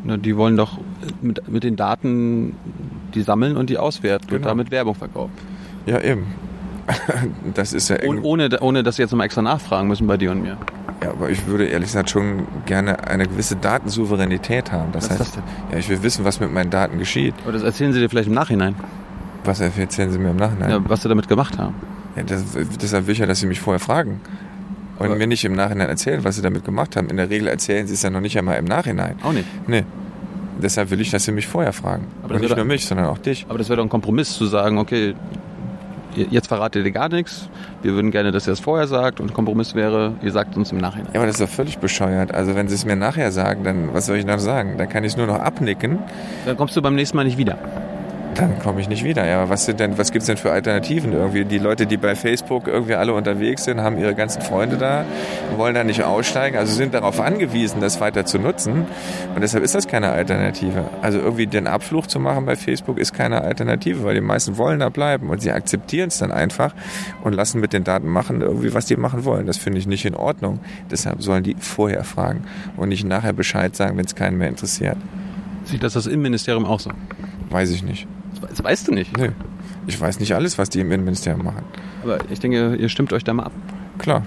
ne, 0.04 0.18
die 0.18 0.36
wollen 0.38 0.58
doch 0.58 0.78
mit, 1.22 1.48
mit 1.50 1.64
den 1.64 1.76
Daten 1.76 2.56
die 3.14 3.22
sammeln 3.22 3.56
und 3.58 3.70
die 3.70 3.78
auswerten 3.78 4.26
und 4.26 4.38
Genau. 4.38 4.48
damit 4.48 4.72
Werbung 4.72 4.96
verkaufen. 4.96 5.32
Ja, 5.86 6.00
eben. 6.02 6.28
Das 7.54 7.74
ist 7.74 7.90
ja 7.90 7.98
Und 8.06 8.24
ohne, 8.24 8.50
ohne 8.60 8.84
dass 8.84 8.96
sie 8.98 9.04
jetzt 9.04 9.12
nochmal 9.12 9.26
extra 9.26 9.42
nachfragen 9.42 9.88
müssen 9.88 10.08
bei 10.08 10.18
dir 10.18 10.32
und 10.32 10.42
mir. 10.42 10.58
Ja, 11.04 11.12
aber 11.12 11.30
ich 11.30 11.46
würde 11.48 11.66
ehrlich 11.66 11.88
gesagt 11.90 12.10
schon 12.10 12.44
gerne 12.66 13.08
eine 13.08 13.28
gewisse 13.28 13.56
Datensouveränität 13.56 14.72
haben. 14.72 14.92
Das 14.94 15.06
Was 15.10 15.14
ist 15.16 15.20
heißt, 15.20 15.38
das 15.38 15.44
ja, 15.72 15.78
ich 15.78 15.90
will 15.90 16.02
wissen, 16.04 16.26
was 16.26 16.40
mit 16.40 16.52
meinen 16.54 16.70
Daten 16.70 16.98
geschieht. 16.98 17.36
Aber 17.44 17.52
das 17.52 17.64
erzählen 17.64 17.94
sie 17.94 18.00
dir 18.00 18.10
vielleicht 18.10 18.28
im 18.30 18.34
Nachhinein, 18.34 18.76
Was 19.46 19.60
erzählen 19.60 20.12
Sie 20.12 20.18
mir 20.20 20.32
im 20.32 20.38
Nachhinein? 20.38 20.70
ja, 20.70 20.80
was 20.88 21.02
sie 21.04 21.10
damit 21.10 21.28
gemacht 21.28 21.58
haben. 21.58 21.76
Ja, 22.16 22.24
das, 22.24 22.44
deshalb 22.82 23.08
will 23.08 23.14
ich 23.14 23.20
ja, 23.20 23.26
dass 23.26 23.40
Sie 23.40 23.48
mich 23.48 23.60
vorher 23.60 23.80
fragen. 23.80 24.22
Und 25.00 25.08
Aber- 25.08 25.16
mir 25.16 25.28
nicht 25.28 25.44
im 25.44 25.54
Nachhinein 25.54 25.90
erzählen, 25.90 26.24
was 26.24 26.36
Sie 26.36 26.42
damit 26.42 26.64
gemacht 26.66 26.96
haben. 26.96 27.10
In 27.10 27.18
der 27.18 27.30
Regel 27.30 27.48
erzählen 27.48 27.88
Sie 27.88 27.94
es 27.94 28.04
ja 28.04 28.10
noch 28.10 28.22
nicht 28.22 28.38
einmal 28.38 28.58
im 28.60 28.66
Nachhinein. 28.66 29.16
Auch 29.24 29.34
nicht. 29.34 29.48
Nee. 29.68 29.84
Deshalb 30.62 30.92
will 30.92 31.02
ich, 31.02 31.10
dass 31.10 31.26
Sie 31.26 31.32
mich 31.32 31.48
vorher 31.48 31.74
fragen. 31.74 32.06
Aber 32.22 32.38
nicht 32.38 32.56
nur 32.56 32.66
mich, 32.66 32.86
sondern 32.86 33.08
auch 33.08 33.18
dich. 33.18 33.46
Aber 33.50 33.58
das 33.58 33.70
wäre 33.70 33.78
doch 33.78 33.84
ein 33.86 33.90
Kompromiss 33.90 34.34
zu 34.34 34.46
sagen, 34.46 34.78
okay, 34.78 35.16
jetzt 36.16 36.48
verratet 36.48 36.86
ihr 36.86 36.92
gar 36.92 37.10
nichts, 37.10 37.50
wir 37.82 37.94
würden 37.94 38.12
gerne, 38.12 38.32
dass 38.32 38.46
ihr 38.48 38.54
es 38.54 38.60
vorher 38.60 38.88
sagt 38.88 39.20
und 39.20 39.34
Kompromiss 39.34 39.74
wäre, 39.74 40.14
ihr 40.22 40.32
sagt 40.32 40.56
uns 40.56 40.72
im 40.72 40.78
Nachhinein. 40.78 41.10
Ja, 41.14 41.20
aber 41.20 41.26
das 41.26 41.40
ist 41.40 41.50
doch 41.50 41.54
völlig 41.54 41.80
bescheuert. 41.80 42.34
Also 42.34 42.56
wenn 42.56 42.68
Sie 42.68 42.76
es 42.76 42.86
mir 42.86 42.96
nachher 42.96 43.32
sagen, 43.32 43.64
dann 43.64 43.94
was 43.94 44.06
soll 44.06 44.18
ich 44.18 44.26
noch 44.26 44.38
sagen? 44.38 44.78
Dann 44.78 44.90
kann 44.90 45.04
ich 45.04 45.14
es 45.14 45.18
nur 45.18 45.26
noch 45.26 45.40
abnicken. 45.40 45.98
Dann 46.46 46.56
kommst 46.56 46.76
du 46.78 46.84
beim 46.84 46.94
nächsten 46.94 47.18
Mal 47.18 47.24
nicht 47.24 47.40
wieder. 47.40 47.58
Dann 48.36 48.58
komme 48.60 48.82
ich 48.82 48.90
nicht 48.90 49.04
wieder. 49.04 49.26
Ja, 49.28 49.42
aber 49.42 49.50
was 49.50 49.66
sind 49.66 49.80
denn, 49.80 49.98
was 49.98 50.12
gibt's 50.12 50.26
denn 50.26 50.38
für 50.38 50.52
Alternativen 50.52 51.14
irgendwie? 51.14 51.46
Die 51.46 51.60
Leute, 51.60 51.86
die 51.86 51.98
bei 51.98 52.16
Facebook 52.16 52.68
irgendwie 52.68 52.96
alle 52.96 53.14
unterwegs 53.14 53.66
sind, 53.66 53.82
haben 53.82 53.98
ihre 54.00 54.16
ganzen 54.16 54.42
Freunde 54.42 54.78
da, 54.78 55.06
wollen 55.56 55.76
da 55.76 55.84
nicht 55.84 56.04
aussteigen, 56.04 56.58
also 56.58 56.74
sind 56.74 56.94
darauf 56.94 57.20
angewiesen, 57.20 57.80
das 57.80 58.02
weiter 58.02 58.26
zu 58.26 58.40
nutzen. 58.40 58.86
Und 59.36 59.42
deshalb 59.42 59.64
ist 59.64 59.76
das 59.76 59.88
keine 59.88 60.10
Alternative. 60.10 60.86
Also 61.02 61.20
irgendwie 61.20 61.46
den 61.46 61.68
Abflug 61.68 62.10
zu 62.10 62.20
machen 62.20 62.46
bei 62.46 62.56
Facebook 62.56 62.98
ist 62.98 63.14
keine 63.14 63.42
Alternative, 63.42 64.04
weil 64.04 64.16
die 64.16 64.22
meisten 64.22 64.58
wollen 64.58 64.80
da 64.80 64.90
bleiben 64.90 65.30
und 65.30 65.42
sie 65.42 65.52
akzeptieren 65.52 66.08
es 66.08 66.18
dann 66.18 66.32
einfach 66.32 66.74
und 67.24 67.34
lassen 67.34 67.60
mit 67.60 67.72
den 67.74 67.84
Daten 67.84 68.08
machen 68.08 68.42
irgendwie, 68.42 68.74
was 68.74 68.86
die 68.86 68.96
machen 68.96 69.26
wollen. 69.26 69.46
Das 69.46 69.58
finde 69.58 69.78
ich 69.80 69.86
nicht 69.86 70.06
in 70.06 70.16
Ordnung. 70.16 70.60
Deshalb 70.90 71.22
sollen 71.22 71.44
die 71.44 71.56
vorher 71.60 72.04
fragen 72.04 72.46
und 72.78 72.90
nicht 72.90 73.04
nachher 73.04 73.34
Bescheid 73.34 73.76
sagen, 73.76 73.98
wenn 73.98 74.06
es 74.06 74.16
keinen 74.16 74.38
mehr 74.38 74.50
interessiert. 74.50 74.98
Sieht 75.66 75.84
das 75.84 75.94
das 75.94 76.08
Innenministerium 76.08 76.66
auch 76.66 76.80
so? 76.80 76.92
Weiß 77.50 77.70
ich 77.70 77.84
nicht. 77.84 78.08
Das 78.56 78.64
weißt 78.64 78.88
du 78.88 78.94
nicht. 78.94 79.18
Nee. 79.18 79.32
Ich 79.88 80.00
weiß 80.00 80.20
nicht 80.20 80.36
alles, 80.36 80.58
was 80.58 80.70
die 80.70 80.80
im 80.80 80.92
Innenministerium 80.92 81.44
machen. 81.44 81.64
Aber 82.04 82.20
ich 82.30 82.40
denke, 82.40 82.76
ihr 82.76 82.88
stimmt 82.90 83.12
euch 83.12 83.24
da 83.24 83.34
mal 83.34 83.44
ab. 83.44 83.52
Klar, 83.98 84.24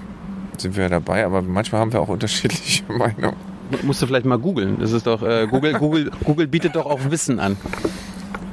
sind 0.58 0.76
wir 0.76 0.84
ja 0.84 0.88
dabei, 0.88 1.24
aber 1.24 1.42
manchmal 1.42 1.80
haben 1.80 1.92
wir 1.92 2.00
auch 2.00 2.08
unterschiedliche 2.08 2.82
Meinungen. 2.92 3.36
Musst 3.82 4.02
du 4.02 4.06
vielleicht 4.06 4.26
mal 4.26 4.38
googeln. 4.38 4.78
Das 4.80 4.90
ist 4.92 5.06
doch, 5.06 5.22
äh, 5.22 5.46
Google, 5.48 5.74
Google, 5.74 6.10
Google 6.24 6.46
bietet 6.48 6.74
doch 6.74 6.86
auch 6.86 7.00
Wissen 7.08 7.38
an. 7.38 7.56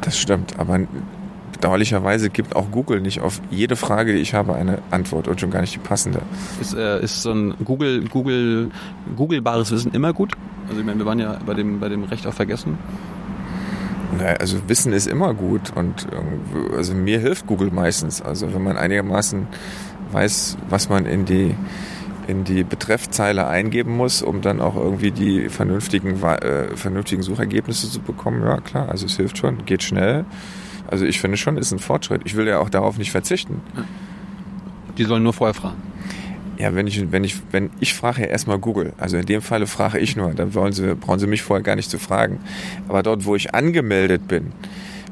Das 0.01 0.17
stimmt, 0.17 0.59
aber 0.59 0.81
bedauerlicherweise 1.53 2.29
gibt 2.29 2.55
auch 2.55 2.69
Google 2.71 3.01
nicht 3.01 3.21
auf 3.21 3.41
jede 3.49 3.75
Frage, 3.75 4.13
die 4.13 4.19
ich 4.19 4.33
habe, 4.33 4.53
eine 4.55 4.79
Antwort 4.91 5.27
und 5.27 5.39
schon 5.41 5.49
gar 5.49 5.61
nicht 5.61 5.73
die 5.73 5.79
passende. 5.79 6.21
Ist, 6.61 6.75
äh, 6.75 7.01
ist 7.01 7.23
so 7.23 7.31
ein 7.31 7.55
Google, 7.65 8.03
Google, 8.09 8.69
googlebares 9.15 9.71
Wissen 9.71 9.91
immer 9.93 10.13
gut? 10.13 10.33
Also 10.67 10.79
ich 10.79 10.85
meine, 10.85 10.99
wir 10.99 11.05
waren 11.05 11.19
ja 11.19 11.39
bei 11.45 11.53
dem, 11.53 11.79
bei 11.79 11.89
dem 11.89 12.03
Recht 12.03 12.27
auf 12.27 12.35
Vergessen. 12.35 12.77
Naja, 14.17 14.35
also 14.39 14.57
Wissen 14.67 14.93
ist 14.93 15.07
immer 15.07 15.33
gut 15.33 15.71
und 15.75 16.07
irgendwie- 16.11 16.75
also 16.75 16.93
mir 16.93 17.19
hilft 17.19 17.47
Google 17.47 17.71
meistens. 17.71 18.21
Also 18.21 18.53
wenn 18.53 18.63
man 18.63 18.77
einigermaßen 18.77 19.47
weiß, 20.11 20.57
was 20.69 20.89
man 20.89 21.05
in 21.05 21.25
die 21.25 21.55
in 22.25 22.45
die 22.45 22.63
Betreffzeile 22.63 23.47
eingeben 23.47 23.97
muss, 23.97 24.21
um 24.21 24.39
dann 24.39 24.61
auch 24.61 24.77
irgendwie 24.77 25.11
die 25.11 25.49
vernünftigen, 25.49 26.23
äh, 26.23 26.75
vernünftigen 26.77 27.21
Suchergebnisse 27.21 27.89
zu 27.89 27.99
bekommen. 27.99 28.41
Ja, 28.45 28.61
klar, 28.61 28.87
also 28.87 29.05
es 29.05 29.17
hilft 29.17 29.37
schon, 29.37 29.65
geht 29.65 29.83
schnell. 29.83 30.23
Also 30.89 31.03
ich 31.03 31.19
finde 31.19 31.35
schon, 31.35 31.57
ist 31.57 31.73
ein 31.73 31.79
Fortschritt. 31.79 32.21
Ich 32.23 32.37
will 32.37 32.47
ja 32.47 32.59
auch 32.59 32.69
darauf 32.69 32.97
nicht 32.97 33.11
verzichten. 33.11 33.59
Die 34.97 35.03
sollen 35.03 35.23
nur 35.23 35.33
vorher 35.33 35.53
fragen. 35.53 35.81
Ja, 36.63 36.73
wenn 36.73 36.87
ich, 36.87 37.11
wenn 37.11 37.25
ich, 37.25 37.35
wenn 37.51 37.71
ich 37.81 37.93
frage 37.93 38.21
ja 38.21 38.27
erstmal 38.27 38.57
Google. 38.57 38.93
Also 38.97 39.17
in 39.17 39.25
dem 39.25 39.41
Falle 39.41 39.67
frage 39.67 39.99
ich 39.99 40.15
nur. 40.15 40.33
Dann 40.33 40.53
wollen 40.53 40.71
sie, 40.71 40.95
brauchen 40.95 41.19
sie 41.19 41.27
mich 41.27 41.41
vorher 41.41 41.61
gar 41.61 41.75
nicht 41.75 41.89
zu 41.89 41.99
fragen. 41.99 42.39
Aber 42.87 43.03
dort, 43.03 43.25
wo 43.25 43.35
ich 43.35 43.53
angemeldet 43.53 44.29
bin, 44.29 44.53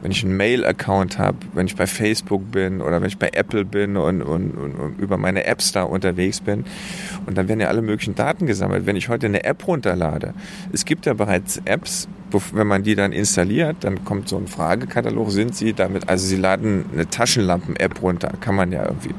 wenn 0.01 0.11
ich 0.11 0.23
einen 0.23 0.37
Mail-Account 0.37 1.19
habe, 1.19 1.37
wenn 1.53 1.65
ich 1.65 1.75
bei 1.75 1.87
Facebook 1.87 2.49
bin 2.53 2.79
oder 2.79 3.01
wenn 3.01 3.09
ich 3.09 3.17
bei 3.17 3.31
Apple 3.33 3.65
bin 3.65 3.97
und, 3.97 4.21
und, 4.21 4.51
und, 4.51 4.75
und 4.75 4.97
über 4.97 5.17
meine 5.17 5.43
Apps 5.43 5.73
da 5.73 5.83
unterwegs 5.83 6.39
bin, 6.39 6.63
und 7.25 7.37
dann 7.37 7.49
werden 7.49 7.59
ja 7.59 7.67
alle 7.67 7.81
möglichen 7.81 8.15
Daten 8.15 8.47
gesammelt. 8.47 8.85
Wenn 8.85 8.95
ich 8.95 9.09
heute 9.09 9.25
eine 9.25 9.43
App 9.43 9.67
runterlade, 9.67 10.33
es 10.71 10.85
gibt 10.85 11.05
ja 11.05 11.13
bereits 11.13 11.61
Apps, 11.65 12.07
wenn 12.53 12.67
man 12.67 12.83
die 12.83 12.95
dann 12.95 13.11
installiert, 13.11 13.75
dann 13.81 14.05
kommt 14.05 14.29
so 14.29 14.37
ein 14.37 14.47
Fragekatalog, 14.47 15.31
sind 15.31 15.53
sie 15.53 15.73
damit, 15.73 16.07
also 16.07 16.25
sie 16.25 16.37
laden 16.37 16.85
eine 16.93 17.09
Taschenlampen-App 17.09 18.01
runter, 18.01 18.31
kann 18.39 18.55
man 18.55 18.71
ja 18.71 18.85
irgendwie 18.85 19.13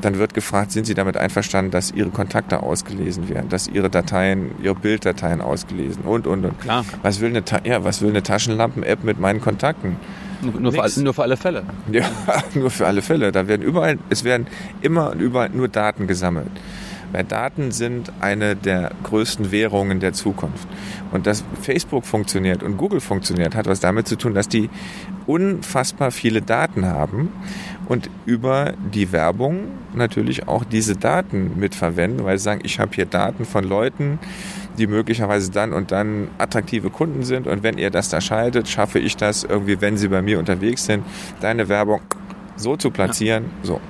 dann 0.00 0.18
wird 0.18 0.34
gefragt, 0.34 0.72
sind 0.72 0.86
Sie 0.86 0.94
damit 0.94 1.16
einverstanden, 1.16 1.70
dass 1.70 1.90
Ihre 1.90 2.10
Kontakte 2.10 2.62
ausgelesen 2.62 3.28
werden, 3.28 3.48
dass 3.48 3.68
Ihre 3.68 3.90
Dateien, 3.90 4.50
Ihre 4.62 4.74
Bilddateien 4.74 5.40
ausgelesen 5.40 6.02
und, 6.04 6.26
und, 6.26 6.44
und. 6.44 6.60
Klar. 6.60 6.84
Was 7.02 7.20
will 7.20 7.30
eine, 7.30 7.44
Ta 7.44 7.60
ja, 7.64 7.84
was 7.84 8.00
will 8.02 8.10
eine 8.10 8.22
Taschenlampen-App 8.22 9.04
mit 9.04 9.18
meinen 9.20 9.40
Kontakten? 9.40 9.96
Nur, 10.40 10.60
nur, 10.60 10.72
für, 10.72 10.82
alle- 10.82 11.02
nur 11.02 11.14
für 11.14 11.22
alle 11.22 11.36
Fälle. 11.36 11.64
Ja, 11.90 12.04
nur 12.54 12.70
für 12.70 12.86
alle 12.86 13.02
Fälle. 13.02 13.32
Da 13.32 13.48
werden 13.48 13.62
überall, 13.62 13.98
es 14.08 14.22
werden 14.24 14.46
immer 14.82 15.10
und 15.10 15.20
überall 15.20 15.50
nur 15.50 15.66
Daten 15.68 16.06
gesammelt. 16.06 16.50
Weil 17.12 17.24
Daten 17.24 17.70
sind 17.70 18.12
eine 18.20 18.54
der 18.54 18.92
größten 19.02 19.50
Währungen 19.50 20.00
der 20.00 20.12
Zukunft. 20.12 20.68
Und 21.10 21.26
dass 21.26 21.44
Facebook 21.62 22.04
funktioniert 22.04 22.62
und 22.62 22.76
Google 22.76 23.00
funktioniert, 23.00 23.54
hat 23.54 23.66
was 23.66 23.80
damit 23.80 24.08
zu 24.08 24.16
tun, 24.16 24.34
dass 24.34 24.48
die 24.48 24.68
unfassbar 25.26 26.10
viele 26.10 26.42
Daten 26.42 26.86
haben 26.86 27.32
und 27.86 28.10
über 28.26 28.74
die 28.94 29.12
Werbung 29.12 29.68
natürlich 29.94 30.48
auch 30.48 30.64
diese 30.64 30.96
Daten 30.96 31.58
mitverwenden, 31.58 32.24
weil 32.24 32.38
sie 32.38 32.44
sagen, 32.44 32.60
ich 32.64 32.78
habe 32.78 32.94
hier 32.94 33.06
Daten 33.06 33.44
von 33.44 33.64
Leuten, 33.64 34.18
die 34.78 34.86
möglicherweise 34.86 35.50
dann 35.50 35.72
und 35.72 35.90
dann 35.92 36.28
attraktive 36.38 36.90
Kunden 36.90 37.24
sind 37.24 37.46
und 37.46 37.62
wenn 37.62 37.78
ihr 37.78 37.90
das 37.90 38.08
da 38.08 38.20
schaltet, 38.20 38.68
schaffe 38.68 38.98
ich 38.98 39.16
das 39.16 39.44
irgendwie, 39.44 39.80
wenn 39.80 39.96
sie 39.96 40.08
bei 40.08 40.22
mir 40.22 40.38
unterwegs 40.38 40.84
sind, 40.84 41.04
deine 41.40 41.68
Werbung 41.68 42.00
so 42.56 42.76
zu 42.76 42.90
platzieren. 42.90 43.46
So. 43.62 43.80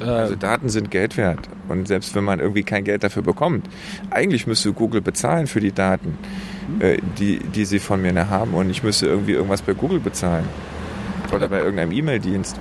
Also 0.00 0.34
Äh, 0.34 0.36
Daten 0.36 0.68
sind 0.68 0.90
Geld 0.90 1.16
wert. 1.16 1.48
Und 1.68 1.88
selbst 1.88 2.14
wenn 2.14 2.24
man 2.24 2.40
irgendwie 2.40 2.62
kein 2.62 2.84
Geld 2.84 3.02
dafür 3.04 3.22
bekommt, 3.22 3.68
eigentlich 4.10 4.46
müsste 4.46 4.72
Google 4.72 5.00
bezahlen 5.00 5.46
für 5.46 5.60
die 5.60 5.72
Daten, 5.72 6.18
äh, 6.80 6.98
die, 7.18 7.38
die 7.38 7.64
sie 7.64 7.78
von 7.78 8.00
mir 8.02 8.10
haben. 8.30 8.54
Und 8.54 8.70
ich 8.70 8.82
müsste 8.82 9.06
irgendwie 9.06 9.32
irgendwas 9.32 9.62
bei 9.62 9.72
Google 9.74 10.00
bezahlen. 10.00 10.44
Oder 11.34 11.48
bei 11.48 11.58
irgendeinem 11.58 11.92
E-Mail-Dienst. 11.92 12.58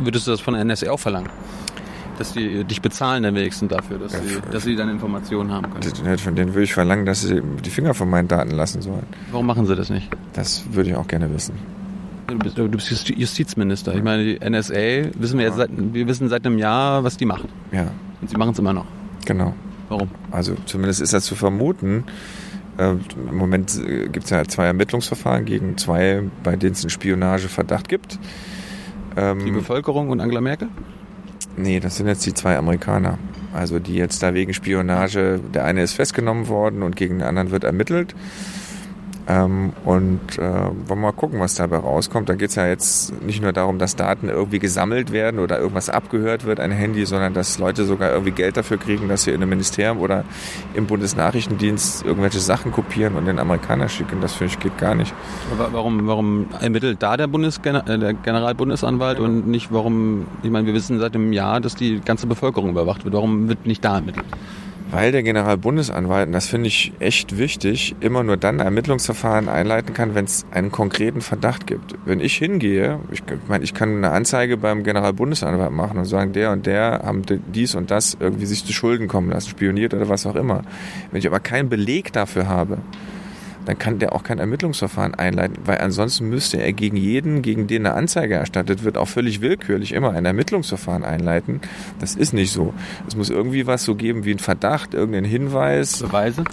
würdest 0.00 0.26
du 0.26 0.30
das 0.30 0.40
von 0.40 0.54
der 0.54 0.64
NSA 0.64 0.90
auch 0.90 1.00
verlangen? 1.00 1.28
Dass 2.18 2.32
die 2.32 2.64
dich 2.64 2.80
bezahlen 2.80 3.22
dann 3.22 3.34
wenigstens 3.34 3.70
dafür, 3.70 3.98
dass, 3.98 4.12
sie, 4.12 4.38
dass 4.50 4.62
sie 4.64 4.76
deine 4.76 4.92
Informationen 4.92 5.50
haben 5.50 5.66
können. 5.72 6.18
Von 6.18 6.36
denen 6.36 6.54
würde 6.54 6.64
ich 6.64 6.74
verlangen, 6.74 7.06
dass 7.06 7.22
sie 7.22 7.42
die 7.64 7.70
Finger 7.70 7.94
von 7.94 8.08
meinen 8.08 8.28
Daten 8.28 8.50
lassen 8.50 8.82
sollen. 8.82 9.06
Warum 9.30 9.46
machen 9.46 9.66
sie 9.66 9.74
das 9.74 9.90
nicht? 9.90 10.08
Das 10.34 10.62
würde 10.70 10.90
ich 10.90 10.96
auch 10.96 11.08
gerne 11.08 11.32
wissen. 11.34 11.54
Du 12.32 12.38
bist, 12.38 12.56
du 12.56 12.68
bist 12.68 13.08
Justizminister. 13.10 13.94
Ich 13.94 14.02
meine, 14.02 14.24
die 14.24 14.38
NSA 14.38 15.10
wissen 15.18 15.38
wir 15.38 15.46
jetzt 15.46 15.56
seit, 15.56 15.70
wir 15.70 16.06
wissen 16.06 16.28
seit 16.30 16.46
einem 16.46 16.56
Jahr, 16.56 17.04
was 17.04 17.18
die 17.18 17.26
macht. 17.26 17.46
Ja. 17.72 17.88
Und 18.20 18.30
sie 18.30 18.36
machen 18.36 18.52
es 18.52 18.58
immer 18.58 18.72
noch. 18.72 18.86
Genau. 19.26 19.54
Warum? 19.88 20.08
Also 20.30 20.54
zumindest 20.64 21.02
ist 21.02 21.12
das 21.12 21.24
zu 21.24 21.34
vermuten. 21.34 22.04
Äh, 22.78 22.94
Im 23.28 23.36
Moment 23.36 23.78
äh, 23.78 24.08
gibt 24.08 24.24
es 24.24 24.30
ja 24.30 24.44
zwei 24.44 24.64
Ermittlungsverfahren 24.64 25.44
gegen 25.44 25.76
zwei, 25.76 26.22
bei 26.42 26.56
denen 26.56 26.72
es 26.72 26.82
einen 26.82 26.90
Spionageverdacht 26.90 27.88
gibt. 27.88 28.18
Ähm, 29.16 29.44
die 29.44 29.50
Bevölkerung 29.50 30.08
und 30.08 30.20
Angela 30.20 30.40
Merkel? 30.40 30.68
Nee, 31.56 31.80
das 31.80 31.96
sind 31.96 32.06
jetzt 32.06 32.24
die 32.24 32.32
zwei 32.32 32.56
Amerikaner. 32.56 33.18
Also 33.52 33.78
die 33.78 33.94
jetzt 33.94 34.22
da 34.22 34.32
wegen 34.32 34.54
Spionage, 34.54 35.38
der 35.52 35.64
eine 35.64 35.82
ist 35.82 35.92
festgenommen 35.92 36.48
worden 36.48 36.82
und 36.82 36.96
gegen 36.96 37.18
den 37.18 37.28
anderen 37.28 37.50
wird 37.50 37.64
ermittelt. 37.64 38.14
Ähm, 39.28 39.72
und 39.84 40.38
äh, 40.38 40.42
wollen 40.42 40.88
wir 40.88 40.96
mal 40.96 41.12
gucken, 41.12 41.38
was 41.38 41.54
dabei 41.54 41.76
rauskommt. 41.76 42.28
Da 42.28 42.34
geht 42.34 42.50
es 42.50 42.56
ja 42.56 42.66
jetzt 42.66 43.22
nicht 43.22 43.40
nur 43.40 43.52
darum, 43.52 43.78
dass 43.78 43.94
Daten 43.94 44.28
irgendwie 44.28 44.58
gesammelt 44.58 45.12
werden 45.12 45.38
oder 45.38 45.60
irgendwas 45.60 45.88
abgehört 45.88 46.44
wird, 46.44 46.58
ein 46.58 46.72
Handy, 46.72 47.06
sondern 47.06 47.32
dass 47.32 47.58
Leute 47.58 47.84
sogar 47.84 48.10
irgendwie 48.10 48.32
Geld 48.32 48.56
dafür 48.56 48.78
kriegen, 48.78 49.08
dass 49.08 49.22
sie 49.22 49.30
in 49.30 49.36
einem 49.36 49.50
Ministerium 49.50 50.00
oder 50.00 50.24
im 50.74 50.86
Bundesnachrichtendienst 50.86 52.04
irgendwelche 52.04 52.40
Sachen 52.40 52.72
kopieren 52.72 53.14
und 53.14 53.26
den 53.26 53.38
Amerikaner 53.38 53.88
schicken. 53.88 54.20
Das 54.20 54.34
finde 54.34 54.54
ich 54.54 54.60
geht 54.60 54.76
gar 54.78 54.94
nicht. 54.94 55.14
Aber 55.52 55.72
warum, 55.72 56.06
warum 56.06 56.46
ermittelt 56.60 57.02
da 57.02 57.16
der, 57.16 57.28
Bundesgener 57.28 57.88
äh, 57.88 57.98
der 57.98 58.14
Generalbundesanwalt 58.14 59.18
ja. 59.18 59.24
und 59.24 59.46
nicht 59.46 59.72
warum, 59.72 60.26
ich 60.42 60.50
meine, 60.50 60.66
wir 60.66 60.74
wissen 60.74 60.98
seit 60.98 61.14
einem 61.14 61.32
Jahr, 61.32 61.60
dass 61.60 61.76
die 61.76 62.00
ganze 62.00 62.26
Bevölkerung 62.26 62.70
überwacht 62.70 63.04
wird. 63.04 63.14
Warum 63.14 63.48
wird 63.48 63.66
nicht 63.66 63.84
da 63.84 63.96
ermittelt? 63.96 64.26
Weil 64.92 65.10
der 65.10 65.22
Generalbundesanwalt, 65.22 66.26
und 66.26 66.32
das 66.34 66.48
finde 66.48 66.68
ich 66.68 66.92
echt 66.98 67.38
wichtig, 67.38 67.96
immer 68.00 68.22
nur 68.22 68.36
dann 68.36 68.60
Ermittlungsverfahren 68.60 69.48
einleiten 69.48 69.94
kann, 69.94 70.14
wenn 70.14 70.26
es 70.26 70.44
einen 70.50 70.70
konkreten 70.70 71.22
Verdacht 71.22 71.66
gibt. 71.66 71.94
Wenn 72.04 72.20
ich 72.20 72.36
hingehe, 72.36 73.00
ich 73.10 73.22
meine, 73.48 73.64
ich 73.64 73.72
kann 73.72 73.96
eine 73.96 74.10
Anzeige 74.10 74.58
beim 74.58 74.84
Generalbundesanwalt 74.84 75.72
machen 75.72 75.96
und 75.96 76.04
sagen, 76.04 76.34
der 76.34 76.52
und 76.52 76.66
der 76.66 77.00
haben 77.04 77.22
dies 77.54 77.74
und 77.74 77.90
das 77.90 78.18
irgendwie 78.20 78.44
sich 78.44 78.66
zu 78.66 78.74
Schulden 78.74 79.08
kommen 79.08 79.30
lassen, 79.30 79.48
spioniert 79.48 79.94
oder 79.94 80.10
was 80.10 80.26
auch 80.26 80.36
immer. 80.36 80.60
Wenn 81.10 81.20
ich 81.20 81.26
aber 81.26 81.40
keinen 81.40 81.70
Beleg 81.70 82.12
dafür 82.12 82.46
habe, 82.46 82.76
dann 83.64 83.78
kann 83.78 83.98
der 83.98 84.12
auch 84.12 84.22
kein 84.22 84.38
Ermittlungsverfahren 84.38 85.14
einleiten, 85.14 85.56
weil 85.64 85.78
ansonsten 85.78 86.28
müsste 86.28 86.62
er 86.62 86.72
gegen 86.72 86.96
jeden, 86.96 87.42
gegen 87.42 87.66
den 87.66 87.86
eine 87.86 87.94
Anzeige 87.94 88.34
erstattet 88.34 88.84
wird, 88.84 88.96
auch 88.96 89.08
völlig 89.08 89.40
willkürlich 89.40 89.92
immer 89.92 90.12
ein 90.12 90.24
Ermittlungsverfahren 90.24 91.04
einleiten. 91.04 91.60
Das 92.00 92.14
ist 92.14 92.32
nicht 92.32 92.52
so. 92.52 92.74
Es 93.06 93.16
muss 93.16 93.30
irgendwie 93.30 93.66
was 93.66 93.84
so 93.84 93.94
geben 93.94 94.24
wie 94.24 94.32
ein 94.32 94.38
Verdacht, 94.38 94.94
irgendein 94.94 95.24
Hinweis. 95.24 95.98
Beweise? 95.98 96.44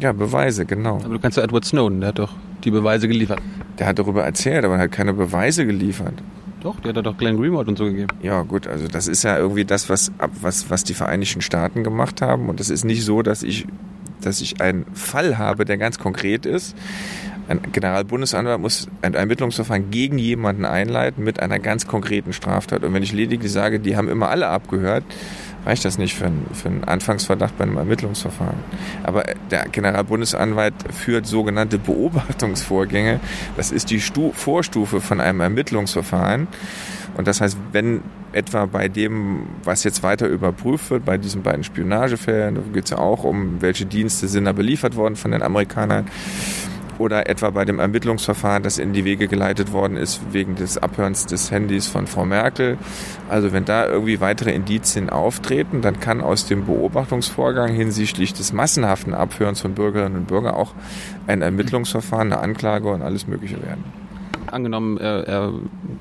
Ja, 0.00 0.12
Beweise, 0.12 0.66
genau. 0.66 0.96
Aber 0.96 1.14
du 1.14 1.18
kannst 1.18 1.36
ja 1.36 1.44
Edward 1.44 1.64
Snowden, 1.64 2.00
der 2.00 2.10
hat 2.10 2.18
doch 2.18 2.34
die 2.64 2.70
Beweise 2.70 3.08
geliefert. 3.08 3.40
Der 3.78 3.86
hat 3.86 3.98
darüber 3.98 4.24
erzählt, 4.24 4.64
aber 4.64 4.74
er 4.74 4.82
hat 4.82 4.92
keine 4.92 5.12
Beweise 5.12 5.66
geliefert. 5.66 6.14
Doch, 6.60 6.80
der 6.80 6.92
hat 6.92 7.06
doch 7.06 7.16
Glenn 7.16 7.36
Greenwald 7.36 7.68
und 7.68 7.78
so 7.78 7.84
gegeben. 7.84 8.08
Ja, 8.20 8.42
gut, 8.42 8.66
also 8.66 8.88
das 8.88 9.06
ist 9.06 9.22
ja 9.22 9.38
irgendwie 9.38 9.64
das, 9.64 9.88
was, 9.88 10.10
was, 10.40 10.70
was 10.70 10.82
die 10.82 10.94
Vereinigten 10.94 11.40
Staaten 11.40 11.84
gemacht 11.84 12.20
haben. 12.20 12.48
Und 12.48 12.58
es 12.58 12.68
ist 12.68 12.84
nicht 12.84 13.04
so, 13.04 13.22
dass 13.22 13.44
ich 13.44 13.66
dass 14.20 14.40
ich 14.40 14.60
einen 14.60 14.86
Fall 14.94 15.38
habe, 15.38 15.64
der 15.64 15.78
ganz 15.78 15.98
konkret 15.98 16.46
ist. 16.46 16.76
Ein 17.48 17.60
Generalbundesanwalt 17.72 18.60
muss 18.60 18.88
ein 19.00 19.14
Ermittlungsverfahren 19.14 19.90
gegen 19.90 20.18
jemanden 20.18 20.66
einleiten 20.66 21.24
mit 21.24 21.40
einer 21.40 21.58
ganz 21.58 21.86
konkreten 21.86 22.34
Straftat. 22.34 22.84
Und 22.84 22.92
wenn 22.92 23.02
ich 23.02 23.12
lediglich 23.12 23.50
sage, 23.50 23.80
die 23.80 23.96
haben 23.96 24.08
immer 24.08 24.28
alle 24.28 24.48
abgehört, 24.48 25.04
reicht 25.64 25.84
das 25.84 25.96
nicht 25.96 26.14
für 26.14 26.26
einen, 26.26 26.46
für 26.52 26.68
einen 26.68 26.84
Anfangsverdacht 26.84 27.56
bei 27.56 27.64
einem 27.64 27.78
Ermittlungsverfahren. 27.78 28.58
Aber 29.02 29.24
der 29.50 29.66
Generalbundesanwalt 29.68 30.74
führt 30.92 31.26
sogenannte 31.26 31.78
Beobachtungsvorgänge. 31.78 33.20
Das 33.56 33.72
ist 33.72 33.90
die 33.90 34.00
Stu 34.00 34.32
Vorstufe 34.32 35.00
von 35.00 35.20
einem 35.20 35.40
Ermittlungsverfahren. 35.40 36.48
Und 37.18 37.26
das 37.26 37.40
heißt, 37.40 37.58
wenn 37.72 38.02
etwa 38.32 38.66
bei 38.66 38.86
dem, 38.86 39.46
was 39.64 39.82
jetzt 39.82 40.04
weiter 40.04 40.28
überprüft 40.28 40.90
wird, 40.90 41.04
bei 41.04 41.18
diesen 41.18 41.42
beiden 41.42 41.64
Spionagefällen, 41.64 42.54
da 42.54 42.60
geht 42.72 42.84
es 42.84 42.90
ja 42.90 42.98
auch 42.98 43.24
um, 43.24 43.60
welche 43.60 43.86
Dienste 43.86 44.28
sind 44.28 44.44
da 44.44 44.52
beliefert 44.52 44.94
worden 44.94 45.16
von 45.16 45.32
den 45.32 45.42
Amerikanern, 45.42 46.06
oder 46.98 47.28
etwa 47.28 47.50
bei 47.50 47.64
dem 47.64 47.78
Ermittlungsverfahren, 47.78 48.62
das 48.62 48.78
in 48.78 48.92
die 48.92 49.04
Wege 49.04 49.28
geleitet 49.28 49.72
worden 49.72 49.96
ist 49.96 50.20
wegen 50.32 50.54
des 50.56 50.78
Abhörens 50.78 51.26
des 51.26 51.50
Handys 51.50 51.86
von 51.86 52.06
Frau 52.06 52.24
Merkel. 52.24 52.76
Also 53.28 53.52
wenn 53.52 53.64
da 53.64 53.86
irgendwie 53.86 54.20
weitere 54.20 54.52
Indizien 54.52 55.10
auftreten, 55.10 55.80
dann 55.80 56.00
kann 56.00 56.20
aus 56.20 56.46
dem 56.46 56.66
Beobachtungsvorgang 56.66 57.72
hinsichtlich 57.72 58.32
des 58.32 58.52
massenhaften 58.52 59.14
Abhörens 59.14 59.60
von 59.60 59.74
Bürgerinnen 59.74 60.16
und 60.16 60.26
Bürgern 60.26 60.54
auch 60.54 60.74
ein 61.26 61.42
Ermittlungsverfahren, 61.42 62.32
eine 62.32 62.42
Anklage 62.42 62.88
und 62.88 63.02
alles 63.02 63.26
Mögliche 63.26 63.62
werden 63.62 64.07
angenommen, 64.52 64.98
er, 64.98 65.26
er, 65.26 65.52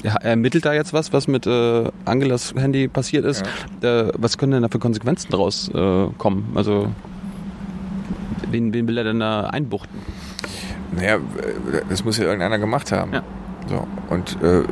er, 0.04 0.16
ermittelt 0.24 0.66
da 0.66 0.74
jetzt 0.74 0.94
was, 0.94 1.14
was 1.14 1.28
mit 1.28 1.46
äh, 1.48 1.90
Angelas 2.06 2.54
Handy 2.56 2.88
passiert 2.88 3.26
ist. 3.26 3.44
Ja. 3.82 4.08
Äh, 4.08 4.12
was 4.18 4.38
können 4.38 4.54
denn 4.54 4.62
da 4.64 4.70
für 4.70 4.80
Konsequenzen 4.80 5.30
daraus 5.32 5.70
äh, 5.70 6.08
kommen? 6.18 6.52
Also, 6.56 6.88
wen, 8.50 8.74
wen 8.74 8.88
will 8.88 8.98
er 8.98 9.04
denn 9.04 9.20
da 9.20 9.42
einbuchten? 9.48 10.00
Naja, 10.96 11.18
das 11.90 12.04
muss 12.04 12.18
ja 12.18 12.26
irgendeiner 12.26 12.60
gemacht 12.60 12.92
haben. 12.92 13.14
Ja. 13.14 13.24
So, 13.68 13.86
und 14.10 14.42
äh, 14.42 14.64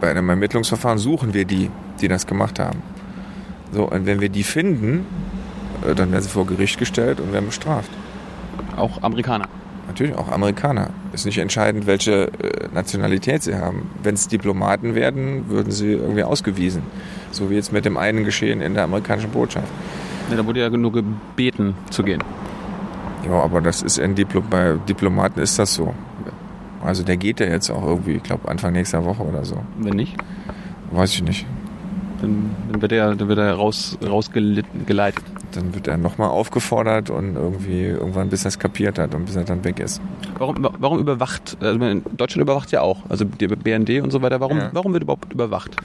bei 0.00 0.10
einem 0.10 0.28
Ermittlungsverfahren 0.28 0.98
suchen 0.98 1.34
wir 1.34 1.44
die, 1.44 1.70
die 2.00 2.08
das 2.08 2.26
gemacht 2.26 2.58
haben. 2.58 2.82
So, 3.72 3.88
und 3.88 4.06
wenn 4.06 4.20
wir 4.20 4.28
die 4.28 4.44
finden, 4.44 5.06
äh, 5.86 5.94
dann 5.94 6.12
werden 6.12 6.22
sie 6.22 6.28
vor 6.28 6.46
Gericht 6.46 6.78
gestellt 6.78 7.20
und 7.20 7.32
werden 7.32 7.46
bestraft. 7.46 7.90
Auch 8.76 9.02
Amerikaner? 9.02 9.48
Natürlich 9.92 10.16
auch 10.16 10.32
Amerikaner. 10.32 10.88
Ist 11.12 11.26
nicht 11.26 11.36
entscheidend, 11.36 11.86
welche 11.86 12.28
äh, 12.28 12.68
Nationalität 12.72 13.42
sie 13.42 13.56
haben. 13.56 13.90
Wenn 14.02 14.14
es 14.14 14.26
Diplomaten 14.26 14.94
werden, 14.94 15.50
würden 15.50 15.70
sie 15.70 15.92
irgendwie 15.92 16.22
ausgewiesen. 16.22 16.82
So 17.30 17.50
wie 17.50 17.56
jetzt 17.56 17.74
mit 17.74 17.84
dem 17.84 17.98
einen 17.98 18.24
geschehen 18.24 18.62
in 18.62 18.72
der 18.72 18.84
amerikanischen 18.84 19.30
Botschaft. 19.30 19.68
Ja, 20.30 20.36
da 20.38 20.46
wurde 20.46 20.60
ja 20.60 20.70
nur 20.70 20.92
gebeten 20.92 21.74
zu 21.90 22.02
gehen. 22.04 22.24
Ja, 23.26 23.32
aber 23.32 23.60
das 23.60 23.82
ist 23.82 23.98
in 23.98 24.14
Diplo 24.14 24.40
bei 24.40 24.78
Diplomaten 24.88 25.40
ist 25.40 25.58
das 25.58 25.74
so. 25.74 25.94
Also 26.82 27.04
der 27.04 27.18
geht 27.18 27.40
ja 27.40 27.46
jetzt 27.46 27.68
auch 27.68 27.86
irgendwie, 27.86 28.12
ich 28.12 28.22
glaube 28.22 28.48
Anfang 28.48 28.72
nächster 28.72 29.04
Woche 29.04 29.22
oder 29.22 29.44
so. 29.44 29.58
Wenn 29.76 29.96
nicht? 29.96 30.16
Weiß 30.90 31.12
ich 31.12 31.22
nicht. 31.22 31.44
Dann, 32.22 32.50
dann 32.70 32.80
wird 32.80 32.92
er, 32.92 33.14
dann 33.14 33.28
wird 33.28 33.38
er 33.38 33.52
raus, 33.52 33.98
rausgeleitet 34.02 35.31
dann 35.56 35.74
wird 35.74 35.88
er 35.88 35.96
nochmal 35.96 36.28
aufgefordert 36.28 37.10
und 37.10 37.36
irgendwie 37.36 37.84
irgendwann 37.84 38.28
bis 38.28 38.44
er 38.44 38.48
es 38.48 38.58
kapiert 38.58 38.98
hat 38.98 39.14
und 39.14 39.26
bis 39.26 39.36
er 39.36 39.44
dann 39.44 39.64
weg 39.64 39.78
ist. 39.80 40.00
Warum, 40.38 40.68
warum 40.78 40.98
überwacht, 40.98 41.56
also 41.60 41.78
Deutschland 42.16 42.42
überwacht 42.42 42.72
ja 42.72 42.80
auch, 42.80 42.98
also 43.08 43.24
die 43.24 43.46
BND 43.46 44.02
und 44.02 44.10
so 44.10 44.22
weiter, 44.22 44.40
warum, 44.40 44.58
ja. 44.58 44.70
warum 44.72 44.92
wird 44.92 45.04
überhaupt 45.04 45.32
überwacht? 45.32 45.76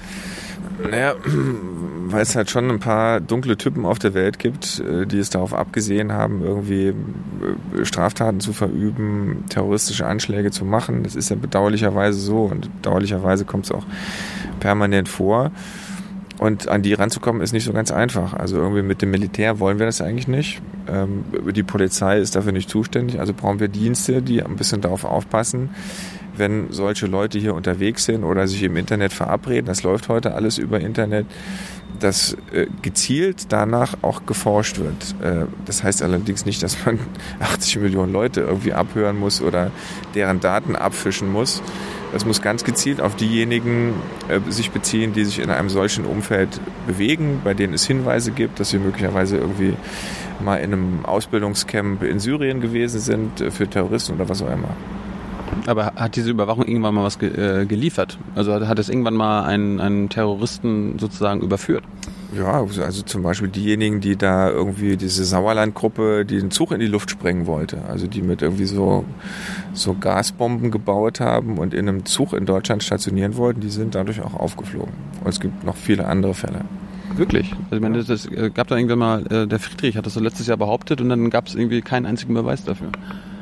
Naja, 0.89 1.15
weil 1.25 2.21
es 2.21 2.35
halt 2.35 2.49
schon 2.49 2.69
ein 2.69 2.79
paar 2.79 3.19
dunkle 3.19 3.57
Typen 3.57 3.85
auf 3.85 3.99
der 3.99 4.13
Welt 4.13 4.39
gibt, 4.39 4.79
äh, 4.79 5.05
die 5.05 5.17
es 5.17 5.29
darauf 5.29 5.53
abgesehen 5.53 6.13
haben, 6.13 6.43
irgendwie 6.43 6.89
äh, 6.89 7.85
Straftaten 7.85 8.39
zu 8.39 8.53
verüben, 8.53 9.43
terroristische 9.49 10.05
Anschläge 10.05 10.51
zu 10.51 10.65
machen. 10.65 11.03
Das 11.03 11.15
ist 11.15 11.29
ja 11.29 11.35
bedauerlicherweise 11.35 12.19
so 12.19 12.43
und 12.43 12.73
bedauerlicherweise 12.81 13.45
kommt 13.45 13.65
es 13.65 13.71
auch 13.71 13.85
permanent 14.59 15.09
vor. 15.09 15.51
Und 16.39 16.67
an 16.67 16.83
die 16.83 16.93
ranzukommen 16.93 17.41
ist 17.41 17.51
nicht 17.51 17.63
so 17.63 17.73
ganz 17.73 17.91
einfach. 17.91 18.33
Also 18.33 18.57
irgendwie 18.57 18.83
mit 18.83 19.01
dem 19.01 19.11
Militär 19.11 19.59
wollen 19.59 19.79
wir 19.79 19.87
das 19.87 20.01
eigentlich 20.01 20.27
nicht. 20.27 20.61
Ähm, 20.87 21.25
die 21.55 21.63
Polizei 21.63 22.19
ist 22.19 22.35
dafür 22.35 22.51
nicht 22.51 22.69
zuständig. 22.69 23.19
Also 23.19 23.33
brauchen 23.33 23.59
wir 23.59 23.67
Dienste, 23.67 24.21
die 24.21 24.43
ein 24.43 24.55
bisschen 24.55 24.81
darauf 24.81 25.03
aufpassen, 25.03 25.71
wenn 26.35 26.67
solche 26.71 27.07
Leute 27.07 27.39
hier 27.39 27.55
unterwegs 27.55 28.05
sind 28.05 28.23
oder 28.23 28.47
sich 28.47 28.61
im 28.61 28.77
Internet 28.77 29.13
verabreden. 29.13 29.65
Das 29.65 29.81
läuft 29.81 30.09
heute 30.09 30.35
alles 30.35 30.59
über 30.59 30.79
Internet 30.79 31.25
dass 31.99 32.37
äh, 32.53 32.67
gezielt 32.81 33.51
danach 33.51 33.95
auch 34.01 34.25
geforscht 34.25 34.79
wird. 34.79 35.15
Äh, 35.21 35.45
das 35.65 35.83
heißt 35.83 36.01
allerdings 36.01 36.45
nicht, 36.45 36.61
dass 36.63 36.85
man 36.85 36.99
80 37.39 37.77
Millionen 37.77 38.13
Leute 38.13 38.41
irgendwie 38.41 38.73
abhören 38.73 39.17
muss 39.17 39.41
oder 39.41 39.71
deren 40.15 40.39
Daten 40.39 40.75
abfischen 40.75 41.31
muss. 41.31 41.61
Das 42.13 42.25
muss 42.25 42.41
ganz 42.41 42.63
gezielt 42.63 43.01
auf 43.01 43.15
diejenigen 43.15 43.93
äh, 44.29 44.39
sich 44.49 44.71
beziehen, 44.71 45.13
die 45.13 45.25
sich 45.25 45.39
in 45.39 45.49
einem 45.49 45.69
solchen 45.69 46.05
Umfeld 46.05 46.61
bewegen, 46.85 47.41
bei 47.43 47.53
denen 47.53 47.73
es 47.73 47.85
Hinweise 47.85 48.31
gibt, 48.31 48.59
dass 48.59 48.69
sie 48.69 48.79
möglicherweise 48.79 49.37
irgendwie 49.37 49.73
mal 50.39 50.57
in 50.57 50.73
einem 50.73 51.05
Ausbildungscamp 51.05 52.03
in 52.03 52.19
Syrien 52.19 52.61
gewesen 52.61 52.99
sind 52.99 53.41
äh, 53.41 53.51
für 53.51 53.67
Terroristen 53.67 54.15
oder 54.15 54.29
was 54.29 54.41
auch 54.41 54.51
immer. 54.51 54.69
Aber 55.65 55.93
hat 55.95 56.15
diese 56.15 56.29
Überwachung 56.29 56.65
irgendwann 56.65 56.95
mal 56.95 57.03
was 57.03 57.19
ge 57.19 57.29
äh, 57.29 57.65
geliefert? 57.65 58.17
Also 58.35 58.53
hat 58.53 58.79
es 58.79 58.89
irgendwann 58.89 59.15
mal 59.15 59.43
einen, 59.43 59.79
einen 59.79 60.09
Terroristen 60.09 60.99
sozusagen 60.99 61.41
überführt? 61.41 61.83
Ja, 62.35 62.61
also 62.61 63.01
zum 63.03 63.23
Beispiel 63.23 63.47
diejenigen, 63.47 64.01
die 64.01 64.17
da 64.17 64.49
irgendwie 64.49 64.97
diese 64.97 65.23
Sauerlandgruppe, 65.23 66.25
die 66.25 66.39
den 66.39 66.51
Zug 66.51 66.71
in 66.71 66.79
die 66.79 66.87
Luft 66.87 67.09
sprengen 67.09 67.47
wollte. 67.47 67.77
Also 67.87 68.07
die 68.07 68.21
mit 68.21 68.41
irgendwie 68.41 68.65
so, 68.65 69.05
so 69.73 69.93
Gasbomben 69.93 70.69
gebaut 70.69 71.21
haben 71.21 71.57
und 71.57 71.73
in 71.73 71.87
einem 71.87 72.05
Zug 72.05 72.33
in 72.33 72.45
Deutschland 72.45 72.83
stationieren 72.83 73.37
wollten, 73.37 73.61
die 73.61 73.69
sind 73.69 73.95
dadurch 73.95 74.21
auch 74.21 74.33
aufgeflogen. 74.33 74.93
Und 75.23 75.29
es 75.29 75.39
gibt 75.39 75.63
noch 75.63 75.77
viele 75.77 76.05
andere 76.05 76.33
Fälle. 76.33 76.65
Wirklich? 77.15 77.53
Also 77.65 77.75
ich 77.77 77.81
meine, 77.81 78.03
das 78.03 78.25
äh, 78.25 78.51
gab 78.53 78.67
da 78.67 78.75
irgendwann 78.75 78.99
mal, 78.99 79.25
äh, 79.31 79.47
der 79.47 79.59
Friedrich 79.59 79.95
hat 79.95 80.05
das 80.05 80.13
so 80.13 80.19
letztes 80.19 80.47
Jahr 80.47 80.57
behauptet 80.57 80.99
und 80.99 81.07
dann 81.07 81.29
gab 81.29 81.47
es 81.47 81.55
irgendwie 81.55 81.81
keinen 81.81 82.05
einzigen 82.05 82.33
Beweis 82.33 82.65
dafür. 82.65 82.89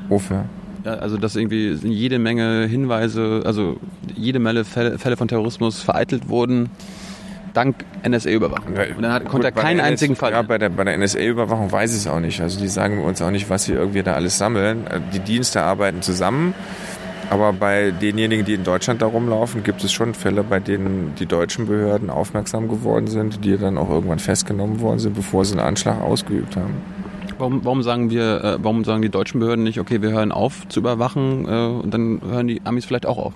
Wofür? 0.09 0.45
Ja, 0.85 0.93
also 0.93 1.17
dass 1.17 1.35
irgendwie 1.35 1.71
jede 1.71 2.19
Menge 2.19 2.67
Hinweise, 2.67 3.41
also 3.45 3.77
jede 4.15 4.37
Menge 4.37 4.63
Fälle, 4.63 4.99
Fälle 4.99 5.17
von 5.17 5.27
Terrorismus 5.27 5.81
vereitelt 5.81 6.29
wurden 6.29 6.69
dank 7.55 7.75
NSA-Überwachung. 8.07 8.73
Und 8.97 9.01
dann 9.01 9.11
hat, 9.11 9.23
gut, 9.23 9.31
konnte 9.31 9.47
er 9.47 9.51
keinen 9.51 9.79
NS 9.79 9.87
einzigen 9.87 10.15
Fall. 10.15 10.31
Ja, 10.31 10.41
bei 10.41 10.57
der, 10.57 10.69
bei 10.69 10.83
der 10.83 10.97
NSA-Überwachung 10.97 11.71
weiß 11.71 11.91
ich 11.91 11.97
es 11.97 12.07
auch 12.07 12.19
nicht. 12.19 12.41
Also 12.41 12.59
die 12.59 12.67
sagen 12.67 13.03
uns 13.03 13.21
auch 13.21 13.31
nicht, 13.31 13.49
was 13.49 13.65
sie 13.65 13.73
irgendwie 13.73 14.03
da 14.03 14.13
alles 14.13 14.37
sammeln. 14.37 14.87
Äh, 14.87 14.99
Die 15.13 15.19
Dienste 15.19 15.63
arbeiten 15.63 16.01
zusammen. 16.01 16.53
Aber 17.29 17.53
bei 17.53 17.91
denjenigen, 17.91 18.45
die 18.45 18.53
in 18.53 18.63
Deutschland 18.63 19.01
da 19.01 19.07
rumlaufen, 19.07 19.63
gibt 19.63 19.83
es 19.83 19.91
schon 19.91 20.13
Fälle, 20.13 20.43
bei 20.43 20.59
denen 20.59 21.13
die 21.19 21.25
deutschen 21.25 21.65
Behörden 21.65 22.09
aufmerksam 22.11 22.67
geworden 22.67 23.07
sind, 23.07 23.43
die 23.43 23.57
dann 23.57 23.77
auch 23.77 23.89
irgendwann 23.89 24.19
festgenommen 24.19 24.79
worden 24.79 24.99
sind, 24.99 25.15
bevor 25.15 25.43
sie 25.43 25.53
einen 25.53 25.67
Anschlag 25.67 26.01
ausgeübt 26.01 26.55
haben. 26.55 26.75
Warum, 27.37 27.65
warum 27.65 27.81
sagen 27.83 28.11
wir, 28.11 28.43
äh, 28.43 28.57
warum 28.61 28.83
sagen 28.85 29.01
die 29.01 29.09
deutschen 29.09 29.39
Behörden 29.39 29.63
nicht, 29.63 29.79
okay, 29.79 30.01
wir 30.01 30.11
hören 30.11 30.31
auf 30.31 30.67
zu 30.69 30.79
überwachen 30.79 31.45
äh, 31.47 31.83
und 31.83 31.93
dann 31.93 32.21
hören 32.23 32.47
die 32.47 32.61
Amis 32.63 32.85
vielleicht 32.85 33.05
auch 33.07 33.17
auf? 33.17 33.33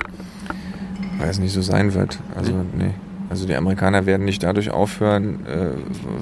Weil 1.18 1.30
es 1.30 1.40
nicht 1.40 1.54
so 1.54 1.62
sein 1.62 1.94
wird. 1.94 2.20
Also, 2.36 2.54
nee. 2.78 2.94
Also 3.30 3.46
die 3.46 3.54
Amerikaner 3.56 4.08
werden 4.08 4.26
nicht 4.26 4.42
dadurch 4.42 4.72
aufhören, 4.72 5.46
äh, 5.46 5.68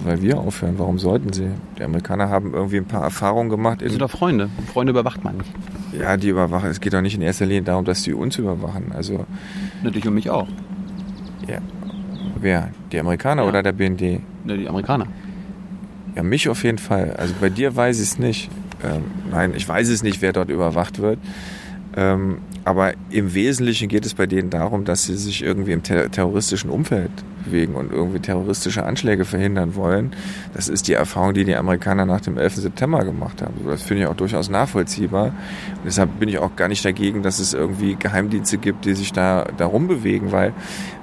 weil 0.03 0.21
wir 0.21 0.39
aufhören. 0.39 0.73
Warum 0.77 0.99
sollten 0.99 1.31
sie? 1.31 1.47
Die 1.79 1.83
Amerikaner 1.83 2.29
haben 2.29 2.53
irgendwie 2.53 2.77
ein 2.77 2.85
paar 2.85 3.03
Erfahrungen 3.03 3.49
gemacht. 3.49 3.79
Wir 3.79 3.85
In, 3.87 3.91
sind 3.91 4.01
doch 4.01 4.11
Freunde. 4.11 4.49
Freunde 4.73 4.91
überwacht 4.91 5.23
man 5.23 5.37
nicht. 5.37 5.49
ja, 5.97 6.17
die 6.17 6.27
überwachen. 6.27 6.69
Es 6.69 6.81
geht 6.81 6.93
doch 6.93 7.01
nicht 7.01 7.15
in 7.15 7.21
erster 7.21 7.45
Linie 7.45 7.61
darum, 7.63 7.85
dass 7.85 8.01
die 8.03 8.13
uns 8.13 8.37
überwachen. 8.37 8.91
Also 8.93 9.25
Natürlich 9.83 10.05
und 10.07 10.15
mich 10.15 10.29
auch. 10.29 10.47
ja, 11.47 11.59
wer? 12.41 12.69
Die 12.91 12.99
Amerikaner 12.99 13.43
Ja. 13.43 13.47
oder 13.49 13.63
der 13.63 13.71
BND? 13.71 14.01
Ne, 14.45 14.57
die 14.57 14.67
Amerikaner. 14.67 15.07
Ja, 16.15 16.23
mich 16.23 16.49
auf 16.49 16.63
jeden 16.65 16.77
Fall. 16.77 17.15
Also 17.17 17.33
bei 17.39 17.49
dir 17.49 17.73
weiß 17.75 17.97
ich 17.99 18.03
es 18.09 18.19
nicht. 18.19 18.49
Ähm, 18.83 19.03
nein, 19.31 19.53
ich 19.55 19.67
weiß 19.67 19.87
es 19.89 20.03
nicht, 20.03 20.21
wer 20.21 20.33
dort 20.33 20.49
überwacht 20.49 20.99
wird. 20.99 21.19
Ähm, 21.97 22.37
aber 22.63 22.93
im 23.09 23.33
Wesentlichen 23.33 23.89
geht 23.89 24.05
es 24.05 24.13
bei 24.13 24.27
denen 24.27 24.51
darum, 24.51 24.85
dass 24.85 25.05
sie 25.05 25.17
sich 25.17 25.43
irgendwie 25.43 25.71
im 25.71 25.81
ter 25.81 26.11
terroristischen 26.11 26.69
Umfeld 26.69 27.09
bewegen 27.43 27.73
und 27.73 27.91
irgendwie 27.91 28.19
terroristische 28.19 28.85
Anschläge 28.85 29.25
verhindern 29.25 29.73
wollen. 29.73 30.11
Das 30.53 30.67
ist 30.67 30.87
die 30.87 30.93
Erfahrung, 30.93 31.33
die 31.33 31.43
die 31.43 31.55
Amerikaner 31.55 32.05
nach 32.05 32.21
dem 32.21 32.37
11. 32.37 32.57
September 32.57 33.03
gemacht 33.03 33.41
haben. 33.41 33.53
Das 33.65 33.81
finde 33.81 34.03
ich 34.03 34.09
auch 34.09 34.15
durchaus 34.15 34.47
nachvollziehbar. 34.49 35.27
Und 35.27 35.85
deshalb 35.85 36.19
bin 36.19 36.29
ich 36.29 36.37
auch 36.37 36.55
gar 36.55 36.67
nicht 36.67 36.85
dagegen, 36.85 37.23
dass 37.23 37.39
es 37.39 37.55
irgendwie 37.55 37.95
Geheimdienste 37.95 38.59
gibt, 38.59 38.85
die 38.85 38.93
sich 38.93 39.11
da 39.11 39.45
darum 39.57 39.87
bewegen, 39.87 40.31
weil 40.31 40.53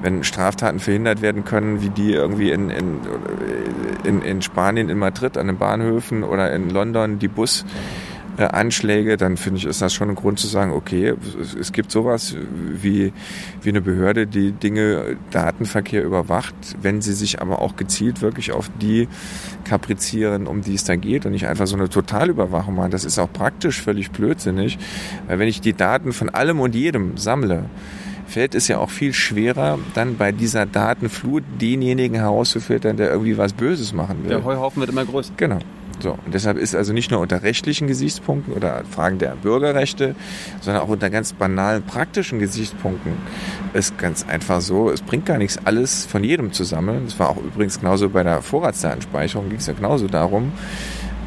wenn 0.01 0.23
Straftaten 0.23 0.79
verhindert 0.79 1.23
werden 1.23 1.45
können, 1.45 1.83
wie 1.83 1.91
die 1.91 2.13
irgendwie 2.13 2.53
in, 2.53 2.71
in, 2.71 3.01
in, 4.05 4.23
in 4.23 4.43
Spanien, 4.43 4.89
in 4.89 4.99
Madrid 4.99 5.37
an 5.39 5.49
den 5.49 5.59
Bahnhöfen 5.59 6.23
oder 6.23 6.53
in 6.53 6.71
London 6.71 7.19
die 7.19 7.29
Bus 7.29 7.65
äh, 8.37 8.45
Anschläge, 8.45 9.17
dann 9.17 9.37
finde 9.37 9.59
ich, 9.59 9.65
ist 9.65 9.81
das 9.81 9.93
schon 9.93 10.11
ein 10.11 10.15
Grund 10.15 10.39
zu 10.39 10.47
sagen, 10.47 10.73
okay, 10.73 11.15
es, 11.41 11.55
es 11.55 11.73
gibt 11.73 11.91
sowas 11.91 12.35
wie, 12.83 13.13
wie 13.63 13.69
eine 13.69 13.81
Behörde, 13.81 14.27
die 14.27 14.53
Dinge, 14.53 15.17
Datenverkehr 15.31 16.03
überwacht, 16.05 16.55
wenn 16.83 17.01
sie 17.01 17.13
sich 17.13 17.41
aber 17.41 17.61
auch 17.61 17.77
gezielt 17.77 18.23
wirklich 18.23 18.53
auf 18.53 18.71
die 18.81 19.09
kaprizieren, 19.65 20.47
um 20.47 20.63
die 20.63 20.75
es 20.75 20.85
da 20.85 20.97
geht 20.97 21.27
und 21.27 21.33
nicht 21.33 21.47
einfach 21.47 21.67
so 21.67 21.77
eine 21.77 21.89
Totalüberwachung 21.89 22.75
machen. 22.75 22.91
Das 22.91 23.05
ist 23.05 23.19
auch 23.19 23.33
praktisch 23.33 23.81
völlig 23.81 24.11
blödsinnig, 24.11 24.79
weil 25.27 25.39
wenn 25.39 25.49
ich 25.49 25.61
die 25.61 25.75
Daten 25.75 26.13
von 26.13 26.29
allem 26.29 26.61
und 26.61 26.75
jedem 26.75 27.17
sammle, 27.17 27.65
fällt 28.27 28.55
es 28.55 28.69
ja 28.69 28.79
auch 28.79 28.91
viel 28.91 29.13
schwerer, 29.13 29.79
dann 29.95 30.17
bei 30.17 30.33
dieser 30.33 30.67
Datenflut 30.67 31.45
denjenigen 31.61 32.17
herauszufiltern, 32.17 32.97
der 32.97 33.11
irgendwie 33.11 33.39
was 33.39 33.53
Böses 33.53 33.93
machen 33.93 34.23
will. 34.23 34.31
Der 34.31 34.45
Heuhaufen 34.45 34.81
wird 34.81 34.91
immer 34.91 35.05
größer. 35.05 35.33
Genau. 35.37 35.61
So, 36.05 36.19
und 36.23 36.35
deshalb 36.35 36.59
ist 36.59 36.75
also 36.77 36.93
nicht 36.93 37.11
nur 37.11 37.21
unter 37.21 37.43
rechtlichen 37.43 37.87
Gesichtspunkten 37.87 38.53
oder 38.53 38.83
Fragen 38.85 39.17
der 39.17 39.37
Bürgerrechte, 39.37 40.15
sondern 40.61 40.83
auch 40.83 40.89
unter 40.89 41.09
ganz 41.09 41.33
banalen 41.33 41.83
praktischen 41.83 42.39
Gesichtspunkten 42.39 43.15
ist 43.73 43.97
ganz 43.97 44.27
einfach 44.29 44.61
so, 44.61 44.91
es 44.91 45.01
bringt 45.01 45.25
gar 45.25 45.39
nichts, 45.39 45.59
alles 45.65 46.05
von 46.05 46.23
jedem 46.23 46.53
zu 46.53 46.65
sammeln. 46.65 47.07
Das 47.07 47.19
war 47.19 47.31
auch 47.31 47.39
übrigens 47.39 47.81
genauso 47.81 48.11
bei 48.11 48.23
der 48.23 48.43
Vorratsdatenspeicherung, 48.43 49.49
ging 49.49 49.57
es 49.57 49.67
ja 49.67 49.73
genauso 49.73 50.07
darum. 50.07 50.53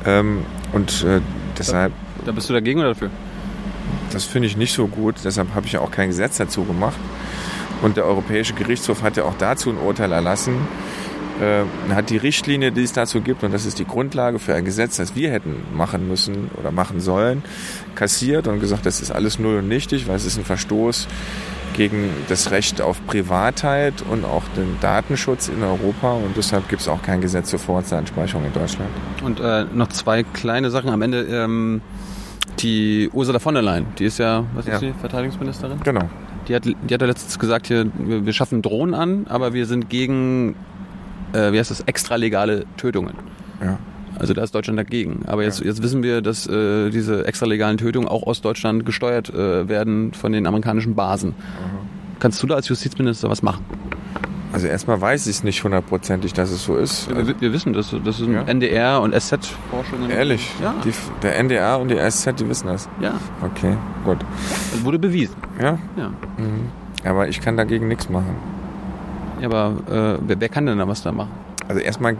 Ähm, 0.05 0.45
und 0.73 1.03
äh, 1.03 1.21
deshalb, 1.57 1.91
Da 2.23 2.31
bist 2.31 2.47
du 2.47 2.53
dagegen 2.53 2.79
oder 2.79 2.89
dafür? 2.89 3.09
das 4.11 4.25
finde 4.25 4.47
ich 4.47 4.57
nicht 4.57 4.73
so 4.73 4.85
gut, 4.85 5.15
deshalb 5.23 5.55
habe 5.55 5.65
ich 5.65 5.71
ja 5.71 5.79
auch 5.79 5.89
kein 5.89 6.09
Gesetz 6.09 6.37
dazu 6.37 6.65
gemacht. 6.65 6.99
Und 7.81 7.97
der 7.97 8.05
Europäische 8.05 8.53
Gerichtshof 8.53 9.01
hat 9.01 9.17
ja 9.17 9.23
auch 9.23 9.37
dazu 9.39 9.71
ein 9.71 9.77
Urteil 9.77 10.11
erlassen, 10.11 10.67
äh, 11.41 11.63
hat 11.93 12.09
die 12.09 12.17
Richtlinie, 12.17 12.71
die 12.71 12.83
es 12.83 12.93
dazu 12.93 13.21
gibt, 13.21 13.43
und 13.43 13.53
das 13.53 13.65
ist 13.65 13.79
die 13.79 13.85
Grundlage 13.85 14.39
für 14.39 14.55
ein 14.55 14.65
Gesetz, 14.65 14.97
das 14.97 15.15
wir 15.15 15.31
hätten 15.31 15.55
machen 15.75 16.07
müssen 16.07 16.49
oder 16.59 16.71
machen 16.71 16.99
sollen, 16.99 17.43
kassiert 17.95 18.47
und 18.47 18.59
gesagt, 18.59 18.85
das 18.85 19.01
ist 19.01 19.11
alles 19.11 19.39
null 19.39 19.57
und 19.57 19.67
nichtig, 19.67 20.07
weil 20.07 20.15
es 20.15 20.25
ist 20.25 20.37
ein 20.37 20.45
Verstoß 20.45 21.07
gegen 21.75 22.09
das 22.27 22.49
Recht 22.51 22.81
auf 22.81 23.05
Privatheit 23.05 23.93
und 24.09 24.25
auch 24.25 24.43
den 24.55 24.77
Datenschutz 24.81 25.47
in 25.47 25.61
Europa 25.61 26.13
und 26.13 26.35
deshalb 26.35 26.67
gibt 26.69 26.81
es 26.81 26.87
auch 26.87 27.03
kein 27.03 27.21
Gesetz 27.21 27.49
zur 27.51 27.59
Vorratsdatenspeicherung 27.59 28.45
in 28.45 28.53
Deutschland. 28.53 28.89
Und 29.23 29.39
äh, 29.39 29.65
noch 29.73 29.89
zwei 29.89 30.23
kleine 30.23 30.71
Sachen 30.71 30.89
am 30.89 31.01
Ende. 31.03 31.21
Ähm, 31.23 31.81
die 32.59 33.09
Ursula 33.13 33.37
von 33.37 33.53
der 33.53 33.61
Leyen, 33.61 33.85
die 33.99 34.05
ist 34.05 34.17
ja, 34.17 34.43
was 34.55 34.65
ist 34.65 34.71
Ja. 34.71 34.79
sie, 34.79 34.93
Verteidigungsministerin? 34.99 35.79
Genau. 35.83 36.09
Die 36.47 36.55
hat, 36.55 36.65
die 36.65 36.93
hat 36.93 37.01
ja 37.01 37.07
letztens 37.07 37.37
gesagt, 37.37 37.67
hier, 37.67 37.85
wir 37.97 38.33
schaffen 38.33 38.61
Drohnen 38.61 38.95
an, 38.95 39.27
aber 39.27 39.53
wir 39.53 39.65
sind 39.65 39.89
gegen, 39.89 40.55
äh, 41.33 41.51
wie 41.51 41.59
heißt 41.59 41.71
das, 41.71 41.81
extralegale 41.81 42.65
Tötungen. 42.77 43.13
Ja. 43.61 43.77
Also 44.19 44.33
da 44.33 44.43
ist 44.43 44.55
Deutschland 44.55 44.79
dagegen. 44.79 45.23
Aber 45.27 45.43
jetzt, 45.43 45.59
jetzt 45.63 45.83
wissen 45.83 46.01
wir, 46.01 46.21
dass 46.21 46.47
äh, 46.47 46.89
diese 46.89 47.27
extralegalen 47.27 47.77
Tötungen 47.77 48.07
auch 48.07 48.23
aus 48.23 48.41
Deutschland 48.41 48.83
gesteuert 48.85 49.29
äh, 49.29 49.69
werden 49.69 50.13
von 50.13 50.31
den 50.31 50.47
amerikanischen 50.47 50.95
Basen. 50.95 51.35
Kannst 52.19 52.41
du 52.41 52.47
da 52.47 52.55
als 52.55 52.67
Justizminister 52.67 53.29
was 53.29 53.43
machen? 53.43 53.63
Also 54.53 54.65
erstmal 54.65 54.99
weiß 54.99 55.27
ich 55.27 55.35
es 55.35 55.43
nicht 55.43 55.63
hundertprozentig, 55.63 56.33
dass 56.33 56.49
es 56.49 56.63
so 56.63 56.77
ist. 56.77 57.09
Also, 57.13 57.27
wir, 57.27 57.39
wir 57.41 57.53
wissen 57.53 57.73
das. 57.73 57.93
Das 58.03 58.17
sind 58.17 58.33
Ja. 58.33 58.41
NDR 58.43 59.01
und 59.01 59.13
SZ-Forschungen. 59.13 60.09
ehrlich, 60.09 60.49
Ja. 60.63 60.73
die, 60.83 60.93
der 61.21 61.37
NDR 61.37 61.77
und 61.79 61.89
die 61.91 61.97
SZ, 61.97 62.39
die 62.39 62.49
wissen 62.49 62.67
das. 62.67 62.89
Ja, 62.99 63.13
Okay, 63.43 63.75
gut. 64.03 64.17
das 64.71 64.83
wurde 64.83 64.97
bewiesen. 64.97 65.35
Ja, 65.61 65.77
Ja. 65.95 66.07
mhm. 66.37 66.69
aber 67.03 67.27
ich 67.27 67.39
kann 67.41 67.55
dagegen 67.57 67.87
nichts 67.87 68.09
machen. 68.09 68.35
Ja, 69.39 69.47
aber 69.47 69.75
äh, 69.89 70.19
wer, 70.27 70.39
wer 70.39 70.49
kann 70.49 70.65
denn 70.65 70.77
da 70.77 70.87
was 70.87 71.01
da 71.03 71.11
machen? 71.11 71.31
Also 71.69 71.81
erstmal, 71.81 72.15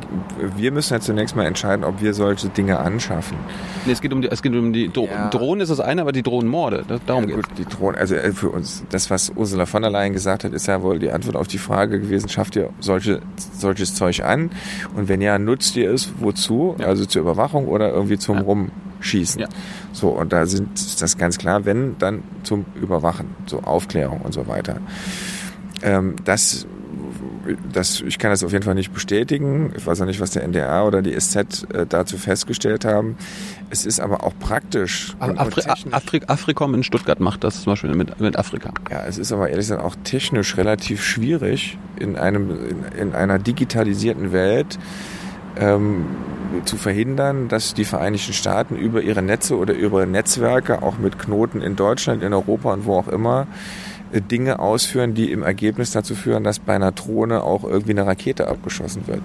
wir 0.57 0.73
müssen 0.73 0.93
ja 0.93 0.99
zunächst 0.99 1.33
mal 1.37 1.45
entscheiden, 1.45 1.85
ob 1.85 2.01
wir 2.01 2.13
solche 2.13 2.49
Dinge 2.49 2.79
anschaffen. 2.79 3.37
Nee, 3.85 3.93
es 3.93 4.01
geht 4.01 4.11
um 4.11 4.21
die, 4.21 4.29
es 4.29 4.41
geht 4.41 4.53
um 4.53 4.73
die 4.73 4.91
Dro 4.91 5.07
Ja. 5.09 5.29
Drohnen 5.29 5.61
ist 5.61 5.69
das 5.69 5.79
eine, 5.79 6.01
aber 6.01 6.11
die 6.11 6.21
Drohnenmorde, 6.21 6.83
das, 6.85 6.99
darum 7.05 7.29
Ja, 7.29 7.35
geht's. 7.37 7.47
gut, 7.47 7.57
die 7.57 7.63
Drohnen, 7.65 7.95
also 7.97 8.15
äh, 8.15 8.33
für 8.33 8.49
uns, 8.49 8.83
das, 8.89 9.09
was 9.09 9.29
Ursula 9.33 9.65
von 9.65 9.83
der 9.83 9.91
Leyen 9.91 10.11
gesagt 10.11 10.43
hat, 10.43 10.51
ist 10.51 10.67
ja 10.67 10.81
wohl 10.81 10.99
die 10.99 11.11
Antwort 11.11 11.37
auf 11.37 11.47
die 11.47 11.59
Frage 11.59 12.01
gewesen, 12.01 12.27
schafft 12.27 12.57
ihr 12.57 12.71
solche, 12.81 13.21
solches 13.53 13.95
Zeug 13.95 14.21
an? 14.25 14.51
Und 14.97 15.07
wenn 15.07 15.21
ja, 15.21 15.39
nutzt 15.39 15.77
ihr 15.77 15.91
es 15.93 16.09
wozu? 16.19 16.75
Ja. 16.77 16.87
Also 16.87 17.05
zur 17.05 17.21
Überwachung 17.21 17.67
oder 17.69 17.89
irgendwie 17.93 18.17
zum. 18.17 18.39
Rumschießen? 18.39 19.39
Ja. 19.39 19.47
So, 19.93 20.09
und 20.09 20.33
da 20.33 20.45
sind 20.45 20.73
ist 20.75 21.01
das 21.01 21.17
ganz 21.17 21.37
klar, 21.37 21.63
wenn, 21.63 21.95
dann 21.99 22.23
zum 22.43 22.65
Überwachen, 22.75 23.27
so 23.45 23.61
Aufklärung 23.61 24.19
und 24.21 24.33
so 24.33 24.47
weiter. 24.47 24.77
Ähm, 25.83 26.15
das, 26.25 26.67
das, 27.71 28.01
ich 28.01 28.19
kann 28.19 28.31
das 28.31 28.43
auf 28.43 28.51
jeden 28.51 28.63
Fall 28.63 28.75
nicht 28.75 28.93
bestätigen. 28.93 29.73
Ich 29.75 29.85
weiß 29.85 30.01
auch 30.01 30.05
nicht, 30.05 30.19
was 30.19 30.31
der 30.31 30.43
NDR 30.43 30.85
oder 30.85 31.01
die 31.01 31.17
SZ 31.19 31.67
äh, 31.73 31.85
dazu 31.87 32.17
festgestellt 32.17 32.85
haben. 32.85 33.17
Es 33.69 33.85
ist 33.85 33.99
aber 33.99 34.23
auch 34.23 34.33
praktisch. 34.39 35.15
Afri 35.19 35.63
Afri 35.91 36.21
Afrikom 36.27 36.73
in 36.73 36.83
Stuttgart 36.83 37.19
macht 37.19 37.43
das 37.43 37.63
zum 37.63 37.73
Beispiel 37.73 37.93
mit, 37.93 38.19
mit 38.19 38.37
Afrika. 38.37 38.71
Ja, 38.89 39.05
es 39.05 39.17
ist 39.17 39.31
aber 39.31 39.49
ehrlich 39.49 39.67
gesagt 39.67 39.83
auch 39.83 39.95
technisch 40.03 40.57
relativ 40.57 41.03
schwierig, 41.03 41.77
in, 41.99 42.15
einem, 42.17 42.51
in, 42.51 42.83
in 42.99 43.15
einer 43.15 43.39
digitalisierten 43.39 44.31
Welt 44.31 44.77
ähm, 45.59 46.05
zu 46.65 46.77
verhindern, 46.77 47.47
dass 47.47 47.73
die 47.73 47.85
Vereinigten 47.85 48.33
Staaten 48.33 48.75
über 48.75 49.01
ihre 49.01 49.21
Netze 49.21 49.57
oder 49.57 49.73
über 49.73 50.05
Netzwerke, 50.05 50.81
auch 50.81 50.97
mit 50.97 51.19
Knoten 51.19 51.61
in 51.61 51.75
Deutschland, 51.75 52.23
in 52.23 52.33
Europa 52.33 52.73
und 52.73 52.85
wo 52.85 52.97
auch 52.97 53.07
immer, 53.07 53.47
Dinge 54.11 54.59
ausführen, 54.59 55.13
die 55.13 55.31
im 55.31 55.43
Ergebnis 55.43 55.91
dazu 55.91 56.15
führen, 56.15 56.43
dass 56.43 56.59
bei 56.59 56.75
einer 56.75 56.91
Drohne 56.91 57.43
auch 57.43 57.63
irgendwie 57.63 57.91
eine 57.91 58.05
Rakete 58.05 58.47
abgeschossen 58.47 59.07
wird. 59.07 59.21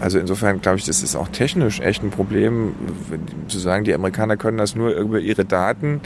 Also 0.00 0.18
insofern 0.18 0.60
glaube 0.60 0.78
ich, 0.78 0.84
das 0.84 1.02
ist 1.02 1.16
auch 1.16 1.28
technisch 1.28 1.80
echt 1.80 2.02
ein 2.02 2.10
Problem, 2.10 2.74
zu 3.48 3.58
sagen, 3.58 3.84
die 3.84 3.94
Amerikaner 3.94 4.36
können 4.36 4.58
das 4.58 4.74
nur 4.74 4.90
über 4.90 5.20
ihre 5.20 5.44
Daten 5.44 6.00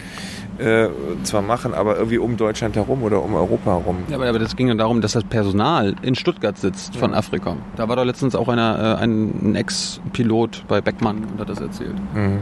äh, 0.59 0.89
zwar 1.23 1.43
machen, 1.43 1.75
aber 1.75 1.97
irgendwie 1.97 2.19
um 2.19 2.37
Deutschland 2.37 2.77
herum 2.77 3.03
oder 3.03 3.23
um 3.23 3.35
Europa 3.35 3.71
herum. 3.71 3.99
Ja, 4.09 4.17
aber, 4.17 4.29
aber 4.29 4.39
das 4.39 4.57
ging 4.57 4.69
ja 4.69 4.75
darum, 4.75 5.01
dass 5.01 5.13
das 5.13 5.25
Personal 5.25 5.95
in 6.03 6.15
Stuttgart 6.15 6.59
sitzt 6.59 6.97
von 6.97 7.15
Afrikom. 7.15 7.59
Da 7.77 7.89
war 7.89 7.97
doch 7.97 8.05
letztens 8.05 8.35
auch 8.35 8.49
einer, 8.49 8.99
äh, 8.99 9.03
ein, 9.03 9.51
ein 9.51 9.55
Ex-Pilot 9.55 10.65
bei 10.69 10.81
Beckmann 10.81 11.25
und 11.33 11.41
hat 11.41 11.49
das 11.49 11.61
erzählt. 11.61 11.95
Mhm. 12.15 12.41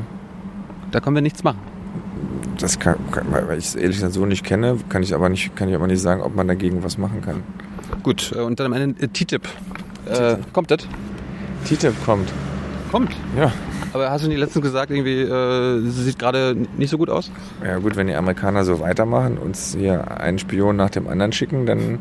Da 0.91 1.01
können 1.01 1.17
wir 1.17 1.23
nichts 1.23 1.45
machen. 1.45 1.59
Das 2.59 2.79
kann, 2.79 2.97
kann 3.11 3.27
weil 3.31 3.59
ich 3.59 3.67
es 3.67 3.75
ehrlich 3.75 3.97
gesagt 3.97 4.15
so 4.15 4.27
nicht 4.27 4.45
kenne, 4.45 4.79
kann 4.89 5.03
ich 5.03 5.15
aber 5.15 5.29
nicht, 5.29 5.55
kann 5.55 5.69
ich 5.69 5.75
aber 5.75 5.87
nicht 5.87 6.01
sagen, 6.01 6.23
ob 6.23 6.35
man 6.35 6.49
dagegen 6.49 6.83
was 6.83 6.99
machen 6.99 7.21
kann. 7.23 7.43
Gut, 8.03 8.33
äh, 8.35 8.41
und 8.41 8.59
dann 8.59 8.67
am 8.67 8.73
Ende 8.73 9.03
äh, 9.03 9.09
TTIP. 9.09 9.49
Äh, 10.07 10.37
kommt 10.53 10.71
das? 10.71 10.87
TTIP 11.65 11.95
kommt. 12.05 12.33
Kommt. 12.91 13.13
Ja, 13.37 13.53
Aber 13.93 14.11
hast 14.11 14.25
du 14.25 14.29
nicht 14.29 14.39
letztens 14.39 14.65
gesagt, 14.65 14.91
irgendwie, 14.91 15.21
äh, 15.21 15.81
sieht 15.91 16.19
gerade 16.19 16.57
nicht 16.77 16.91
so 16.91 16.99
gut 16.99 17.11
aus? 17.11 17.31
Ja 17.65 17.79
gut, 17.79 17.97
wenn 17.97 18.07
die 18.07 18.15
Amerikaner 18.15 18.65
so 18.65 18.81
weitermachen, 18.81 19.37
uns 19.39 19.77
hier 19.79 20.19
einen 20.21 20.39
Spion 20.39 20.77
nach 20.77 20.91
dem 20.91 21.07
anderen 21.07 21.33
schicken, 21.33 21.67
dann 21.67 21.99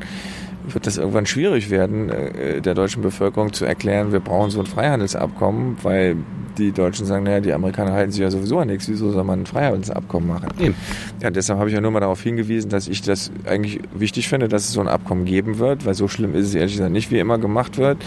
wird 0.74 0.88
das 0.88 0.98
irgendwann 0.98 1.26
schwierig 1.26 1.70
werden, 1.70 2.10
äh, 2.10 2.62
der 2.62 2.74
deutschen 2.74 3.02
Bevölkerung 3.02 3.54
zu 3.54 3.66
erklären, 3.66 4.12
wir 4.12 4.20
brauchen 4.20 4.52
so 4.52 4.60
ein 4.60 4.66
Freihandelsabkommen, 4.66 5.78
weil 5.84 6.18
die 6.58 6.72
Deutschen 6.72 7.06
sagen, 7.06 7.24
naja, 7.24 7.40
die 7.40 7.54
Amerikaner 7.54 7.94
halten 7.94 8.12
sich 8.12 8.22
ja 8.22 8.32
sowieso 8.32 8.60
an 8.60 8.68
nichts, 8.68 8.90
wieso 8.90 9.12
soll 9.12 9.24
man 9.24 9.42
ein 9.42 9.46
Freihandelsabkommen 9.46 10.28
machen? 10.28 10.50
Eben. 10.60 10.76
Ja, 11.22 11.30
deshalb 11.30 11.60
habe 11.60 11.70
ich 11.70 11.76
ja 11.76 11.82
nur 11.82 11.92
mal 11.92 12.00
darauf 12.00 12.22
hingewiesen, 12.22 12.70
dass 12.70 12.88
ich 12.88 13.02
das 13.02 13.32
eigentlich 13.46 13.80
wichtig 13.94 14.28
finde, 14.28 14.48
dass 14.48 14.66
es 14.66 14.74
so 14.74 14.82
ein 14.82 14.88
Abkommen 14.88 15.26
geben 15.26 15.60
wird, 15.60 15.86
weil 15.86 15.94
so 15.94 16.08
schlimm 16.08 16.36
ist 16.36 16.48
es 16.48 16.56
ehrlich 16.56 16.74
gesagt 16.74 16.92
nicht, 16.92 17.12
wie 17.12 17.20
immer 17.20 17.38
gemacht 17.38 17.78
wird. 17.78 17.98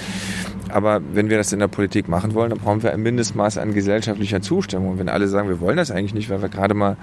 Aber 0.72 1.00
wenn 1.12 1.30
wir 1.30 1.36
das 1.36 1.52
in 1.52 1.58
der 1.58 1.68
Politik 1.68 2.08
machen 2.08 2.34
wollen, 2.34 2.50
dann 2.50 2.58
brauchen 2.58 2.82
wir 2.82 2.92
ein 2.92 3.02
Mindestmaß 3.02 3.58
an 3.58 3.74
gesellschaftlicher 3.74 4.40
Zustimmung. 4.40 4.92
Und 4.92 4.98
wenn 4.98 5.08
alle 5.08 5.28
sagen, 5.28 5.48
wir 5.48 5.60
wollen 5.60 5.76
das 5.76 5.90
eigentlich 5.90 6.14
nicht, 6.14 6.30
weil 6.30 6.42
wir 6.42 6.48
gerade 6.48 6.74
mal 6.74 6.96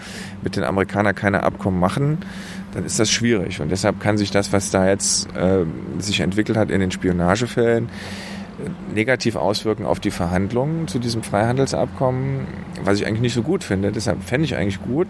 mit 0.44 0.56
den 0.56 0.64
Amerikanern 0.64 1.16
keine 1.16 1.44
Abkommen 1.44 1.80
machen, 1.80 2.20
dann 2.74 2.86
ist 2.86 3.00
das 3.00 3.10
schwierig. 3.10 3.62
Und 3.62 3.70
deshalb 3.70 4.00
kann 4.00 4.18
sich 4.18 4.32
das, 4.32 4.54
was 4.54 4.72
da 4.72 4.88
jetzt 4.88 5.28
äh, 5.36 5.47
sich 6.00 6.20
entwickelt 6.20 6.58
hat 6.58 6.72
in 6.72 6.80
den 6.80 6.92
Spionagefällen, 6.92 7.90
negativ 8.94 9.36
auswirken 9.36 9.86
auf 9.86 10.00
die 10.00 10.12
Verhandlungen 10.12 10.88
zu 10.88 11.00
diesem 11.00 11.22
Freihandelsabkommen, 11.22 12.48
was 12.84 13.00
ich 13.00 13.06
eigentlich 13.06 13.22
nicht 13.22 13.34
so 13.34 13.44
gut 13.44 13.64
finde. 13.64 13.92
Deshalb 13.92 14.24
fände 14.24 14.46
ich 14.46 14.56
eigentlich 14.56 14.82
gut, 14.82 15.08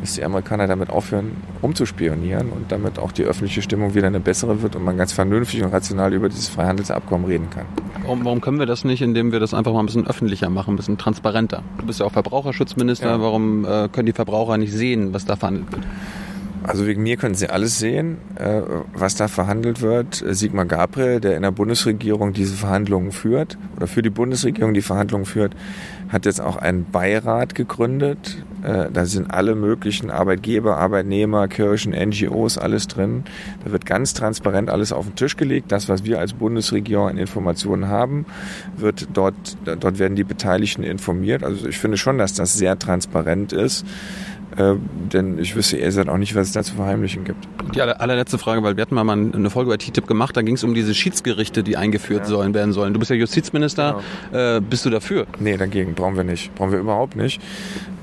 dass 0.00 0.14
die 0.14 0.24
Amerikaner 0.24 0.66
damit 0.66 0.90
aufhören, 0.90 1.32
rumzuspionieren 1.62 2.50
und 2.50 2.70
damit 2.70 2.98
auch 2.98 3.12
die 3.12 3.22
öffentliche 3.22 3.62
Stimmung 3.62 3.94
wieder 3.94 4.06
eine 4.06 4.20
bessere 4.20 4.62
wird 4.62 4.76
und 4.76 4.84
man 4.84 4.96
ganz 4.96 5.12
vernünftig 5.12 5.62
und 5.62 5.72
rational 5.72 6.12
über 6.12 6.28
dieses 6.28 6.48
Freihandelsabkommen 6.48 7.26
reden 7.26 7.48
kann. 7.50 7.64
Warum, 8.02 8.24
warum 8.24 8.40
können 8.42 8.58
wir 8.58 8.66
das 8.66 8.84
nicht, 8.84 9.00
indem 9.00 9.32
wir 9.32 9.40
das 9.40 9.54
einfach 9.54 9.72
mal 9.72 9.80
ein 9.80 9.86
bisschen 9.86 10.06
öffentlicher 10.06 10.50
machen, 10.50 10.74
ein 10.74 10.76
bisschen 10.76 10.98
transparenter? 10.98 11.62
Du 11.78 11.86
bist 11.86 12.00
ja 12.00 12.06
auch 12.06 12.12
Verbraucherschutzminister, 12.12 13.08
ja. 13.08 13.20
warum 13.20 13.64
äh, 13.64 13.88
können 13.88 14.06
die 14.06 14.12
Verbraucher 14.12 14.58
nicht 14.58 14.72
sehen, 14.72 15.14
was 15.14 15.24
da 15.24 15.36
verhandelt 15.36 15.72
wird? 15.72 15.84
Also 16.66 16.86
wegen 16.86 17.02
mir 17.02 17.18
können 17.18 17.34
Sie 17.34 17.50
alles 17.50 17.78
sehen, 17.78 18.16
äh, 18.36 18.62
was 18.94 19.14
da 19.16 19.28
verhandelt 19.28 19.82
wird. 19.82 20.24
Sigmar 20.26 20.64
Gabriel, 20.64 21.20
der 21.20 21.36
in 21.36 21.42
der 21.42 21.50
Bundesregierung 21.50 22.32
diese 22.32 22.54
Verhandlungen 22.54 23.12
führt 23.12 23.58
oder 23.76 23.86
für 23.86 24.00
die 24.00 24.08
Bundesregierung 24.08 24.72
die 24.72 24.80
Verhandlungen 24.80 25.26
führt, 25.26 25.54
hat 26.08 26.24
jetzt 26.24 26.40
auch 26.40 26.56
einen 26.56 26.90
Beirat 26.90 27.54
gegründet. 27.54 28.42
Äh, 28.62 28.90
da 28.90 29.04
sind 29.04 29.30
alle 29.30 29.54
möglichen 29.54 30.10
Arbeitgeber, 30.10 30.78
Arbeitnehmer, 30.78 31.48
Kirchen, 31.48 31.92
NGOs, 31.92 32.56
alles 32.56 32.86
drin. 32.88 33.24
Da 33.62 33.70
wird 33.70 33.84
ganz 33.84 34.14
transparent 34.14 34.70
alles 34.70 34.90
auf 34.90 35.04
den 35.04 35.16
Tisch 35.16 35.36
gelegt. 35.36 35.70
Das, 35.70 35.90
was 35.90 36.04
wir 36.04 36.18
als 36.18 36.32
Bundesregierung 36.32 37.08
an 37.08 37.18
Informationen 37.18 37.88
haben, 37.88 38.24
wird 38.76 39.08
dort, 39.12 39.34
dort 39.66 39.98
werden 39.98 40.16
die 40.16 40.24
Beteiligten 40.24 40.82
informiert. 40.82 41.44
Also 41.44 41.68
ich 41.68 41.76
finde 41.76 41.98
schon, 41.98 42.16
dass 42.16 42.32
das 42.32 42.54
sehr 42.54 42.78
transparent 42.78 43.52
ist. 43.52 43.84
Äh, 44.56 44.74
denn 45.12 45.38
ich 45.38 45.56
wüsste 45.56 45.76
ehrlich 45.76 45.94
gesagt 45.94 46.08
auch 46.08 46.16
nicht, 46.16 46.34
was 46.34 46.48
es 46.48 46.52
da 46.52 46.62
zu 46.62 46.74
verheimlichen 46.74 47.24
gibt. 47.24 47.48
Die 47.74 47.80
allerletzte 47.80 48.38
Frage, 48.38 48.62
weil 48.62 48.76
wir 48.76 48.82
hatten 48.82 48.94
mal 48.94 49.08
eine 49.10 49.50
Folge 49.50 49.70
über 49.70 49.78
TTIP 49.78 50.06
gemacht, 50.06 50.36
da 50.36 50.42
ging 50.42 50.54
es 50.54 50.64
um 50.64 50.74
diese 50.74 50.94
Schiedsgerichte, 50.94 51.62
die 51.62 51.76
eingeführt 51.76 52.22
ja. 52.22 52.26
sollen 52.26 52.54
werden 52.54 52.72
sollen. 52.72 52.92
Du 52.92 52.98
bist 52.98 53.10
ja 53.10 53.16
Justizminister, 53.16 54.02
genau. 54.30 54.56
äh, 54.56 54.60
bist 54.60 54.84
du 54.84 54.90
dafür? 54.90 55.26
Nee, 55.38 55.56
dagegen 55.56 55.94
brauchen 55.94 56.16
wir 56.16 56.24
nicht. 56.24 56.54
Brauchen 56.54 56.72
wir 56.72 56.78
überhaupt 56.78 57.16
nicht. 57.16 57.40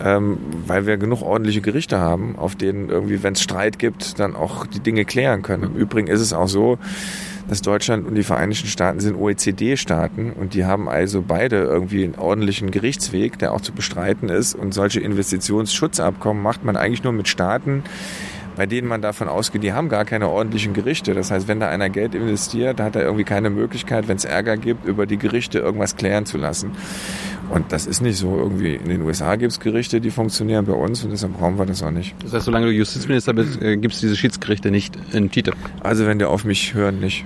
Ähm, 0.03 0.37
weil 0.67 0.85
wir 0.87 0.97
genug 0.97 1.21
ordentliche 1.21 1.61
Gerichte 1.61 1.99
haben, 1.99 2.35
auf 2.37 2.55
denen 2.55 2.89
irgendwie, 2.89 3.23
wenn 3.23 3.33
es 3.33 3.41
Streit 3.41 3.79
gibt, 3.79 4.19
dann 4.19 4.35
auch 4.35 4.65
die 4.65 4.79
Dinge 4.79 5.05
klären 5.05 5.43
können. 5.43 5.63
Im 5.63 5.75
Übrigen 5.75 6.07
ist 6.07 6.21
es 6.21 6.33
auch 6.33 6.47
so, 6.47 6.79
dass 7.51 7.61
Deutschland 7.61 8.07
und 8.07 8.15
die 8.15 8.23
Vereinigten 8.23 8.67
Staaten 8.67 9.01
sind 9.01 9.17
OECD-Staaten 9.17 10.31
und 10.31 10.53
die 10.53 10.63
haben 10.63 10.87
also 10.87 11.21
beide 11.21 11.57
irgendwie 11.57 12.05
einen 12.05 12.15
ordentlichen 12.15 12.71
Gerichtsweg, 12.71 13.37
der 13.39 13.51
auch 13.51 13.59
zu 13.59 13.73
bestreiten 13.73 14.29
ist. 14.29 14.55
Und 14.55 14.73
solche 14.73 15.01
Investitionsschutzabkommen 15.01 16.41
macht 16.41 16.63
man 16.63 16.77
eigentlich 16.77 17.03
nur 17.03 17.11
mit 17.11 17.27
Staaten, 17.27 17.83
bei 18.55 18.67
denen 18.67 18.87
man 18.87 19.01
davon 19.01 19.27
ausgeht, 19.27 19.63
die 19.63 19.73
haben 19.73 19.89
gar 19.89 20.05
keine 20.05 20.29
ordentlichen 20.29 20.71
Gerichte. 20.71 21.13
Das 21.13 21.29
heißt, 21.29 21.49
wenn 21.49 21.59
da 21.59 21.67
einer 21.67 21.89
Geld 21.89 22.15
investiert, 22.15 22.79
hat 22.79 22.95
er 22.95 23.01
irgendwie 23.01 23.25
keine 23.25 23.49
Möglichkeit, 23.49 24.07
wenn 24.07 24.15
es 24.15 24.23
Ärger 24.23 24.55
gibt, 24.55 24.87
über 24.87 25.05
die 25.05 25.17
Gerichte 25.17 25.59
irgendwas 25.59 25.97
klären 25.97 26.25
zu 26.25 26.37
lassen. 26.37 26.71
Und 27.49 27.73
das 27.73 27.85
ist 27.85 27.99
nicht 27.99 28.15
so. 28.15 28.37
Irgendwie 28.37 28.75
in 28.75 28.87
den 28.87 29.01
USA 29.01 29.35
gibt 29.35 29.51
es 29.51 29.59
Gerichte, 29.59 29.99
die 29.99 30.11
funktionieren 30.11 30.65
bei 30.65 30.73
uns 30.73 31.03
und 31.03 31.11
deshalb 31.11 31.37
brauchen 31.37 31.59
wir 31.59 31.65
das 31.65 31.83
auch 31.83 31.91
nicht. 31.91 32.15
Das 32.23 32.31
heißt, 32.31 32.45
solange 32.45 32.67
du 32.67 32.71
Justizminister 32.71 33.33
bist, 33.33 33.61
äh, 33.61 33.75
gibt 33.75 33.93
es 33.93 33.99
diese 33.99 34.15
Schiedsgerichte 34.15 34.71
nicht 34.71 34.97
in 35.11 35.29
TTIP? 35.29 35.57
Also 35.81 36.05
wenn 36.05 36.17
die 36.17 36.23
auf 36.23 36.45
mich 36.45 36.73
hören, 36.73 37.01
nicht. 37.01 37.25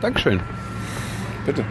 Dankeschön. 0.00 0.40
Bitte. 1.46 1.64